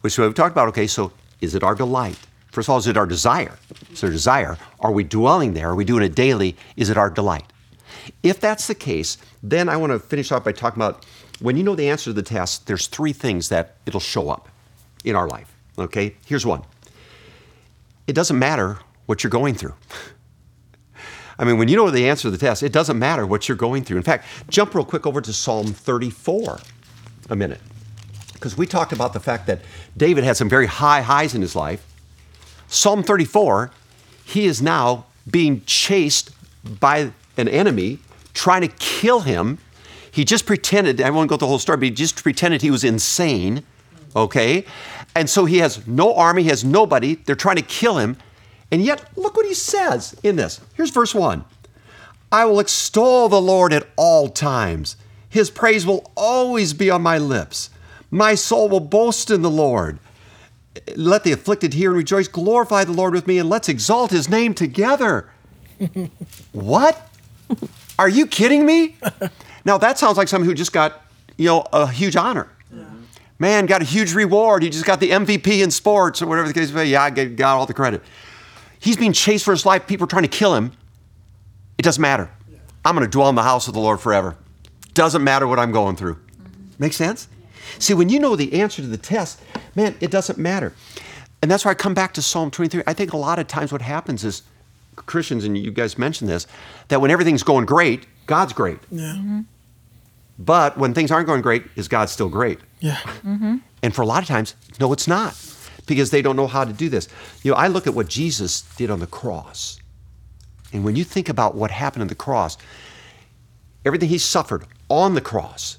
Which 0.00 0.16
we've 0.16 0.34
talked 0.34 0.52
about, 0.52 0.68
okay, 0.68 0.86
so 0.86 1.12
is 1.40 1.54
it 1.54 1.62
our 1.62 1.74
delight? 1.74 2.18
First 2.52 2.68
of 2.68 2.72
all, 2.72 2.78
is 2.78 2.86
it 2.86 2.96
our 2.96 3.06
desire? 3.06 3.58
Is 3.90 4.02
it 4.02 4.06
our 4.06 4.12
desire? 4.12 4.58
Are 4.80 4.92
we 4.92 5.02
dwelling 5.02 5.54
there? 5.54 5.70
Are 5.70 5.74
we 5.74 5.84
doing 5.84 6.04
it 6.04 6.14
daily? 6.14 6.56
Is 6.76 6.88
it 6.88 6.96
our 6.96 7.10
delight? 7.10 7.44
If 8.22 8.40
that's 8.40 8.66
the 8.66 8.74
case, 8.74 9.18
then 9.42 9.68
I 9.68 9.76
want 9.76 9.92
to 9.92 9.98
finish 9.98 10.32
off 10.32 10.44
by 10.44 10.52
talking 10.52 10.82
about 10.82 11.04
when 11.40 11.56
you 11.56 11.62
know 11.62 11.74
the 11.74 11.88
answer 11.88 12.04
to 12.04 12.12
the 12.12 12.22
test, 12.22 12.66
there's 12.66 12.86
three 12.86 13.12
things 13.12 13.48
that 13.48 13.76
it'll 13.86 14.00
show 14.00 14.30
up 14.30 14.48
in 15.04 15.16
our 15.16 15.28
life. 15.28 15.54
Okay? 15.78 16.16
Here's 16.26 16.46
one. 16.46 16.62
It 18.06 18.12
doesn't 18.12 18.38
matter 18.38 18.78
what 19.06 19.22
you're 19.22 19.30
going 19.30 19.54
through. 19.54 19.74
I 21.38 21.44
mean, 21.44 21.58
when 21.58 21.68
you 21.68 21.76
know 21.76 21.90
the 21.90 22.08
answer 22.08 22.22
to 22.22 22.30
the 22.30 22.38
test, 22.38 22.62
it 22.62 22.72
doesn't 22.72 22.98
matter 22.98 23.26
what 23.26 23.48
you're 23.48 23.56
going 23.56 23.82
through. 23.82 23.96
In 23.96 24.02
fact, 24.02 24.26
jump 24.48 24.74
real 24.74 24.84
quick 24.84 25.06
over 25.06 25.20
to 25.20 25.32
Psalm 25.32 25.66
34 25.66 26.60
a 27.30 27.36
minute. 27.36 27.60
Because 28.32 28.56
we 28.56 28.66
talked 28.66 28.92
about 28.92 29.12
the 29.12 29.20
fact 29.20 29.46
that 29.46 29.60
David 29.96 30.22
had 30.24 30.36
some 30.36 30.48
very 30.48 30.66
high 30.66 31.00
highs 31.00 31.34
in 31.34 31.40
his 31.40 31.56
life. 31.56 31.84
Psalm 32.68 33.02
34, 33.02 33.70
he 34.24 34.46
is 34.46 34.62
now 34.62 35.06
being 35.30 35.62
chased 35.64 36.30
by 36.80 37.12
an 37.36 37.48
enemy 37.48 37.98
trying 38.32 38.62
to 38.62 38.68
kill 38.68 39.20
him. 39.20 39.58
He 40.10 40.24
just 40.24 40.46
pretended, 40.46 41.00
I 41.00 41.10
won't 41.10 41.28
go 41.28 41.36
the 41.36 41.46
whole 41.46 41.58
story, 41.58 41.76
but 41.78 41.84
he 41.84 41.90
just 41.90 42.22
pretended 42.22 42.62
he 42.62 42.70
was 42.70 42.84
insane, 42.84 43.64
okay? 44.14 44.64
And 45.14 45.28
so 45.28 45.44
he 45.44 45.58
has 45.58 45.86
no 45.86 46.14
army, 46.14 46.44
he 46.44 46.48
has 46.48 46.64
nobody. 46.64 47.14
They're 47.14 47.34
trying 47.34 47.56
to 47.56 47.62
kill 47.62 47.98
him. 47.98 48.16
And 48.70 48.82
yet, 48.82 49.16
look 49.16 49.36
what 49.36 49.46
he 49.46 49.54
says 49.54 50.14
in 50.22 50.36
this. 50.36 50.60
Here's 50.74 50.90
verse 50.90 51.14
1 51.14 51.44
I 52.32 52.44
will 52.44 52.60
extol 52.60 53.28
the 53.28 53.40
Lord 53.40 53.72
at 53.72 53.86
all 53.96 54.28
times, 54.28 54.96
his 55.28 55.50
praise 55.50 55.86
will 55.86 56.10
always 56.16 56.74
be 56.74 56.90
on 56.90 57.02
my 57.02 57.18
lips. 57.18 57.70
My 58.10 58.34
soul 58.34 58.68
will 58.68 58.80
boast 58.80 59.30
in 59.30 59.42
the 59.42 59.50
Lord. 59.50 59.98
Let 60.96 61.24
the 61.24 61.32
afflicted 61.32 61.74
hear 61.74 61.90
and 61.90 61.98
rejoice. 61.98 62.28
Glorify 62.28 62.84
the 62.84 62.92
Lord 62.92 63.14
with 63.14 63.26
me, 63.26 63.38
and 63.38 63.48
let's 63.48 63.68
exalt 63.68 64.10
his 64.10 64.28
name 64.28 64.54
together. 64.54 65.30
what? 66.52 67.13
Are 67.98 68.08
you 68.08 68.26
kidding 68.26 68.66
me? 68.66 68.96
Now 69.66 69.78
that 69.78 69.98
sounds 69.98 70.18
like 70.18 70.28
someone 70.28 70.46
who 70.46 70.54
just 70.54 70.74
got, 70.74 71.00
you 71.38 71.46
know, 71.46 71.66
a 71.72 71.90
huge 71.90 72.16
honor. 72.16 72.50
Man 73.38 73.66
got 73.66 73.82
a 73.82 73.84
huge 73.84 74.14
reward. 74.14 74.62
He 74.62 74.70
just 74.70 74.84
got 74.84 75.00
the 75.00 75.10
MVP 75.10 75.62
in 75.62 75.70
sports 75.70 76.22
or 76.22 76.26
whatever 76.26 76.46
the 76.46 76.54
case 76.54 76.70
may 76.70 76.84
be. 76.84 76.90
Yeah, 76.90 77.02
I 77.02 77.10
got 77.10 77.56
all 77.56 77.66
the 77.66 77.74
credit. 77.74 78.02
He's 78.78 78.96
being 78.96 79.12
chased 79.12 79.44
for 79.44 79.50
his 79.50 79.66
life. 79.66 79.86
People 79.86 80.04
are 80.04 80.08
trying 80.08 80.22
to 80.22 80.28
kill 80.28 80.54
him. 80.54 80.72
It 81.78 81.82
doesn't 81.82 82.00
matter. 82.00 82.30
I'm 82.84 82.94
going 82.94 83.06
to 83.06 83.10
dwell 83.10 83.28
in 83.30 83.34
the 83.34 83.42
house 83.42 83.66
of 83.66 83.74
the 83.74 83.80
Lord 83.80 84.00
forever. 84.00 84.36
Doesn't 84.92 85.24
matter 85.24 85.48
what 85.48 85.58
I'm 85.58 85.72
going 85.72 85.96
through. 85.96 86.14
Mm-hmm. 86.14 86.62
Make 86.78 86.92
sense? 86.92 87.28
See, 87.78 87.94
when 87.94 88.08
you 88.08 88.20
know 88.20 88.36
the 88.36 88.60
answer 88.60 88.82
to 88.82 88.88
the 88.88 88.98
test, 88.98 89.40
man, 89.74 89.96
it 90.00 90.10
doesn't 90.10 90.38
matter. 90.38 90.74
And 91.42 91.50
that's 91.50 91.64
why 91.64 91.72
I 91.72 91.74
come 91.74 91.94
back 91.94 92.14
to 92.14 92.22
Psalm 92.22 92.50
23. 92.50 92.84
I 92.86 92.92
think 92.92 93.12
a 93.12 93.16
lot 93.16 93.38
of 93.38 93.48
times 93.48 93.72
what 93.72 93.82
happens 93.82 94.22
is 94.22 94.42
Christians, 94.96 95.44
and 95.44 95.56
you 95.56 95.70
guys 95.70 95.98
mentioned 95.98 96.30
this, 96.30 96.46
that 96.88 97.00
when 97.00 97.10
everything's 97.10 97.42
going 97.42 97.66
great, 97.66 98.06
God's 98.26 98.52
great. 98.52 98.78
Yeah. 98.90 99.14
Mm-hmm. 99.14 99.40
But 100.38 100.76
when 100.76 100.94
things 100.94 101.10
aren't 101.10 101.26
going 101.26 101.42
great, 101.42 101.64
is 101.76 101.88
God 101.88 102.08
still 102.08 102.28
great? 102.28 102.58
Yeah. 102.80 102.96
Mm-hmm. 102.96 103.56
And 103.82 103.94
for 103.94 104.02
a 104.02 104.06
lot 104.06 104.22
of 104.22 104.28
times, 104.28 104.54
no, 104.80 104.92
it's 104.92 105.06
not, 105.06 105.36
because 105.86 106.10
they 106.10 106.22
don't 106.22 106.36
know 106.36 106.46
how 106.46 106.64
to 106.64 106.72
do 106.72 106.88
this. 106.88 107.08
You 107.42 107.52
know, 107.52 107.56
I 107.56 107.68
look 107.68 107.86
at 107.86 107.94
what 107.94 108.08
Jesus 108.08 108.62
did 108.76 108.90
on 108.90 109.00
the 109.00 109.06
cross. 109.06 109.78
And 110.72 110.84
when 110.84 110.96
you 110.96 111.04
think 111.04 111.28
about 111.28 111.54
what 111.54 111.70
happened 111.70 112.02
on 112.02 112.08
the 112.08 112.14
cross, 112.14 112.58
everything 113.84 114.08
he 114.08 114.18
suffered 114.18 114.66
on 114.88 115.14
the 115.14 115.20
cross, 115.20 115.78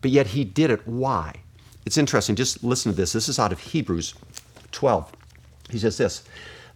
but 0.00 0.10
yet 0.10 0.28
he 0.28 0.44
did 0.44 0.70
it. 0.70 0.86
Why? 0.86 1.34
It's 1.86 1.98
interesting. 1.98 2.36
Just 2.36 2.62
listen 2.62 2.92
to 2.92 2.96
this. 2.96 3.12
This 3.12 3.28
is 3.28 3.38
out 3.38 3.50
of 3.50 3.58
Hebrews 3.58 4.14
12. 4.70 5.10
He 5.70 5.78
says 5.78 5.96
this 5.96 6.24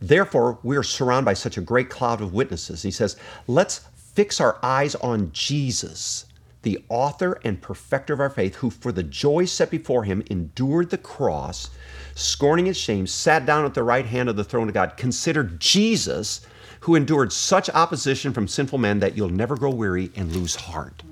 Therefore, 0.02 0.58
we 0.64 0.76
are 0.76 0.82
surrounded 0.82 1.26
by 1.26 1.34
such 1.34 1.56
a 1.56 1.60
great 1.60 1.88
cloud 1.88 2.20
of 2.20 2.34
witnesses. 2.34 2.82
He 2.82 2.90
says, 2.90 3.16
Let's 3.46 3.82
fix 3.94 4.40
our 4.40 4.58
eyes 4.60 4.96
on 4.96 5.30
Jesus, 5.32 6.26
the 6.62 6.82
author 6.88 7.40
and 7.44 7.62
perfecter 7.62 8.12
of 8.12 8.18
our 8.18 8.28
faith, 8.28 8.56
who 8.56 8.68
for 8.68 8.90
the 8.90 9.04
joy 9.04 9.44
set 9.44 9.70
before 9.70 10.02
him 10.02 10.24
endured 10.28 10.90
the 10.90 10.98
cross, 10.98 11.70
scorning 12.16 12.66
its 12.66 12.80
shame, 12.80 13.06
sat 13.06 13.46
down 13.46 13.64
at 13.64 13.74
the 13.74 13.84
right 13.84 14.04
hand 14.04 14.28
of 14.28 14.34
the 14.34 14.42
throne 14.42 14.66
of 14.66 14.74
God. 14.74 14.96
Consider 14.96 15.44
Jesus, 15.44 16.44
who 16.80 16.96
endured 16.96 17.32
such 17.32 17.70
opposition 17.70 18.32
from 18.32 18.48
sinful 18.48 18.78
men 18.78 18.98
that 18.98 19.16
you'll 19.16 19.28
never 19.28 19.56
grow 19.56 19.70
weary 19.70 20.10
and 20.16 20.34
lose 20.34 20.56
heart. 20.56 21.04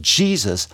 Jesus 0.00 0.66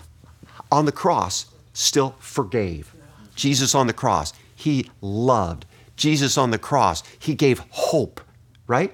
on 0.72 0.87
the 0.87 0.92
cross 0.92 1.44
still 1.74 2.14
forgave. 2.18 2.94
Jesus 3.35 3.74
on 3.74 3.87
the 3.87 3.92
cross, 3.92 4.33
he 4.56 4.90
loved. 5.02 5.66
Jesus 6.00 6.36
on 6.38 6.50
the 6.50 6.58
cross, 6.58 7.02
he 7.18 7.34
gave 7.34 7.60
hope, 7.70 8.20
right? 8.66 8.92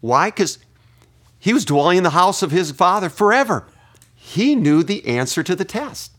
Why? 0.00 0.28
Because 0.28 0.58
he 1.38 1.52
was 1.52 1.64
dwelling 1.64 1.98
in 1.98 2.04
the 2.04 2.10
house 2.10 2.42
of 2.42 2.50
his 2.50 2.70
father 2.70 3.08
forever. 3.08 3.66
He 4.14 4.54
knew 4.54 4.82
the 4.82 5.04
answer 5.06 5.42
to 5.42 5.56
the 5.56 5.64
test. 5.64 6.12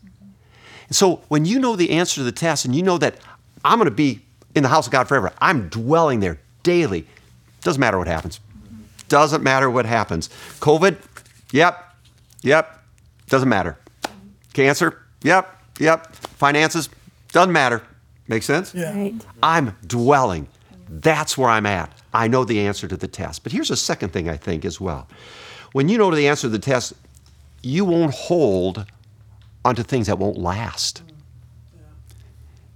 And 0.88 0.96
so 0.96 1.22
when 1.28 1.46
you 1.46 1.58
know 1.58 1.76
the 1.76 1.90
answer 1.90 2.16
to 2.16 2.24
the 2.24 2.32
test 2.32 2.64
and 2.64 2.74
you 2.74 2.82
know 2.82 2.98
that 2.98 3.16
I'm 3.64 3.78
going 3.78 3.86
to 3.86 3.94
be 3.94 4.20
in 4.54 4.62
the 4.62 4.68
house 4.68 4.86
of 4.86 4.92
God 4.92 5.08
forever, 5.08 5.32
I'm 5.38 5.68
dwelling 5.68 6.20
there 6.20 6.40
daily, 6.62 7.06
doesn't 7.62 7.80
matter 7.80 7.96
what 7.96 8.08
happens. 8.08 8.40
Doesn't 9.08 9.42
matter 9.42 9.70
what 9.70 9.86
happens. 9.86 10.28
COVID, 10.60 10.96
yep, 11.52 11.94
yep, 12.42 12.82
doesn't 13.28 13.48
matter. 13.48 13.78
Cancer, 14.52 15.02
yep, 15.22 15.62
yep. 15.78 16.14
Finances, 16.16 16.88
doesn't 17.32 17.52
matter. 17.52 17.82
Make 18.28 18.42
sense? 18.42 18.74
Yeah. 18.74 18.94
Right. 18.94 19.14
I'm 19.42 19.76
dwelling. 19.86 20.48
That's 20.88 21.36
where 21.36 21.50
I'm 21.50 21.66
at. 21.66 21.90
I 22.12 22.28
know 22.28 22.44
the 22.44 22.60
answer 22.60 22.86
to 22.88 22.96
the 22.96 23.08
test. 23.08 23.42
But 23.42 23.52
here's 23.52 23.70
a 23.70 23.76
second 23.76 24.12
thing 24.12 24.28
I 24.28 24.36
think 24.36 24.64
as 24.64 24.80
well. 24.80 25.08
When 25.72 25.88
you 25.88 25.98
know 25.98 26.14
the 26.14 26.28
answer 26.28 26.42
to 26.42 26.48
the 26.48 26.58
test, 26.58 26.94
you 27.62 27.84
won't 27.84 28.14
hold 28.14 28.86
onto 29.64 29.82
things 29.82 30.06
that 30.06 30.18
won't 30.18 30.38
last. 30.38 31.02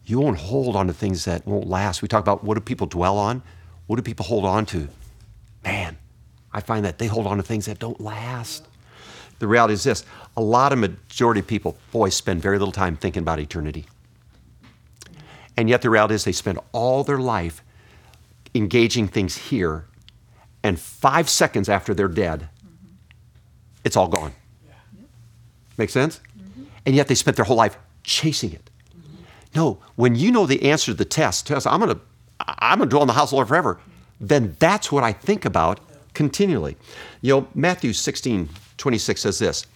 You 0.04 0.18
won't 0.20 0.38
hold 0.38 0.74
onto 0.74 0.92
things 0.92 1.26
that 1.26 1.46
won't 1.46 1.68
last. 1.68 2.00
We 2.00 2.08
talk 2.08 2.22
about 2.22 2.42
what 2.42 2.54
do 2.54 2.60
people 2.60 2.86
dwell 2.86 3.18
on? 3.18 3.42
What 3.86 3.96
do 3.96 4.02
people 4.02 4.24
hold 4.24 4.44
on 4.44 4.64
to? 4.66 4.88
Man, 5.64 5.98
I 6.52 6.60
find 6.60 6.84
that 6.84 6.98
they 6.98 7.06
hold 7.06 7.26
on 7.26 7.36
to 7.36 7.42
things 7.42 7.66
that 7.66 7.78
don't 7.78 8.00
last. 8.00 8.66
The 9.38 9.46
reality 9.46 9.74
is 9.74 9.84
this 9.84 10.04
a 10.36 10.40
lot 10.40 10.72
of 10.72 10.78
majority 10.78 11.40
of 11.40 11.46
people, 11.46 11.76
boys, 11.92 12.14
spend 12.14 12.40
very 12.42 12.58
little 12.58 12.72
time 12.72 12.96
thinking 12.96 13.22
about 13.22 13.38
eternity. 13.38 13.86
And 15.58 15.68
yet 15.68 15.82
the 15.82 15.90
reality 15.90 16.14
is 16.14 16.22
they 16.22 16.30
spend 16.30 16.60
all 16.70 17.02
their 17.02 17.18
life 17.18 17.64
engaging 18.54 19.08
things 19.08 19.36
here, 19.36 19.86
and 20.62 20.78
five 20.78 21.28
seconds 21.28 21.68
after 21.68 21.94
they're 21.94 22.06
dead, 22.06 22.48
it's 23.82 23.96
all 23.96 24.06
gone. 24.06 24.32
Make 25.76 25.90
sense? 25.90 26.20
Mm-hmm. 26.38 26.62
And 26.86 26.94
yet 26.94 27.08
they 27.08 27.16
spent 27.16 27.36
their 27.36 27.44
whole 27.44 27.56
life 27.56 27.76
chasing 28.04 28.52
it. 28.52 28.70
Mm-hmm. 28.96 29.22
No, 29.56 29.78
when 29.96 30.14
you 30.14 30.30
know 30.30 30.46
the 30.46 30.62
answer 30.70 30.92
to 30.92 30.94
the 30.94 31.04
test, 31.04 31.48
test 31.48 31.66
I'm 31.66 31.80
gonna 31.80 31.98
I'm 32.38 32.78
gonna 32.78 32.88
dwell 32.88 33.02
in 33.02 33.08
the 33.08 33.14
house 33.14 33.26
of 33.26 33.30
the 33.30 33.36
Lord 33.36 33.48
forever, 33.48 33.80
then 34.20 34.54
that's 34.60 34.92
what 34.92 35.02
I 35.02 35.12
think 35.12 35.44
about 35.44 35.80
continually. 36.14 36.76
You 37.20 37.34
know, 37.34 37.48
Matthew 37.56 37.92
16, 37.92 38.48
26 38.76 39.20
says 39.20 39.40
this 39.40 39.66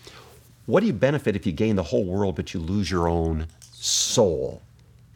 What 0.66 0.78
do 0.78 0.86
you 0.86 0.92
benefit 0.92 1.34
if 1.34 1.44
you 1.44 1.50
gain 1.50 1.74
the 1.74 1.82
whole 1.82 2.04
world 2.04 2.36
but 2.36 2.54
you 2.54 2.60
lose 2.60 2.88
your 2.88 3.08
own 3.08 3.48
soul? 3.72 4.62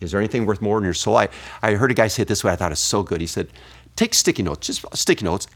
Is 0.01 0.11
there 0.11 0.21
anything 0.21 0.47
worth 0.47 0.61
more 0.61 0.79
than 0.79 0.85
your 0.85 0.95
soul? 0.95 1.17
I, 1.17 1.29
I 1.63 1.73
heard 1.75 1.91
a 1.91 1.95
guy 1.95 2.09
say 2.09 2.23
it 2.23 2.29
this 2.29 2.45
way, 2.45 2.53
I 2.53 2.57
thought 2.57 2.73
it's 2.73 2.81
so 2.81 3.03
good. 3.03 3.21
He 3.21 3.27
said, 3.27 3.49
Take 3.97 4.13
sticky 4.13 4.43
notes, 4.43 4.67
just 4.67 4.85
uh, 4.85 4.89
sticky 4.93 5.25
notes, 5.25 5.47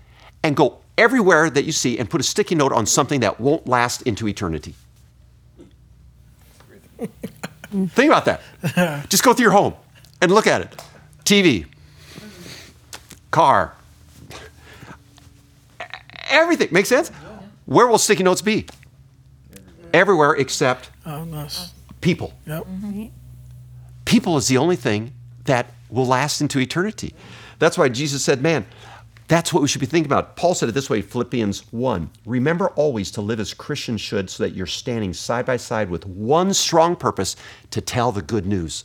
and 0.42 0.56
go 0.56 0.78
everywhere 0.96 1.50
that 1.50 1.64
you 1.64 1.72
see 1.72 1.98
and 1.98 2.08
put 2.08 2.20
a 2.20 2.24
sticky 2.24 2.54
note 2.54 2.72
on 2.72 2.86
something 2.86 3.20
that 3.20 3.38
won't 3.38 3.66
last 3.66 4.02
into 4.02 4.26
eternity. 4.26 4.74
Think 7.70 8.12
about 8.12 8.24
that. 8.24 9.08
Just 9.08 9.22
go 9.22 9.32
through 9.32 9.44
your 9.44 9.52
home 9.52 9.74
and 10.20 10.32
look 10.32 10.46
at 10.46 10.62
it. 10.62 10.82
TV, 11.24 11.66
car, 13.30 13.74
everything. 16.28 16.68
Make 16.72 16.86
sense? 16.86 17.10
Where 17.66 17.86
will 17.86 17.98
sticky 17.98 18.24
notes 18.24 18.42
be? 18.42 18.66
Everywhere 19.92 20.34
except 20.34 20.90
oh, 21.06 21.32
us. 21.34 21.72
people. 22.00 22.32
Yep. 22.46 22.64
Mm-hmm. 22.64 23.06
People 24.10 24.36
is 24.36 24.48
the 24.48 24.56
only 24.56 24.74
thing 24.74 25.12
that 25.44 25.72
will 25.88 26.04
last 26.04 26.40
into 26.40 26.58
eternity. 26.58 27.14
That's 27.60 27.78
why 27.78 27.88
Jesus 27.88 28.24
said, 28.24 28.42
Man, 28.42 28.66
That's 29.28 29.52
what 29.52 29.62
we 29.62 29.68
should 29.68 29.80
be 29.80 29.86
thinking 29.86 30.10
about. 30.10 30.34
Paul 30.34 30.56
said 30.56 30.68
it 30.68 30.72
this 30.72 30.90
way 30.90 31.00
Philippians 31.00 31.72
1 31.72 32.10
Remember 32.26 32.70
always 32.70 33.12
to 33.12 33.20
live 33.20 33.38
as 33.38 33.54
Christians 33.54 34.00
should 34.00 34.28
so 34.28 34.42
that 34.42 34.50
you're 34.50 34.66
standing 34.66 35.14
side 35.14 35.46
by 35.46 35.56
side 35.56 35.90
with 35.90 36.06
one 36.06 36.52
strong 36.54 36.96
purpose 36.96 37.36
to 37.70 37.80
tell 37.80 38.10
the 38.10 38.20
good 38.20 38.46
news. 38.46 38.82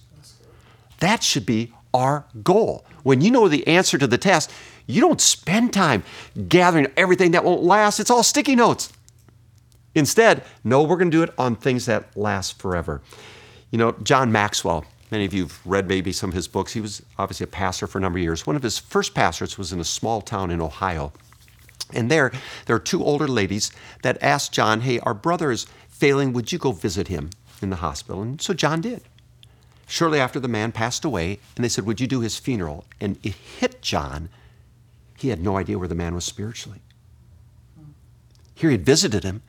That 1.00 1.24
should 1.24 1.48
be 1.48 1.74
our 1.92 2.26
goal. 2.44 2.86
When 3.02 3.22
you 3.22 3.32
know 3.32 3.48
the 3.48 3.66
answer 3.66 3.98
to 3.98 4.06
the 4.06 4.20
test, 4.20 4.52
you 4.86 5.02
don't 5.02 5.20
spend 5.20 5.74
time 5.74 6.04
gathering 6.48 6.86
everything 6.96 7.32
that 7.32 7.44
won't 7.44 7.64
last. 7.64 8.00
It's 8.00 8.12
all 8.12 8.22
sticky 8.22 8.56
notes. 8.56 8.94
Instead, 9.96 10.44
no, 10.64 10.84
we're 10.84 10.98
going 10.98 11.10
to 11.10 11.18
do 11.18 11.24
it 11.24 11.34
on 11.40 11.56
things 11.56 11.88
that 11.88 12.16
last 12.16 12.60
forever. 12.60 13.02
You 13.72 13.80
know, 13.80 13.94
John 14.04 14.32
Maxwell, 14.32 14.86
many 15.12 15.26
of 15.26 15.34
you 15.34 15.44
have 15.44 15.60
read 15.66 15.88
maybe 15.88 16.12
some 16.12 16.30
of 16.30 16.36
his 16.36 16.48
books. 16.48 16.74
He 16.74 16.82
was 16.82 17.02
obviously 17.18 17.46
a 17.46 17.48
pastor 17.48 17.88
for 17.88 17.98
a 17.98 18.02
number 18.02 18.18
of 18.18 18.24
years. 18.24 18.46
One 18.46 18.56
of 18.56 18.64
his 18.64 18.80
first 18.80 19.14
pastors 19.14 19.58
was 19.58 19.72
in 19.72 19.80
a 19.80 19.86
small 19.86 20.22
town 20.22 20.52
in 20.52 20.62
Ohio. 20.62 21.14
And 21.94 22.10
there, 22.10 22.32
there 22.66 22.76
are 22.76 22.80
two 22.80 23.04
older 23.04 23.28
ladies 23.28 23.72
that 24.02 24.22
asked 24.22 24.52
John, 24.52 24.82
Hey, 24.82 25.00
our 25.00 25.14
brother 25.14 25.52
is 25.52 25.68
failing. 25.88 26.34
Would 26.34 26.52
you 26.52 26.58
go 26.58 26.72
visit 26.72 27.08
him 27.08 27.30
in 27.62 27.70
the 27.70 27.78
hospital? 27.78 28.22
And 28.22 28.42
so 28.42 28.54
John 28.54 28.82
did. 28.82 29.04
Shortly 29.88 30.20
after 30.20 30.40
the 30.40 30.48
man 30.48 30.72
passed 30.72 31.06
away, 31.06 31.40
and 31.56 31.64
they 31.64 31.70
said, 31.70 31.86
Would 31.86 32.02
you 32.02 32.08
do 32.08 32.22
his 32.22 32.40
funeral? 32.40 32.86
And 33.00 33.20
it 33.24 33.36
hit 33.36 33.82
John. 33.82 34.30
He 35.18 35.30
had 35.30 35.42
no 35.42 35.58
idea 35.58 35.78
where 35.78 35.88
the 35.88 35.96
man 35.96 36.16
was 36.16 36.26
spiritually. 36.26 36.82
Here 38.56 38.70
he 38.70 38.78
had 38.78 38.86
visited 38.86 39.24
him, 39.24 39.44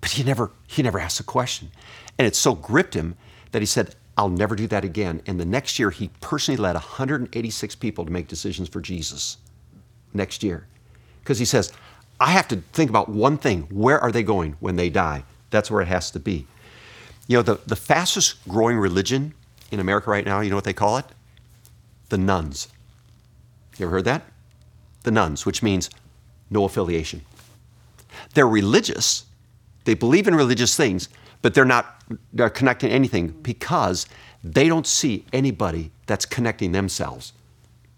but 0.00 0.10
he 0.10 0.22
never, 0.22 0.50
he 0.66 0.82
never 0.82 0.98
asked 0.98 1.20
a 1.20 1.24
question. 1.24 1.70
And 2.18 2.26
it 2.26 2.36
so 2.36 2.54
gripped 2.54 2.94
him 2.94 3.16
that 3.52 3.62
he 3.62 3.66
said, 3.66 3.94
I'll 4.16 4.28
never 4.28 4.56
do 4.56 4.66
that 4.68 4.84
again. 4.84 5.20
And 5.26 5.38
the 5.38 5.44
next 5.44 5.78
year, 5.78 5.90
he 5.90 6.10
personally 6.20 6.56
led 6.56 6.74
186 6.74 7.74
people 7.76 8.04
to 8.04 8.10
make 8.10 8.28
decisions 8.28 8.68
for 8.68 8.80
Jesus. 8.80 9.36
Next 10.14 10.42
year. 10.42 10.66
Because 11.22 11.38
he 11.38 11.44
says, 11.44 11.72
I 12.18 12.30
have 12.30 12.48
to 12.48 12.56
think 12.72 12.88
about 12.88 13.08
one 13.08 13.36
thing 13.36 13.62
where 13.70 14.00
are 14.00 14.10
they 14.10 14.22
going 14.22 14.56
when 14.60 14.76
they 14.76 14.88
die? 14.88 15.24
That's 15.50 15.70
where 15.70 15.82
it 15.82 15.88
has 15.88 16.10
to 16.12 16.20
be. 16.20 16.46
You 17.26 17.38
know, 17.38 17.42
the, 17.42 17.60
the 17.66 17.76
fastest 17.76 18.46
growing 18.48 18.78
religion 18.78 19.34
in 19.70 19.80
America 19.80 20.10
right 20.10 20.24
now, 20.24 20.40
you 20.40 20.48
know 20.48 20.56
what 20.56 20.64
they 20.64 20.72
call 20.72 20.96
it? 20.96 21.04
The 22.08 22.18
nones. 22.18 22.68
You 23.76 23.86
ever 23.86 23.96
heard 23.96 24.04
that? 24.04 24.22
The 25.02 25.10
nones, 25.10 25.44
which 25.44 25.62
means 25.62 25.90
no 26.48 26.64
affiliation. 26.64 27.22
They're 28.34 28.48
religious, 28.48 29.24
they 29.84 29.94
believe 29.94 30.26
in 30.26 30.34
religious 30.34 30.76
things, 30.76 31.08
but 31.42 31.54
they're 31.54 31.64
not 31.64 31.95
they're 32.32 32.50
connecting 32.50 32.90
anything 32.90 33.28
because 33.42 34.06
they 34.44 34.68
don't 34.68 34.86
see 34.86 35.24
anybody 35.32 35.90
that's 36.06 36.24
connecting 36.24 36.72
themselves 36.72 37.32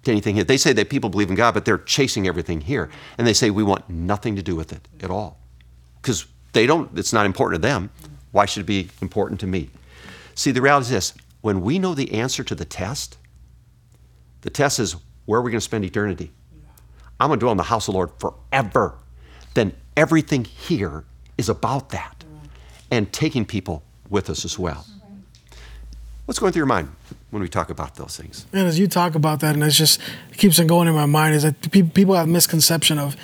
to 0.04 0.10
anything 0.10 0.34
here. 0.34 0.44
They 0.44 0.56
say 0.56 0.72
that 0.72 0.88
people 0.88 1.10
believe 1.10 1.30
in 1.30 1.36
God, 1.36 1.54
but 1.54 1.64
they're 1.64 1.78
chasing 1.78 2.26
everything 2.26 2.60
here. 2.60 2.88
And 3.18 3.26
they 3.26 3.34
say 3.34 3.50
we 3.50 3.62
want 3.62 3.88
nothing 3.90 4.36
to 4.36 4.42
do 4.42 4.56
with 4.56 4.72
it 4.72 4.88
at 5.02 5.10
all. 5.10 5.38
Because 6.00 6.26
they 6.52 6.66
don't, 6.66 6.96
it's 6.98 7.12
not 7.12 7.26
important 7.26 7.62
to 7.62 7.68
them. 7.68 7.90
Why 8.32 8.46
should 8.46 8.62
it 8.62 8.66
be 8.66 8.88
important 9.02 9.40
to 9.40 9.46
me? 9.46 9.70
See, 10.34 10.50
the 10.50 10.62
reality 10.62 10.84
is 10.84 10.90
this 10.90 11.14
when 11.40 11.60
we 11.60 11.78
know 11.78 11.94
the 11.94 12.12
answer 12.12 12.42
to 12.44 12.54
the 12.54 12.64
test, 12.64 13.18
the 14.42 14.50
test 14.50 14.78
is 14.78 14.96
where 15.26 15.40
are 15.40 15.42
we 15.42 15.50
going 15.50 15.60
to 15.60 15.64
spend 15.64 15.84
eternity? 15.84 16.32
I'm 17.20 17.28
going 17.28 17.38
to 17.38 17.44
dwell 17.44 17.52
in 17.52 17.58
the 17.58 17.64
house 17.64 17.88
of 17.88 17.92
the 17.92 17.98
Lord 17.98 18.10
forever. 18.18 18.98
Then 19.54 19.74
everything 19.96 20.44
here 20.44 21.04
is 21.36 21.48
about 21.48 21.90
that 21.90 22.24
and 22.90 23.12
taking 23.12 23.44
people 23.44 23.82
with 24.10 24.30
us 24.30 24.44
as 24.44 24.58
well. 24.58 24.86
What's 26.24 26.38
going 26.38 26.52
through 26.52 26.60
your 26.60 26.66
mind 26.66 26.90
when 27.30 27.40
we 27.42 27.48
talk 27.48 27.70
about 27.70 27.94
those 27.94 28.16
things? 28.16 28.46
And 28.52 28.66
as 28.66 28.78
you 28.78 28.86
talk 28.86 29.14
about 29.14 29.40
that, 29.40 29.54
and 29.54 29.64
it's 29.64 29.76
just 29.76 30.00
it 30.30 30.36
keeps 30.36 30.60
on 30.60 30.66
going 30.66 30.86
in 30.86 30.94
my 30.94 31.06
mind, 31.06 31.34
is 31.34 31.42
that 31.42 31.70
pe- 31.70 31.82
people 31.82 32.14
have 32.14 32.28
misconception 32.28 32.98
of 32.98 33.16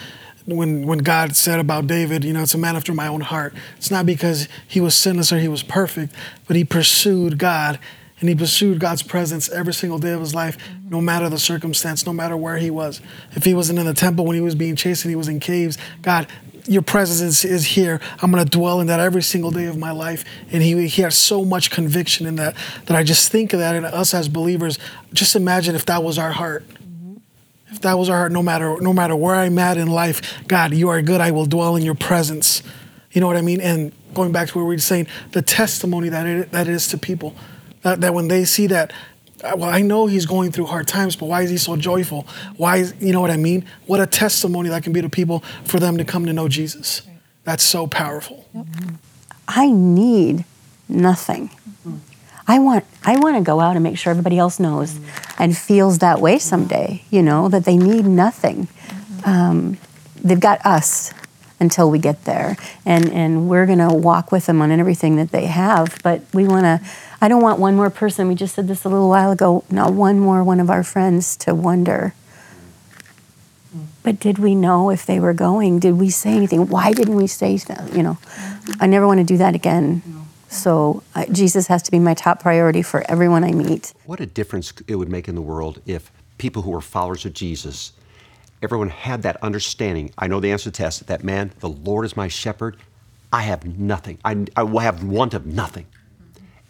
when 0.46 0.86
when 0.86 0.98
God 0.98 1.36
said 1.36 1.60
about 1.60 1.86
David, 1.86 2.24
you 2.24 2.32
know, 2.32 2.42
it's 2.42 2.54
a 2.54 2.58
man 2.58 2.76
after 2.76 2.94
my 2.94 3.08
own 3.08 3.20
heart. 3.20 3.54
It's 3.76 3.90
not 3.90 4.06
because 4.06 4.48
he 4.66 4.80
was 4.80 4.94
sinless 4.94 5.32
or 5.32 5.38
he 5.38 5.48
was 5.48 5.62
perfect, 5.62 6.14
but 6.46 6.56
he 6.56 6.64
pursued 6.64 7.38
God 7.38 7.78
and 8.20 8.28
he 8.28 8.34
pursued 8.34 8.78
God's 8.78 9.02
presence 9.02 9.50
every 9.50 9.74
single 9.74 9.98
day 9.98 10.12
of 10.12 10.20
his 10.20 10.34
life, 10.34 10.56
no 10.88 11.00
matter 11.00 11.28
the 11.28 11.38
circumstance, 11.38 12.06
no 12.06 12.12
matter 12.12 12.36
where 12.36 12.56
he 12.56 12.70
was. 12.70 13.02
If 13.32 13.44
he 13.44 13.52
wasn't 13.52 13.78
in 13.78 13.86
the 13.86 13.92
temple 13.92 14.24
when 14.24 14.34
he 14.34 14.40
was 14.40 14.54
being 14.54 14.76
chased 14.76 15.04
and 15.04 15.10
he 15.10 15.16
was 15.16 15.28
in 15.28 15.40
caves, 15.40 15.76
God, 16.00 16.26
your 16.66 16.82
presence 16.82 17.44
is, 17.44 17.64
here. 17.64 18.00
I'm 18.20 18.30
going 18.30 18.44
to 18.44 18.50
dwell 18.50 18.80
in 18.80 18.86
that 18.86 19.00
every 19.00 19.22
single 19.22 19.50
day 19.50 19.66
of 19.66 19.76
my 19.76 19.90
life. 19.90 20.24
And 20.50 20.62
he, 20.62 20.86
he 20.86 21.02
has 21.02 21.16
so 21.16 21.44
much 21.44 21.70
conviction 21.70 22.26
in 22.26 22.36
that 22.36 22.54
that 22.86 22.96
I 22.96 23.02
just 23.02 23.30
think 23.30 23.52
of 23.52 23.60
that 23.60 23.74
And 23.74 23.86
us 23.86 24.14
as 24.14 24.28
believers. 24.28 24.78
Just 25.12 25.36
imagine 25.36 25.74
if 25.74 25.86
that 25.86 26.02
was 26.02 26.18
our 26.18 26.32
heart. 26.32 26.64
If 27.70 27.80
that 27.80 27.98
was 27.98 28.08
our 28.08 28.16
heart, 28.16 28.32
no 28.32 28.42
matter 28.42 28.80
no 28.80 28.92
matter 28.92 29.16
where 29.16 29.34
I'm 29.34 29.58
at 29.58 29.76
in 29.76 29.88
life, 29.88 30.44
God, 30.46 30.72
you 30.74 30.88
are 30.88 31.02
good. 31.02 31.20
I 31.20 31.32
will 31.32 31.46
dwell 31.46 31.76
in 31.76 31.82
your 31.82 31.94
presence. 31.94 32.62
You 33.12 33.20
know 33.20 33.26
what 33.26 33.36
I 33.36 33.42
mean? 33.42 33.60
And 33.60 33.92
going 34.14 34.32
back 34.32 34.48
to 34.48 34.58
what 34.58 34.64
we 34.64 34.74
were 34.74 34.78
saying, 34.78 35.08
the 35.32 35.42
testimony 35.42 36.08
that 36.08 36.26
it, 36.26 36.50
that 36.52 36.68
it 36.68 36.72
is 36.72 36.88
to 36.88 36.98
people, 36.98 37.34
that, 37.82 38.00
that 38.00 38.14
when 38.14 38.28
they 38.28 38.44
see 38.44 38.66
that 38.68 38.92
well, 39.56 39.64
I 39.64 39.82
know 39.82 40.06
he's 40.06 40.26
going 40.26 40.52
through 40.52 40.66
hard 40.66 40.88
times, 40.88 41.16
but 41.16 41.26
why 41.26 41.42
is 41.42 41.50
he 41.50 41.56
so 41.58 41.76
joyful? 41.76 42.26
Why 42.56 42.78
is, 42.78 42.94
you 42.98 43.12
know 43.12 43.20
what 43.20 43.30
I 43.30 43.36
mean? 43.36 43.66
What 43.86 44.00
a 44.00 44.06
testimony 44.06 44.68
that 44.70 44.82
can 44.82 44.92
be 44.92 45.02
to 45.02 45.08
people 45.08 45.40
for 45.64 45.78
them 45.78 45.98
to 45.98 46.04
come 46.04 46.26
to 46.26 46.32
know 46.32 46.48
Jesus. 46.48 47.02
That's 47.44 47.62
so 47.62 47.86
powerful. 47.86 48.48
I 49.46 49.70
need 49.70 50.44
nothing. 50.88 51.50
I 52.46 52.58
want 52.58 52.84
I 53.04 53.18
want 53.18 53.36
to 53.36 53.42
go 53.42 53.60
out 53.60 53.76
and 53.76 53.82
make 53.82 53.96
sure 53.96 54.10
everybody 54.10 54.38
else 54.38 54.60
knows 54.60 54.98
and 55.38 55.56
feels 55.56 55.98
that 55.98 56.20
way 56.20 56.38
someday. 56.38 57.02
You 57.10 57.22
know 57.22 57.48
that 57.48 57.64
they 57.64 57.76
need 57.76 58.04
nothing. 58.04 58.68
Um, 59.24 59.78
they've 60.22 60.40
got 60.40 60.64
us 60.64 61.12
until 61.58 61.90
we 61.90 61.98
get 61.98 62.24
there, 62.24 62.56
and 62.84 63.10
and 63.10 63.48
we're 63.48 63.66
gonna 63.66 63.94
walk 63.94 64.30
with 64.30 64.46
them 64.46 64.60
on 64.60 64.70
everything 64.70 65.16
that 65.16 65.30
they 65.30 65.46
have. 65.46 65.98
But 66.02 66.22
we 66.34 66.46
want 66.46 66.64
to 66.64 66.80
I 67.24 67.28
don't 67.28 67.40
want 67.40 67.58
one 67.58 67.74
more 67.74 67.88
person, 67.88 68.28
we 68.28 68.34
just 68.34 68.54
said 68.54 68.68
this 68.68 68.84
a 68.84 68.90
little 68.90 69.08
while 69.08 69.30
ago, 69.30 69.64
not 69.70 69.94
one 69.94 70.20
more 70.20 70.44
one 70.44 70.60
of 70.60 70.68
our 70.68 70.82
friends 70.82 71.38
to 71.38 71.54
wonder. 71.54 72.12
But 74.02 74.20
did 74.20 74.38
we 74.38 74.54
know 74.54 74.90
if 74.90 75.06
they 75.06 75.18
were 75.18 75.32
going? 75.32 75.78
Did 75.78 75.94
we 75.94 76.10
say 76.10 76.34
anything? 76.34 76.68
Why 76.68 76.92
didn't 76.92 77.14
we 77.14 77.26
say? 77.26 77.58
You 77.94 78.02
know, 78.02 78.18
I 78.78 78.86
never 78.86 79.06
want 79.06 79.20
to 79.20 79.24
do 79.24 79.38
that 79.38 79.54
again. 79.54 80.02
So 80.50 81.02
uh, 81.14 81.24
Jesus 81.32 81.66
has 81.68 81.82
to 81.84 81.90
be 81.90 81.98
my 81.98 82.12
top 82.12 82.42
priority 82.42 82.82
for 82.82 83.10
everyone 83.10 83.42
I 83.42 83.52
meet. 83.52 83.94
What 84.04 84.20
a 84.20 84.26
difference 84.26 84.74
it 84.86 84.96
would 84.96 85.08
make 85.08 85.26
in 85.26 85.34
the 85.34 85.40
world 85.40 85.80
if 85.86 86.12
people 86.36 86.60
who 86.60 86.74
are 86.74 86.82
followers 86.82 87.24
of 87.24 87.32
Jesus, 87.32 87.92
everyone 88.60 88.90
had 88.90 89.22
that 89.22 89.42
understanding. 89.42 90.10
I 90.18 90.26
know 90.26 90.40
the 90.40 90.52
answer 90.52 90.64
to 90.64 90.70
the 90.70 90.76
test 90.76 91.06
that 91.06 91.24
man, 91.24 91.52
the 91.60 91.70
Lord 91.70 92.04
is 92.04 92.18
my 92.18 92.28
shepherd. 92.28 92.76
I 93.32 93.40
have 93.44 93.78
nothing. 93.78 94.18
I, 94.26 94.44
I 94.54 94.64
will 94.64 94.80
have 94.80 95.02
want 95.02 95.32
of 95.32 95.46
nothing. 95.46 95.86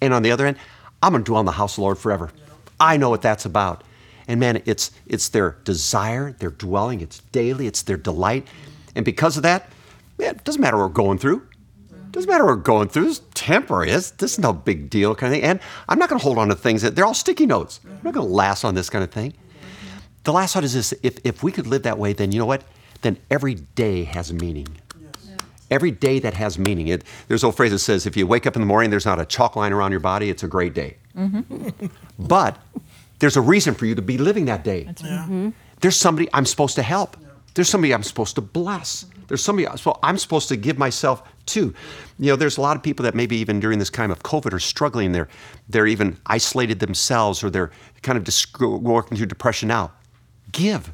And 0.05 0.15
on 0.15 0.23
the 0.23 0.31
other 0.31 0.47
end, 0.47 0.59
I'm 1.03 1.13
going 1.13 1.25
to 1.25 1.29
dwell 1.29 1.41
in 1.41 1.47
the 1.47 1.53
house 1.53 1.73
of 1.73 1.77
the 1.77 1.83
Lord 1.83 1.99
forever. 1.99 2.31
I 2.79 2.97
know 2.97 3.11
what 3.11 3.23
that's 3.23 3.45
about. 3.45 3.85
And 4.27 4.41
man, 4.41 4.63
it's, 4.65 4.91
it's 5.07 5.29
their 5.29 5.59
desire, 5.65 6.33
their 6.33 6.51
dwelling, 6.51 7.01
it's 7.01 7.19
daily, 7.33 7.67
it's 7.67 7.83
their 7.83 7.97
delight. 7.97 8.47
And 8.95 9.05
because 9.05 9.37
of 9.37 9.43
that, 9.43 9.69
man, 10.19 10.37
it 10.37 10.45
doesn't 10.45 10.61
matter 10.61 10.77
what 10.77 10.85
we're 10.85 10.95
going 10.95 11.19
through. 11.19 11.47
It 11.91 12.13
doesn't 12.13 12.31
matter 12.31 12.45
what 12.45 12.57
we're 12.57 12.63
going 12.63 12.89
through. 12.89 13.09
It's 13.09 13.21
temporary. 13.35 13.91
This, 13.91 14.13
this 14.13 14.33
is 14.35 14.39
no 14.39 14.53
big 14.53 14.89
deal 14.89 15.15
kind 15.15 15.33
of 15.33 15.41
thing. 15.41 15.49
And 15.49 15.61
I'm 15.89 15.99
not 15.99 16.09
going 16.09 16.19
to 16.19 16.25
hold 16.25 16.39
on 16.39 16.49
to 16.49 16.55
things 16.55 16.83
that 16.83 16.95
they're 16.95 17.05
all 17.05 17.15
sticky 17.15 17.47
notes. 17.47 17.81
I'm 17.85 18.01
not 18.03 18.15
going 18.15 18.27
to 18.27 18.33
last 18.33 18.65
on 18.65 18.75
this 18.75 18.89
kind 18.89 19.05
of 19.05 19.11
thing. 19.11 19.35
The 20.23 20.33
last 20.33 20.55
thought 20.55 20.65
is 20.65 20.73
this 20.73 20.95
if, 21.03 21.19
if 21.25 21.43
we 21.43 21.53
could 21.53 21.67
live 21.67 21.83
that 21.83 21.99
way, 21.99 22.15
then 22.15 22.33
you 22.33 22.39
know 22.39 22.47
what? 22.47 22.65
Then 23.03 23.19
every 23.31 23.55
day 23.55 24.05
has 24.05 24.33
meaning 24.33 24.69
every 25.75 25.91
day 25.91 26.19
that 26.21 26.35
has 26.35 26.59
meaning. 26.59 26.89
It, 26.89 27.05
there's 27.29 27.43
an 27.43 27.49
old 27.49 27.57
phrase 27.57 27.73
that 27.73 27.81
says, 27.81 28.07
if 28.07 28.17
you 28.17 28.27
wake 28.27 28.47
up 28.47 28.57
in 28.57 28.63
the 28.63 28.67
morning, 28.67 28.91
there's 28.91 29.05
not 29.05 29.21
a 29.21 29.27
chalk 29.27 29.57
line 29.57 29.73
around 29.73 29.91
your 29.91 30.01
body, 30.01 30.31
it's 30.31 30.43
a 30.43 30.49
great 30.49 30.73
day. 30.73 30.97
Mm-hmm. 31.17 31.87
but 32.19 32.59
there's 33.19 33.37
a 33.37 33.41
reason 33.41 33.75
for 33.75 33.87
you 33.87 33.95
to 33.95 34.03
be 34.03 34.19
living 34.19 34.47
that 34.47 34.65
day. 34.65 34.85
Right. 34.85 34.97
Mm-hmm. 34.97 35.51
There's 35.81 35.97
somebody 35.97 36.29
I'm 36.33 36.47
supposed 36.47 36.77
to 36.77 36.83
help. 36.83 37.17
There's 37.55 37.69
somebody 37.69 37.95
I'm 37.95 38.03
supposed 38.03 38.35
to 38.37 38.41
bless. 38.41 39.07
There's 39.29 39.43
somebody 39.43 39.69
so 39.77 39.99
I'm 40.03 40.19
supposed 40.19 40.49
to 40.49 40.57
give 40.57 40.77
myself 40.77 41.23
to. 41.47 41.75
You 42.19 42.31
know, 42.31 42.37
there's 42.37 42.59
a 42.59 42.61
lot 42.61 42.77
of 42.77 42.83
people 42.83 43.05
that 43.05 43.15
maybe 43.15 43.37
even 43.37 43.61
during 43.61 43.79
this 43.79 43.91
time 43.91 44.11
of 44.11 44.23
COVID 44.23 44.53
are 44.53 44.59
struggling. 44.59 45.13
They're, 45.13 45.29
they're 45.69 45.87
even 45.87 46.19
isolated 46.27 46.81
themselves 46.81 47.45
or 47.45 47.51
they're 47.51 47.71
kind 48.03 48.19
of 48.19 48.25
dis- 48.25 48.47
working 48.61 49.17
through 49.17 49.27
depression 49.27 49.69
now. 49.69 49.93
Give. 50.53 50.93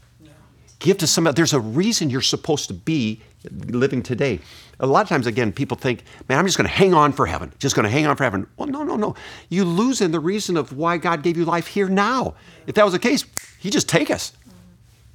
Give 0.78 0.96
to 0.98 1.06
somebody. 1.06 1.34
There's 1.34 1.52
a 1.52 1.60
reason 1.60 2.10
you're 2.10 2.20
supposed 2.22 2.68
to 2.68 2.74
be 2.74 3.20
living 3.50 4.02
today. 4.02 4.40
A 4.80 4.86
lot 4.86 5.02
of 5.02 5.08
times, 5.08 5.26
again, 5.26 5.52
people 5.52 5.76
think, 5.76 6.02
man, 6.28 6.38
I'm 6.38 6.46
just 6.46 6.56
going 6.56 6.68
to 6.68 6.74
hang 6.74 6.94
on 6.94 7.12
for 7.12 7.26
heaven, 7.26 7.52
just 7.58 7.76
going 7.76 7.84
to 7.84 7.90
hang 7.90 8.06
on 8.06 8.16
for 8.16 8.24
heaven. 8.24 8.46
Well, 8.56 8.66
no, 8.66 8.82
no, 8.82 8.96
no. 8.96 9.14
You 9.48 9.64
lose 9.64 10.00
in 10.00 10.10
the 10.10 10.20
reason 10.20 10.56
of 10.56 10.76
why 10.76 10.96
God 10.96 11.22
gave 11.22 11.36
you 11.36 11.44
life 11.44 11.66
here 11.66 11.88
now. 11.88 12.34
If 12.66 12.74
that 12.76 12.84
was 12.84 12.92
the 12.92 12.98
case, 12.98 13.24
He'd 13.58 13.72
just 13.72 13.88
take 13.88 14.10
us. 14.10 14.32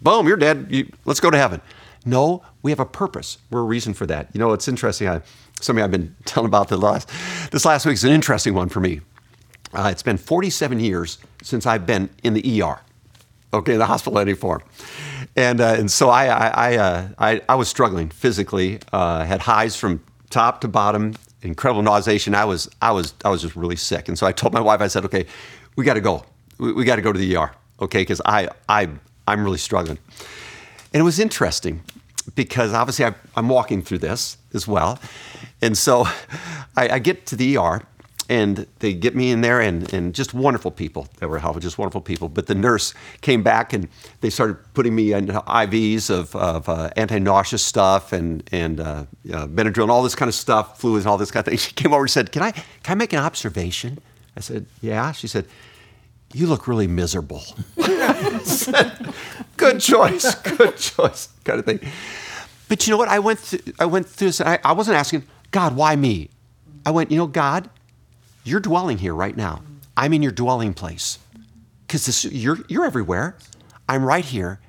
Boom, 0.02 0.28
you're 0.28 0.38
dead. 0.38 0.68
You, 0.70 0.92
let's 1.06 1.20
go 1.20 1.32
to 1.32 1.38
heaven. 1.38 1.62
No, 2.06 2.44
we 2.62 2.70
have 2.70 2.80
a 2.80 2.86
purpose. 2.86 3.40
We're 3.50 3.62
a 3.62 3.64
reason 3.64 3.96
for 3.96 4.06
that. 4.06 4.30
You 4.34 4.40
know, 4.40 4.54
it's 4.54 4.68
interesting. 4.68 5.08
I, 5.08 5.22
something 5.60 5.84
I've 5.84 5.92
been 5.92 6.16
telling 6.26 6.48
about 6.48 6.68
the 6.68 6.78
last, 6.78 7.10
this 7.52 7.66
last 7.66 7.86
week 7.86 7.96
is 7.96 8.04
an 8.04 8.12
interesting 8.12 8.54
one 8.54 8.70
for 8.70 8.80
me. 8.80 9.02
Uh, 9.74 9.90
it's 9.92 10.04
been 10.04 10.18
47 10.18 10.80
years 10.80 11.18
since 11.42 11.66
I've 11.66 11.86
been 11.86 12.10
in 12.24 12.34
the 12.34 12.62
ER, 12.62 12.80
okay, 13.54 13.74
in 13.74 13.80
the 13.80 13.86
hospital 13.88 14.20
any 14.20 14.34
form. 14.34 14.62
And 15.36 15.60
uh, 15.60 15.76
and 15.78 15.92
so 15.92 16.10
I 16.10 16.28
I 16.28 16.48
I, 16.48 16.78
uh, 16.78 17.08
I 17.18 17.42
I 17.50 17.56
was 17.56 17.68
struggling 17.68 18.10
physically. 18.10 18.80
Uh, 18.94 19.26
had 19.26 19.42
highs 19.42 19.76
from 19.76 20.04
top 20.30 20.62
to 20.62 20.68
bottom, 20.68 21.14
incredible 21.42 21.82
nauseation. 21.82 22.34
I 22.36 22.46
was 22.46 22.70
I 22.82 22.92
was 22.92 23.14
I 23.24 23.30
was 23.30 23.42
just 23.42 23.56
really 23.56 23.76
sick, 23.76 24.08
and 24.08 24.18
so 24.18 24.26
I 24.26 24.32
told 24.32 24.54
my 24.54 24.62
wife. 24.62 24.82
I 24.82 24.88
said, 24.88 25.06
"Okay, 25.06 25.26
we 25.76 25.84
got 25.84 25.96
to 25.96 26.02
go. 26.02 26.26
We, 26.58 26.74
we 26.74 26.86
got 26.86 26.96
to 26.96 27.02
go 27.02 27.12
to 27.12 27.20
the 27.20 27.36
ER. 27.36 27.52
Okay, 27.82 28.02
because 28.02 28.22
I 28.26 28.50
I 28.70 28.90
I'm 29.28 29.44
really 29.44 29.58
struggling." 29.58 30.00
And 30.94 31.02
it 31.02 31.04
was 31.04 31.20
interesting 31.20 31.82
because 32.36 32.74
obviously 32.74 33.06
I, 33.06 33.14
I'm 33.36 33.50
walking 33.50 33.82
through 33.82 34.00
this 34.00 34.38
as 34.54 34.68
well, 34.68 35.00
and 35.62 35.78
so 35.78 36.06
I, 36.78 36.90
I 36.90 37.00
get 37.00 37.26
to 37.28 37.36
the 37.36 37.58
ER 37.58 37.82
and 38.30 38.66
they 38.80 38.94
get 38.94 39.16
me 39.16 39.32
in 39.32 39.42
there 39.42 39.62
and, 39.62 39.92
and 39.94 40.14
just 40.14 40.34
wonderful 40.34 40.72
people 40.72 41.08
that 41.20 41.30
were 41.30 41.40
helping, 41.40 41.62
just 41.62 41.78
wonderful 41.78 42.02
people. 42.02 42.30
But 42.30 42.48
the 42.48 42.56
nurse 42.56 42.94
came 43.22 43.44
back 43.44 43.74
and 43.74 43.88
they 44.22 44.30
started 44.30 44.58
putting 44.74 44.96
me 44.96 45.14
in 45.14 45.28
IVs 45.28 46.10
of, 46.10 46.36
of 46.36 46.68
uh, 46.68 46.90
anti-nauseous 46.96 47.64
stuff 47.64 48.14
and, 48.14 48.48
and 48.52 48.80
uh, 48.80 49.06
uh, 49.32 49.48
Benadryl 49.48 49.84
and 49.84 49.92
all 49.92 50.04
this 50.04 50.16
kind 50.16 50.30
of 50.30 50.36
stuff, 50.36 50.80
fluids 50.80 51.06
and 51.06 51.12
all 51.12 51.18
this 51.18 51.32
kind 51.32 51.48
of 51.48 51.52
thing. 51.52 51.58
She 51.66 51.74
came 51.74 51.94
over 51.94 52.04
and 52.04 52.12
said, 52.12 52.32
can 52.32 52.42
I, 52.42 52.52
can 52.52 52.66
I 52.88 52.96
make 52.96 53.14
an 53.14 53.20
observation? 53.20 54.00
I 54.38 54.42
said, 54.42 54.66
yeah. 54.82 55.12
She 55.12 55.28
said, 55.28 55.48
you 56.34 56.48
look 56.48 56.68
really 56.68 56.88
miserable. 56.88 57.44
said, 58.44 59.14
good 59.58 59.80
choice, 59.80 60.36
good 60.36 60.78
choice, 60.78 61.30
kind 61.44 61.60
of 61.60 61.66
thing. 61.66 61.80
But 62.68 62.86
you 62.86 62.92
know 62.92 62.98
what? 62.98 63.08
I 63.08 63.20
went, 63.20 63.40
through, 63.40 63.74
I 63.80 63.86
went 63.86 64.08
through 64.08 64.30
this. 64.30 64.42
I, 64.42 64.60
I 64.64 64.74
wasn't 64.74 64.98
asking, 64.98 65.24
God, 65.52 65.76
why 65.76 65.96
me? 65.96 66.30
I 66.86 66.92
went, 66.92 67.10
you 67.10 67.18
know, 67.18 67.28
God, 67.28 67.70
you're 68.46 68.62
dwelling 68.62 69.00
here 69.00 69.14
right 69.14 69.36
now. 69.36 69.62
I'm 69.98 70.14
in 70.14 70.22
your 70.22 70.32
dwelling 70.32 70.74
place. 70.74 71.20
Because 71.86 72.26
you're, 72.26 72.60
you're 72.68 72.86
everywhere. 72.86 73.38
I'm 73.90 74.04
right 74.06 74.24
here. 74.24 74.60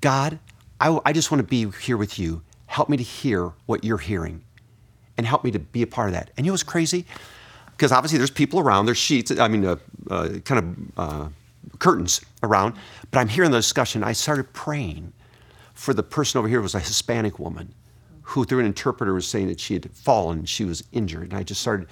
God, 0.00 0.38
I, 0.80 0.98
I 1.04 1.12
just 1.12 1.30
want 1.30 1.40
to 1.40 1.46
be 1.46 1.70
here 1.82 1.96
with 1.96 2.18
you. 2.18 2.42
Help 2.66 2.88
me 2.88 2.96
to 2.96 3.02
hear 3.02 3.52
what 3.66 3.84
you're 3.84 3.98
hearing 3.98 4.42
and 5.16 5.26
help 5.26 5.44
me 5.44 5.50
to 5.50 5.58
be 5.58 5.82
a 5.82 5.86
part 5.86 6.08
of 6.08 6.14
that. 6.14 6.30
And 6.36 6.44
you 6.44 6.50
know 6.50 6.54
what's 6.54 6.62
crazy? 6.62 7.06
Because 7.72 7.92
obviously 7.92 8.18
there's 8.18 8.30
people 8.30 8.60
around, 8.60 8.86
there's 8.86 8.98
sheets, 8.98 9.30
I 9.38 9.48
mean, 9.48 9.64
uh, 9.64 9.76
uh, 10.10 10.28
kind 10.44 10.58
of 10.96 10.98
uh, 10.98 11.28
curtains 11.78 12.20
around, 12.42 12.74
but 13.10 13.18
I'm 13.18 13.28
hearing 13.28 13.50
the 13.50 13.58
discussion. 13.58 14.02
I 14.02 14.12
started 14.12 14.52
praying 14.52 15.12
for 15.74 15.92
the 15.92 16.02
person 16.02 16.38
over 16.38 16.48
here 16.48 16.60
was 16.60 16.74
a 16.74 16.80
Hispanic 16.80 17.38
woman 17.38 17.74
who, 18.22 18.44
through 18.44 18.60
an 18.60 18.66
interpreter, 18.66 19.12
was 19.12 19.26
saying 19.26 19.48
that 19.48 19.60
she 19.60 19.74
had 19.74 19.90
fallen, 19.92 20.44
she 20.44 20.64
was 20.64 20.82
injured. 20.92 21.30
And 21.30 21.34
I 21.34 21.42
just 21.42 21.60
started 21.60 21.86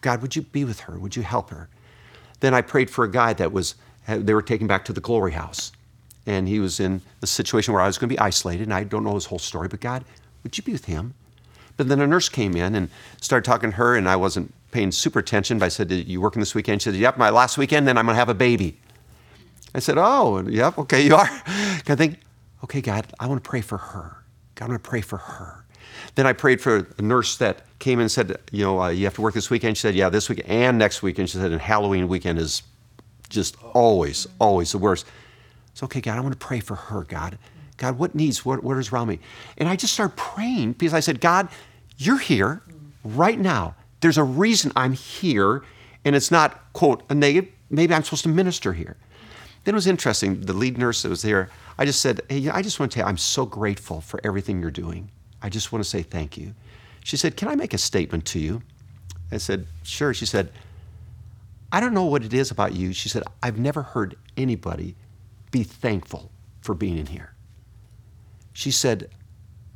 God, 0.00 0.22
would 0.22 0.36
you 0.36 0.42
be 0.42 0.64
with 0.64 0.80
her? 0.80 0.98
Would 0.98 1.16
you 1.16 1.22
help 1.22 1.50
her? 1.50 1.68
Then 2.40 2.54
I 2.54 2.60
prayed 2.60 2.90
for 2.90 3.04
a 3.04 3.10
guy 3.10 3.32
that 3.34 3.52
was, 3.52 3.74
they 4.06 4.34
were 4.34 4.42
taken 4.42 4.66
back 4.66 4.84
to 4.86 4.92
the 4.92 5.00
glory 5.00 5.32
house. 5.32 5.72
And 6.26 6.46
he 6.46 6.60
was 6.60 6.78
in 6.78 7.00
a 7.22 7.26
situation 7.26 7.72
where 7.72 7.82
I 7.82 7.86
was 7.86 7.98
going 7.98 8.08
to 8.08 8.14
be 8.14 8.18
isolated, 8.18 8.64
and 8.64 8.74
I 8.74 8.84
don't 8.84 9.02
know 9.02 9.14
his 9.14 9.26
whole 9.26 9.38
story, 9.38 9.68
but 9.68 9.80
God, 9.80 10.04
would 10.42 10.56
you 10.56 10.62
be 10.62 10.72
with 10.72 10.84
him? 10.84 11.14
But 11.76 11.88
then 11.88 12.00
a 12.00 12.06
nurse 12.06 12.28
came 12.28 12.54
in 12.54 12.74
and 12.74 12.90
started 13.20 13.44
talking 13.44 13.70
to 13.70 13.76
her, 13.76 13.96
and 13.96 14.08
I 14.08 14.16
wasn't 14.16 14.52
paying 14.70 14.92
super 14.92 15.20
attention, 15.20 15.58
but 15.58 15.66
I 15.66 15.68
said, 15.68 15.88
Did 15.88 16.06
You 16.06 16.20
working 16.20 16.40
this 16.40 16.54
weekend? 16.54 16.82
She 16.82 16.90
said, 16.90 16.98
Yep, 16.98 17.16
my 17.16 17.30
last 17.30 17.56
weekend, 17.56 17.88
then 17.88 17.96
I'm 17.96 18.04
going 18.04 18.14
to 18.14 18.18
have 18.18 18.28
a 18.28 18.34
baby. 18.34 18.78
I 19.74 19.78
said, 19.78 19.96
Oh, 19.96 20.46
yep, 20.46 20.76
okay, 20.76 21.02
you 21.06 21.14
are. 21.14 21.28
I 21.46 21.94
think, 21.94 22.18
Okay, 22.64 22.80
God, 22.80 23.06
I 23.20 23.26
want 23.26 23.42
to 23.42 23.48
pray 23.48 23.60
for 23.60 23.78
her. 23.78 24.24
God, 24.54 24.66
I 24.66 24.68
want 24.70 24.82
to 24.82 24.88
pray 24.90 25.00
for 25.00 25.18
her. 25.18 25.64
Then 26.18 26.26
I 26.26 26.32
prayed 26.32 26.60
for 26.60 26.84
a 26.98 27.00
nurse 27.00 27.36
that 27.36 27.62
came 27.78 28.00
and 28.00 28.10
said, 28.10 28.36
you 28.50 28.64
know, 28.64 28.82
uh, 28.82 28.88
you 28.88 29.04
have 29.04 29.14
to 29.14 29.20
work 29.20 29.34
this 29.34 29.50
weekend. 29.50 29.76
She 29.76 29.82
said, 29.82 29.94
yeah, 29.94 30.08
this 30.08 30.28
week 30.28 30.42
and 30.46 30.76
next 30.76 31.00
weekend. 31.00 31.30
She 31.30 31.38
said, 31.38 31.52
and 31.52 31.60
Halloween 31.60 32.08
weekend 32.08 32.40
is 32.40 32.64
just 33.28 33.54
always, 33.62 34.26
always 34.40 34.72
the 34.72 34.78
worst. 34.78 35.06
So, 35.74 35.84
okay, 35.84 36.00
God, 36.00 36.18
I 36.18 36.20
want 36.20 36.32
to 36.32 36.44
pray 36.44 36.58
for 36.58 36.74
her, 36.74 37.04
God. 37.04 37.38
God, 37.76 38.00
what 38.00 38.16
needs, 38.16 38.44
what, 38.44 38.64
what 38.64 38.76
is 38.78 38.90
around 38.90 39.06
me? 39.06 39.20
And 39.58 39.68
I 39.68 39.76
just 39.76 39.94
started 39.94 40.16
praying 40.16 40.72
because 40.72 40.92
I 40.92 40.98
said, 40.98 41.20
God, 41.20 41.50
you're 41.98 42.18
here 42.18 42.62
right 43.04 43.38
now. 43.38 43.76
There's 44.00 44.18
a 44.18 44.24
reason 44.24 44.72
I'm 44.74 44.94
here, 44.94 45.62
and 46.04 46.16
it's 46.16 46.32
not, 46.32 46.72
quote, 46.72 47.04
a 47.08 47.14
negative. 47.14 47.52
Maybe 47.70 47.94
I'm 47.94 48.02
supposed 48.02 48.24
to 48.24 48.28
minister 48.28 48.72
here. 48.72 48.96
Then 49.62 49.74
it 49.74 49.76
was 49.76 49.86
interesting. 49.86 50.40
The 50.40 50.52
lead 50.52 50.78
nurse 50.78 51.02
that 51.02 51.10
was 51.10 51.22
there, 51.22 51.48
I 51.78 51.84
just 51.84 52.00
said, 52.00 52.22
Hey, 52.28 52.48
I 52.48 52.60
just 52.60 52.80
want 52.80 52.90
to 52.90 52.96
tell 52.96 53.04
you, 53.04 53.08
I'm 53.08 53.18
so 53.18 53.46
grateful 53.46 54.00
for 54.00 54.20
everything 54.24 54.60
you're 54.60 54.72
doing. 54.72 55.12
I 55.42 55.48
just 55.48 55.72
want 55.72 55.84
to 55.84 55.88
say 55.88 56.02
thank 56.02 56.36
you. 56.36 56.54
She 57.04 57.16
said, 57.16 57.36
Can 57.36 57.48
I 57.48 57.54
make 57.54 57.74
a 57.74 57.78
statement 57.78 58.24
to 58.26 58.38
you? 58.38 58.62
I 59.30 59.38
said, 59.38 59.66
Sure. 59.82 60.12
She 60.12 60.26
said, 60.26 60.50
I 61.70 61.80
don't 61.80 61.94
know 61.94 62.04
what 62.04 62.24
it 62.24 62.32
is 62.32 62.50
about 62.50 62.74
you. 62.74 62.92
She 62.92 63.08
said, 63.08 63.22
I've 63.42 63.58
never 63.58 63.82
heard 63.82 64.16
anybody 64.36 64.96
be 65.50 65.62
thankful 65.62 66.30
for 66.60 66.74
being 66.74 66.98
in 66.98 67.06
here. 67.06 67.32
She 68.52 68.70
said, 68.70 69.10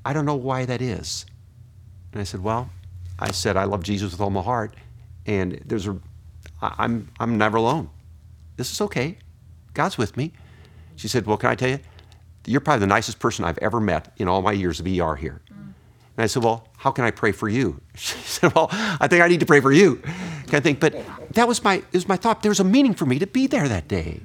I 0.05 0.13
don't 0.13 0.25
know 0.25 0.35
why 0.37 0.65
that 0.65 0.83
is. 0.83 1.27
And 2.13 2.21
I 2.21 2.25
said, 2.25 2.43
Well, 2.43 2.71
I 3.19 3.31
said, 3.31 3.57
I 3.57 3.65
love 3.65 3.83
Jesus 3.83 4.13
with 4.13 4.21
all 4.21 4.31
my 4.31 4.43
heart. 4.43 4.75
And 5.27 5.63
there's 5.65 5.87
a, 5.87 5.97
I'm, 6.61 7.09
I'm 7.21 7.39
never 7.39 7.57
alone. 7.57 7.91
This 8.57 8.73
is 8.73 8.81
okay. 8.81 9.19
God's 9.75 9.97
with 9.97 10.17
me. 10.17 10.33
She 10.97 11.09
said, 11.09 11.27
Well, 11.27 11.37
can 11.37 11.51
I 11.51 11.55
tell 11.55 11.71
you? 11.71 11.79
You're 12.47 12.61
probably 12.61 12.81
the 12.81 12.87
nicest 12.89 13.21
person 13.21 13.45
I've 13.45 13.59
ever 13.59 13.81
met 13.81 14.13
in 14.17 14.27
all 14.29 14.43
my 14.43 14.53
years 14.53 14.81
of 14.81 14.87
ER 14.87 15.15
here. 15.15 15.41
And 16.23 16.27
I 16.27 16.29
said, 16.29 16.45
Well, 16.45 16.69
how 16.77 16.93
can 16.93 17.05
I 17.05 17.11
pray 17.11 17.33
for 17.33 17.49
you? 17.49 17.81
She 17.97 18.17
said, 18.19 18.55
Well, 18.55 18.69
I 18.71 19.09
think 19.09 19.23
I 19.23 19.27
need 19.27 19.41
to 19.41 19.47
pray 19.47 19.59
for 19.59 19.73
you. 19.73 19.97
Kind 19.97 20.55
of 20.55 20.63
thing. 20.63 20.77
But 20.77 20.95
that 21.33 21.49
was 21.49 21.65
my, 21.65 21.79
it 21.79 21.93
was 21.93 22.07
my 22.07 22.17
thought. 22.17 22.45
There's 22.45 22.61
a 22.61 22.65
meaning 22.65 22.95
for 22.95 23.07
me 23.07 23.19
to 23.19 23.27
be 23.27 23.49
there 23.49 23.69
that 23.69 23.89
day. 23.89 24.21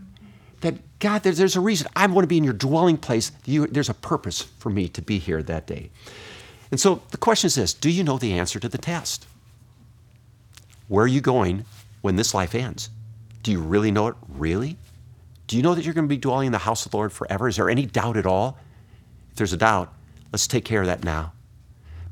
That 0.62 0.76
God, 1.00 1.24
there's, 1.24 1.40
there's 1.40 1.56
a 1.56 1.60
reason. 1.60 1.88
I 1.96 2.06
want 2.06 2.24
to 2.24 2.28
be 2.28 2.38
in 2.38 2.44
your 2.44 2.54
dwelling 2.54 2.98
place. 2.98 3.32
You, 3.46 3.66
there's 3.66 3.90
a 3.90 3.96
purpose 3.96 4.44
for 4.44 4.70
me 4.70 4.88
to 4.90 5.02
be 5.02 5.18
here 5.18 5.42
that 5.42 5.66
day. 5.66 5.90
And 6.70 6.80
so 6.80 7.02
the 7.10 7.18
question 7.18 7.48
is 7.48 7.56
this 7.56 7.74
Do 7.74 7.90
you 7.90 8.04
know 8.04 8.20
the 8.20 8.38
answer 8.38 8.60
to 8.60 8.70
the 8.70 8.78
test? 8.78 9.26
Where 10.88 11.06
are 11.06 11.08
you 11.08 11.20
going 11.20 11.66
when 12.02 12.16
this 12.16 12.32
life 12.32 12.54
ends? 12.54 12.92
Do 13.42 13.52
you 13.52 13.60
really 13.60 13.90
know 13.90 14.10
it? 14.10 14.16
Really? 14.30 14.78
Do 15.48 15.58
you 15.58 15.64
know 15.64 15.74
that 15.74 15.84
you're 15.84 15.96
going 15.96 16.08
to 16.08 16.16
be 16.16 16.18
dwelling 16.18 16.46
in 16.46 16.52
the 16.52 16.60
house 16.60 16.86
of 16.86 16.92
the 16.92 16.98
Lord 16.98 17.12
forever? 17.12 17.48
Is 17.48 17.56
there 17.56 17.72
any 17.72 17.88
doubt 17.88 18.18
at 18.18 18.28
all? 18.28 18.60
If 19.32 19.38
there's 19.38 19.54
a 19.54 19.58
doubt, 19.58 19.92
let's 20.32 20.46
take 20.46 20.64
care 20.64 20.82
of 20.82 20.88
that 20.88 21.04
now. 21.04 21.34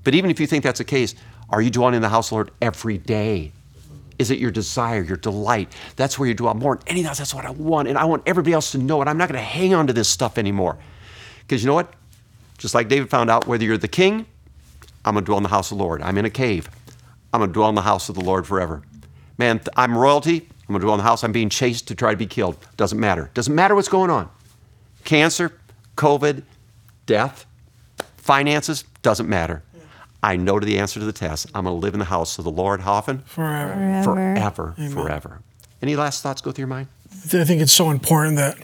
But 0.06 0.16
even 0.16 0.32
if 0.32 0.40
you 0.40 0.48
think 0.48 0.64
that's 0.64 0.78
the 0.78 0.86
case, 0.86 1.16
are 1.50 1.62
you 1.62 1.70
dwelling 1.70 1.96
in 1.96 2.02
the 2.02 2.10
house 2.10 2.28
of 2.28 2.30
the 2.30 2.36
Lord 2.36 2.52
every 2.62 2.98
day? 2.98 3.52
Is 4.18 4.32
it 4.32 4.40
your 4.40 4.52
desire, 4.52 5.02
your 5.04 5.18
delight? 5.18 5.76
That's 5.98 6.18
where 6.18 6.30
you 6.30 6.34
dwell 6.34 6.54
more 6.54 6.78
than 6.78 6.88
anything 6.88 7.08
else. 7.08 7.18
That's 7.18 7.34
what 7.34 7.44
I 7.44 7.50
want. 7.50 7.90
And 7.90 7.98
I 7.98 8.06
want 8.06 8.24
everybody 8.26 8.54
else 8.54 8.72
to 8.72 8.78
know 8.78 9.02
it. 9.02 9.10
I'm 9.10 9.18
not 9.18 9.28
going 9.28 9.40
to 9.40 9.46
hang 9.46 9.74
on 9.74 9.88
to 9.88 9.94
this 9.94 10.08
stuff 10.08 10.38
anymore. 10.38 10.78
Because 11.42 11.62
you 11.62 11.68
know 11.68 11.74
what? 11.74 11.94
Just 12.58 12.74
like 12.74 12.88
David 12.88 13.10
found 13.10 13.30
out, 13.30 13.46
whether 13.46 13.66
you're 13.66 13.78
the 13.78 13.90
king, 13.90 14.26
I'm 15.04 15.16
going 15.16 15.26
to 15.26 15.28
dwell 15.28 15.38
in 15.38 15.44
the 15.44 15.50
house 15.50 15.72
of 15.72 15.78
the 15.78 15.84
Lord. 15.84 16.02
I'm 16.02 16.18
in 16.18 16.24
a 16.24 16.30
cave. 16.30 16.70
I'm 17.34 17.42
going 17.42 17.50
to 17.50 17.54
dwell 17.54 17.68
in 17.68 17.76
the 17.76 17.82
house 17.82 18.08
of 18.08 18.16
the 18.16 18.24
Lord 18.24 18.48
forever. 18.48 18.84
Man, 19.38 19.60
I'm 19.76 19.98
royalty. 19.98 20.48
I'm 20.68 20.68
going 20.68 20.80
to 20.80 20.86
dwell 20.86 20.96
in 20.96 21.00
the 21.00 21.04
house. 21.04 21.24
I'm 21.24 21.34
being 21.34 21.50
chased 21.50 21.90
to 21.90 21.96
try 21.96 22.12
to 22.12 22.18
be 22.18 22.26
killed. 22.26 22.58
Doesn't 22.78 23.00
matter. 23.00 23.30
Doesn't 23.34 23.54
matter 23.54 23.76
what's 23.76 23.90
going 23.90 24.10
on. 24.10 24.30
Cancer, 25.04 25.52
COVID, 25.98 26.44
death, 27.06 27.46
finances, 28.18 28.86
doesn't 29.02 29.28
matter. 29.28 29.62
I 30.26 30.38
know 30.38 30.58
to 30.58 30.66
the 30.66 30.80
answer 30.80 31.00
to 31.00 31.06
the 31.06 31.14
test. 31.14 31.46
I'm 31.54 31.66
going 31.66 31.76
to 31.76 31.80
live 31.80 31.94
in 31.94 32.00
the 32.00 32.06
house 32.06 32.40
of 32.40 32.46
the 32.46 32.52
Lord. 32.52 32.82
How 32.82 32.94
often? 32.94 33.20
Forever. 33.20 34.04
Forever. 34.04 34.74
Amen. 34.76 34.92
Forever. 34.92 35.42
Any 35.84 35.96
last 35.96 36.24
thoughts 36.24 36.42
go 36.42 36.52
through 36.52 36.64
your 36.64 36.68
mind? 36.68 36.88
I 37.12 37.44
think 37.44 37.62
it's 37.62 37.72
so 37.72 37.92
important 37.92 38.38
that 38.38 38.58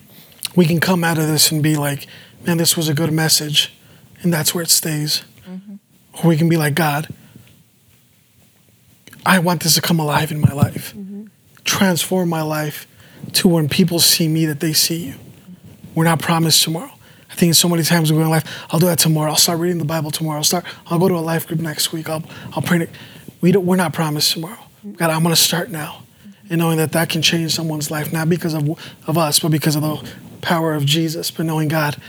we 0.56 0.66
can 0.66 0.80
come 0.80 1.04
out 1.04 1.20
of 1.20 1.28
this 1.28 1.52
and 1.52 1.62
be 1.62 1.76
like, 1.76 2.08
man, 2.48 2.58
this 2.58 2.76
was 2.76 2.90
a 2.90 2.96
good 2.96 3.14
message, 3.14 3.78
and 4.24 4.34
that's 4.34 4.56
where 4.56 4.64
it 4.64 4.72
stays. 4.72 5.24
Mm-hmm. 5.48 5.76
Or 6.24 6.30
we 6.30 6.36
can 6.36 6.50
be 6.50 6.58
like, 6.58 6.74
God, 6.74 7.08
I 9.24 9.38
want 9.38 9.62
this 9.62 9.76
to 9.76 9.82
come 9.82 10.00
alive 10.00 10.32
in 10.32 10.42
my 10.42 10.54
life. 10.54 10.96
Mm-hmm. 10.96 11.26
Transform 11.64 12.28
my 12.28 12.42
life 12.42 12.88
to 13.34 13.48
when 13.48 13.70
people 13.70 14.00
see 14.00 14.28
me 14.28 14.48
that 14.48 14.62
they 14.62 14.74
see 14.74 15.06
you. 15.06 15.14
We're 15.94 16.06
not 16.06 16.20
promised 16.20 16.64
tomorrow. 16.64 16.94
I 17.42 17.44
think 17.44 17.56
so 17.56 17.68
many 17.68 17.82
times 17.82 18.12
in 18.12 18.30
life, 18.30 18.68
I'll 18.70 18.80
do 18.80 18.86
that 18.86 19.00
tomorrow. 19.00 19.32
I'll 19.32 19.36
start 19.36 19.58
reading 19.58 19.80
the 19.80 19.84
Bible 19.84 20.12
tomorrow. 20.12 20.38
I'll 20.38 20.44
start. 20.44 20.64
I'll 20.86 21.00
go 21.00 21.08
to 21.08 21.16
a 21.16 21.26
life 21.26 21.48
group 21.48 21.60
next 21.60 21.92
week. 21.92 22.08
I'll 22.08 22.24
I'll 22.54 22.62
pray. 22.62 22.88
We 23.42 23.52
don't, 23.52 23.66
we're 23.66 23.78
not 23.78 23.94
promised 23.94 24.32
tomorrow. 24.32 24.60
God, 24.96 25.10
I'm 25.10 25.24
going 25.24 25.34
to 25.34 25.42
start 25.42 25.72
now, 25.72 26.04
and 26.52 26.60
knowing 26.60 26.78
that 26.78 26.92
that 26.92 27.10
can 27.10 27.24
change 27.24 27.52
someone's 27.56 27.90
life, 27.90 28.14
not 28.14 28.30
because 28.30 28.54
of 28.54 28.70
of 29.08 29.18
us, 29.18 29.40
but 29.40 29.50
because 29.50 29.76
of 29.76 29.82
the 29.82 30.08
power 30.44 30.76
of 30.76 30.86
Jesus. 30.86 31.32
But 31.32 31.48
knowing 31.48 31.68
God, 31.68 32.00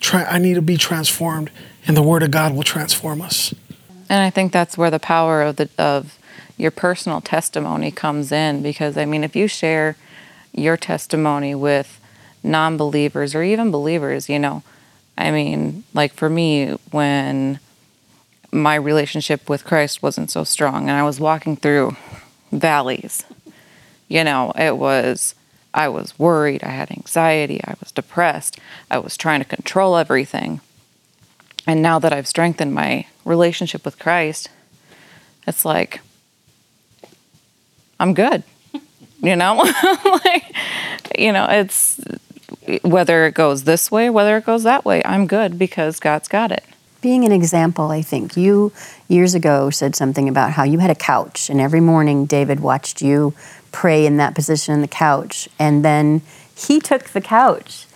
try, 0.00 0.24
I 0.24 0.38
need 0.38 0.54
to 0.54 0.62
be 0.62 0.76
transformed, 0.76 1.52
and 1.86 1.96
the 1.96 2.02
Word 2.02 2.24
of 2.24 2.32
God 2.32 2.52
will 2.52 2.64
transform 2.64 3.22
us. 3.22 3.54
And 4.08 4.20
I 4.20 4.30
think 4.30 4.50
that's 4.50 4.76
where 4.76 4.90
the 4.90 4.98
power 4.98 5.42
of 5.42 5.56
the 5.56 5.70
of 5.78 6.18
your 6.56 6.72
personal 6.72 7.20
testimony 7.20 7.92
comes 7.92 8.32
in 8.32 8.62
because 8.62 8.96
I 8.96 9.04
mean 9.04 9.22
if 9.22 9.36
you 9.36 9.46
share 9.46 9.94
your 10.52 10.76
testimony 10.76 11.54
with 11.54 11.99
non-believers 12.42 13.34
or 13.34 13.42
even 13.42 13.70
believers, 13.70 14.28
you 14.28 14.38
know, 14.38 14.62
I 15.16 15.30
mean, 15.30 15.84
like 15.92 16.14
for 16.14 16.30
me 16.30 16.70
when 16.90 17.60
my 18.52 18.74
relationship 18.74 19.48
with 19.48 19.64
Christ 19.64 20.02
wasn't 20.02 20.30
so 20.30 20.44
strong 20.44 20.88
and 20.88 20.98
I 20.98 21.02
was 21.02 21.20
walking 21.20 21.56
through 21.56 21.96
valleys, 22.50 23.24
you 24.08 24.24
know, 24.24 24.52
it 24.56 24.76
was 24.76 25.34
I 25.72 25.88
was 25.88 26.18
worried, 26.18 26.64
I 26.64 26.70
had 26.70 26.90
anxiety, 26.90 27.60
I 27.64 27.74
was 27.80 27.92
depressed, 27.92 28.58
I 28.90 28.98
was 28.98 29.16
trying 29.16 29.40
to 29.40 29.46
control 29.46 29.96
everything. 29.96 30.60
And 31.66 31.82
now 31.82 31.98
that 32.00 32.12
I've 32.12 32.26
strengthened 32.26 32.74
my 32.74 33.06
relationship 33.24 33.84
with 33.84 33.98
Christ, 33.98 34.48
it's 35.46 35.64
like, 35.64 36.00
I'm 38.00 38.14
good. 38.14 38.42
You 39.22 39.36
know? 39.36 39.56
like, 40.24 40.56
you 41.16 41.30
know, 41.30 41.46
it's 41.48 42.00
whether 42.78 43.26
it 43.26 43.34
goes 43.34 43.64
this 43.64 43.90
way, 43.90 44.10
whether 44.10 44.36
it 44.36 44.44
goes 44.44 44.62
that 44.62 44.84
way, 44.84 45.02
I'm 45.04 45.26
good 45.26 45.58
because 45.58 46.00
God's 46.00 46.28
got 46.28 46.52
it. 46.52 46.64
Being 47.00 47.24
an 47.24 47.32
example, 47.32 47.90
I 47.90 48.02
think. 48.02 48.36
You 48.36 48.72
years 49.08 49.34
ago 49.34 49.70
said 49.70 49.96
something 49.96 50.28
about 50.28 50.52
how 50.52 50.64
you 50.64 50.78
had 50.78 50.90
a 50.90 50.94
couch, 50.94 51.48
and 51.48 51.60
every 51.60 51.80
morning 51.80 52.26
David 52.26 52.60
watched 52.60 53.00
you 53.00 53.34
pray 53.72 54.06
in 54.06 54.16
that 54.18 54.34
position 54.34 54.74
on 54.74 54.80
the 54.80 54.88
couch. 54.88 55.48
And 55.58 55.84
then 55.84 56.22
he 56.54 56.80
took 56.80 57.10
the 57.10 57.20
couch. 57.20 57.86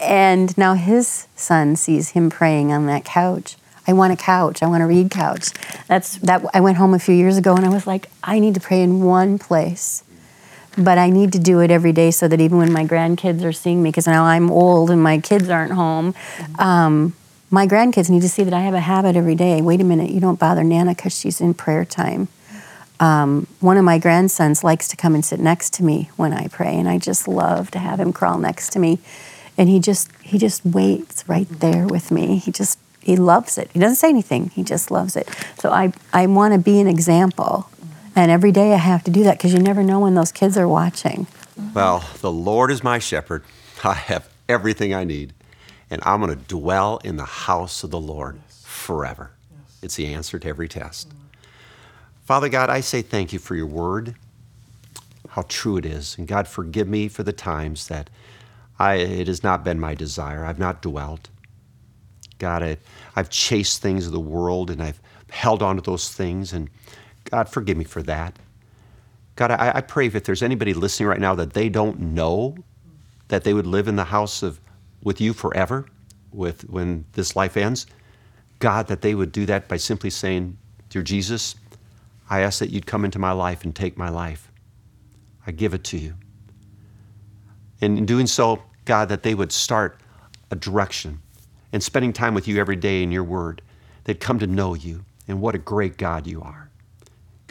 And 0.00 0.56
now 0.56 0.74
his 0.74 1.26
son 1.36 1.76
sees 1.76 2.10
him 2.10 2.30
praying 2.30 2.72
on 2.72 2.86
that 2.86 3.04
couch. 3.04 3.56
I 3.86 3.92
want 3.92 4.12
a 4.12 4.16
couch. 4.16 4.62
I 4.62 4.66
want 4.66 4.80
to 4.80 4.86
read 4.86 5.10
couch. 5.10 5.48
That's 5.88 6.16
that 6.18 6.44
I 6.54 6.60
went 6.60 6.78
home 6.78 6.94
a 6.94 6.98
few 6.98 7.14
years 7.14 7.36
ago 7.36 7.54
and 7.54 7.66
I 7.66 7.68
was 7.68 7.86
like, 7.86 8.08
I 8.22 8.38
need 8.38 8.54
to 8.54 8.60
pray 8.60 8.82
in 8.82 9.02
one 9.02 9.38
place. 9.38 10.02
But 10.76 10.98
I 10.98 11.10
need 11.10 11.32
to 11.32 11.38
do 11.38 11.60
it 11.60 11.70
every 11.70 11.92
day 11.92 12.10
so 12.10 12.26
that 12.28 12.40
even 12.40 12.58
when 12.58 12.72
my 12.72 12.84
grandkids 12.84 13.44
are 13.44 13.52
seeing 13.52 13.82
me, 13.82 13.90
because 13.90 14.06
now 14.06 14.24
I'm 14.24 14.50
old 14.50 14.90
and 14.90 15.02
my 15.02 15.18
kids 15.18 15.48
aren't 15.48 15.72
home, 15.72 16.14
um, 16.58 17.14
my 17.50 17.66
grandkids 17.66 18.10
need 18.10 18.22
to 18.22 18.28
see 18.28 18.42
that 18.42 18.54
I 18.54 18.60
have 18.60 18.74
a 18.74 18.80
habit 18.80 19.14
every 19.14 19.36
day. 19.36 19.62
Wait 19.62 19.80
a 19.80 19.84
minute, 19.84 20.10
you 20.10 20.20
don't 20.20 20.38
bother 20.38 20.64
Nana 20.64 20.94
because 20.94 21.16
she's 21.16 21.40
in 21.40 21.54
prayer 21.54 21.84
time 21.84 22.28
um, 23.00 23.46
one 23.60 23.76
of 23.76 23.84
my 23.84 23.98
grandsons 23.98 24.62
likes 24.62 24.88
to 24.88 24.96
come 24.96 25.14
and 25.14 25.24
sit 25.24 25.40
next 25.40 25.72
to 25.74 25.84
me 25.84 26.10
when 26.16 26.32
I 26.32 26.48
pray, 26.48 26.74
and 26.76 26.88
I 26.88 26.98
just 26.98 27.26
love 27.26 27.70
to 27.72 27.78
have 27.78 28.00
him 28.00 28.12
crawl 28.12 28.38
next 28.38 28.70
to 28.72 28.78
me. 28.78 28.98
And 29.56 29.68
he 29.68 29.78
just 29.80 30.10
he 30.22 30.38
just 30.38 30.64
waits 30.64 31.28
right 31.28 31.48
there 31.48 31.86
with 31.86 32.10
me. 32.10 32.38
He 32.38 32.50
just 32.50 32.78
he 33.00 33.16
loves 33.16 33.58
it. 33.58 33.70
He 33.72 33.80
doesn't 33.80 33.96
say 33.96 34.08
anything. 34.08 34.50
He 34.50 34.62
just 34.62 34.90
loves 34.90 35.16
it. 35.16 35.28
So 35.58 35.70
I 35.70 35.92
I 36.12 36.26
want 36.26 36.54
to 36.54 36.58
be 36.58 36.80
an 36.80 36.86
example, 36.86 37.68
and 38.14 38.30
every 38.30 38.52
day 38.52 38.72
I 38.72 38.78
have 38.78 39.04
to 39.04 39.10
do 39.10 39.24
that 39.24 39.38
because 39.38 39.52
you 39.52 39.58
never 39.58 39.82
know 39.82 40.00
when 40.00 40.14
those 40.14 40.32
kids 40.32 40.56
are 40.56 40.68
watching. 40.68 41.26
Well, 41.74 42.08
the 42.20 42.32
Lord 42.32 42.70
is 42.70 42.82
my 42.82 42.98
shepherd. 42.98 43.44
I 43.84 43.94
have 43.94 44.28
everything 44.48 44.94
I 44.94 45.04
need, 45.04 45.32
and 45.90 46.02
I'm 46.04 46.20
going 46.20 46.36
to 46.36 46.44
dwell 46.44 47.00
in 47.04 47.16
the 47.16 47.24
house 47.24 47.84
of 47.84 47.90
the 47.90 48.00
Lord 48.00 48.38
forever. 48.48 49.30
It's 49.82 49.96
the 49.96 50.06
answer 50.06 50.38
to 50.38 50.48
every 50.48 50.68
test. 50.68 51.12
Father 52.24 52.48
God, 52.48 52.70
I 52.70 52.80
say 52.80 53.02
thank 53.02 53.32
you 53.32 53.38
for 53.38 53.54
your 53.54 53.66
word, 53.66 54.14
how 55.28 55.44
true 55.48 55.76
it 55.76 55.84
is. 55.84 56.16
And 56.16 56.26
God, 56.26 56.48
forgive 56.48 56.88
me 56.88 57.08
for 57.08 57.22
the 57.22 57.34
times 57.34 57.88
that 57.88 58.08
I, 58.78 58.94
it 58.94 59.28
has 59.28 59.42
not 59.42 59.62
been 59.62 59.78
my 59.78 59.94
desire. 59.94 60.44
I've 60.44 60.58
not 60.58 60.80
dwelt. 60.80 61.28
God, 62.38 62.62
I, 62.62 62.78
I've 63.14 63.28
chased 63.30 63.82
things 63.82 64.06
of 64.06 64.12
the 64.12 64.20
world 64.20 64.70
and 64.70 64.82
I've 64.82 65.00
held 65.30 65.62
on 65.62 65.76
to 65.76 65.82
those 65.82 66.08
things. 66.10 66.52
And 66.52 66.70
God, 67.24 67.48
forgive 67.48 67.76
me 67.76 67.84
for 67.84 68.02
that. 68.02 68.38
God, 69.36 69.50
I, 69.50 69.72
I 69.76 69.80
pray 69.80 70.06
if 70.06 70.24
there's 70.24 70.42
anybody 70.42 70.74
listening 70.74 71.08
right 71.08 71.20
now 71.20 71.34
that 71.34 71.54
they 71.54 71.68
don't 71.68 71.98
know 71.98 72.56
that 73.28 73.44
they 73.44 73.54
would 73.54 73.66
live 73.66 73.88
in 73.88 73.96
the 73.96 74.04
house 74.04 74.42
of 74.42 74.60
with 75.02 75.20
you 75.20 75.32
forever, 75.32 75.86
with 76.30 76.62
when 76.68 77.04
this 77.12 77.34
life 77.36 77.56
ends, 77.56 77.86
God, 78.58 78.86
that 78.88 79.02
they 79.02 79.14
would 79.14 79.32
do 79.32 79.46
that 79.46 79.68
by 79.68 79.76
simply 79.76 80.10
saying, 80.10 80.56
Dear 80.88 81.02
Jesus, 81.02 81.56
I 82.30 82.40
ask 82.40 82.58
that 82.60 82.70
you'd 82.70 82.86
come 82.86 83.04
into 83.04 83.18
my 83.18 83.32
life 83.32 83.64
and 83.64 83.74
take 83.74 83.98
my 83.98 84.08
life. 84.08 84.50
I 85.46 85.52
give 85.52 85.74
it 85.74 85.84
to 85.84 85.98
you. 85.98 86.14
And 87.80 87.98
in 87.98 88.06
doing 88.06 88.26
so, 88.26 88.62
God, 88.84 89.08
that 89.08 89.22
they 89.22 89.34
would 89.34 89.52
start 89.52 89.98
a 90.50 90.56
direction 90.56 91.20
and 91.72 91.82
spending 91.82 92.12
time 92.12 92.34
with 92.34 92.46
you 92.48 92.58
every 92.58 92.76
day 92.76 93.02
in 93.02 93.10
your 93.10 93.24
word. 93.24 93.60
They'd 94.04 94.20
come 94.20 94.38
to 94.38 94.46
know 94.46 94.74
you 94.74 95.04
and 95.26 95.40
what 95.40 95.54
a 95.54 95.58
great 95.58 95.96
God 95.96 96.26
you 96.26 96.40
are. 96.40 96.63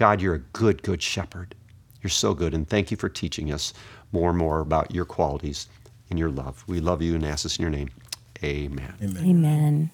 God, 0.03 0.21
you're 0.21 0.35
a 0.35 0.39
good, 0.39 0.83
good 0.83 1.01
shepherd. 1.01 1.55
You're 2.01 2.09
so 2.09 2.33
good, 2.33 2.53
and 2.53 2.67
thank 2.67 2.91
you 2.91 2.97
for 2.97 3.07
teaching 3.07 3.53
us 3.53 3.73
more 4.11 4.31
and 4.31 4.37
more 4.37 4.59
about 4.59 4.93
your 4.93 5.05
qualities 5.05 5.69
and 6.09 6.19
your 6.19 6.29
love. 6.29 6.61
We 6.67 6.81
love 6.81 7.01
you 7.01 7.15
and 7.15 7.25
ask 7.25 7.43
this 7.43 7.55
in 7.55 7.61
your 7.61 7.71
name. 7.71 7.89
Amen. 8.43 8.93
Amen. 9.01 9.91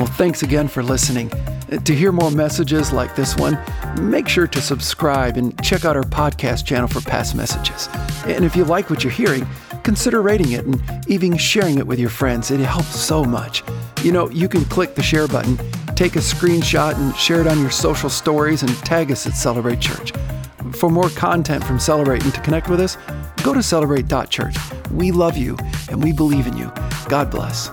Well, 0.00 0.08
thanks 0.16 0.42
again 0.42 0.66
for 0.66 0.82
listening. 0.82 1.32
Uh, 1.70 1.76
to 1.84 1.94
hear 1.94 2.10
more 2.10 2.32
messages 2.32 2.92
like 2.92 3.14
this 3.14 3.36
one, 3.36 3.56
make 4.00 4.26
sure 4.26 4.48
to 4.48 4.60
subscribe 4.60 5.36
and 5.36 5.56
check 5.62 5.84
out 5.84 5.94
our 5.94 6.02
podcast 6.02 6.66
channel 6.66 6.88
for 6.88 7.00
past 7.00 7.36
messages. 7.36 7.88
And 8.26 8.44
if 8.44 8.56
you 8.56 8.64
like 8.64 8.90
what 8.90 9.04
you're 9.04 9.12
hearing, 9.12 9.46
consider 9.82 10.22
rating 10.22 10.52
it 10.52 10.64
and 10.64 10.80
even 11.08 11.36
sharing 11.36 11.78
it 11.78 11.86
with 11.86 11.98
your 11.98 12.10
friends. 12.10 12.50
It 12.50 12.60
helps 12.60 12.98
so 12.98 13.24
much. 13.24 13.62
You 14.02 14.12
know, 14.12 14.30
you 14.30 14.48
can 14.48 14.64
click 14.66 14.94
the 14.94 15.02
share 15.02 15.26
button, 15.26 15.56
take 15.94 16.16
a 16.16 16.20
screenshot, 16.20 16.94
and 16.94 17.14
share 17.16 17.40
it 17.40 17.46
on 17.46 17.60
your 17.60 17.70
social 17.70 18.10
stories 18.10 18.62
and 18.62 18.70
tag 18.78 19.10
us 19.10 19.26
at 19.26 19.34
Celebrate 19.34 19.80
Church. 19.80 20.12
For 20.72 20.90
more 20.90 21.10
content 21.10 21.64
from 21.64 21.78
Celebrate 21.78 22.22
and 22.24 22.34
to 22.34 22.40
connect 22.40 22.68
with 22.68 22.80
us, 22.80 22.96
go 23.42 23.54
to 23.54 23.62
celebrate.church. 23.62 24.56
We 24.92 25.10
love 25.12 25.36
you 25.36 25.56
and 25.90 26.02
we 26.02 26.12
believe 26.12 26.46
in 26.46 26.56
you. 26.56 26.70
God 27.08 27.30
bless. 27.30 27.70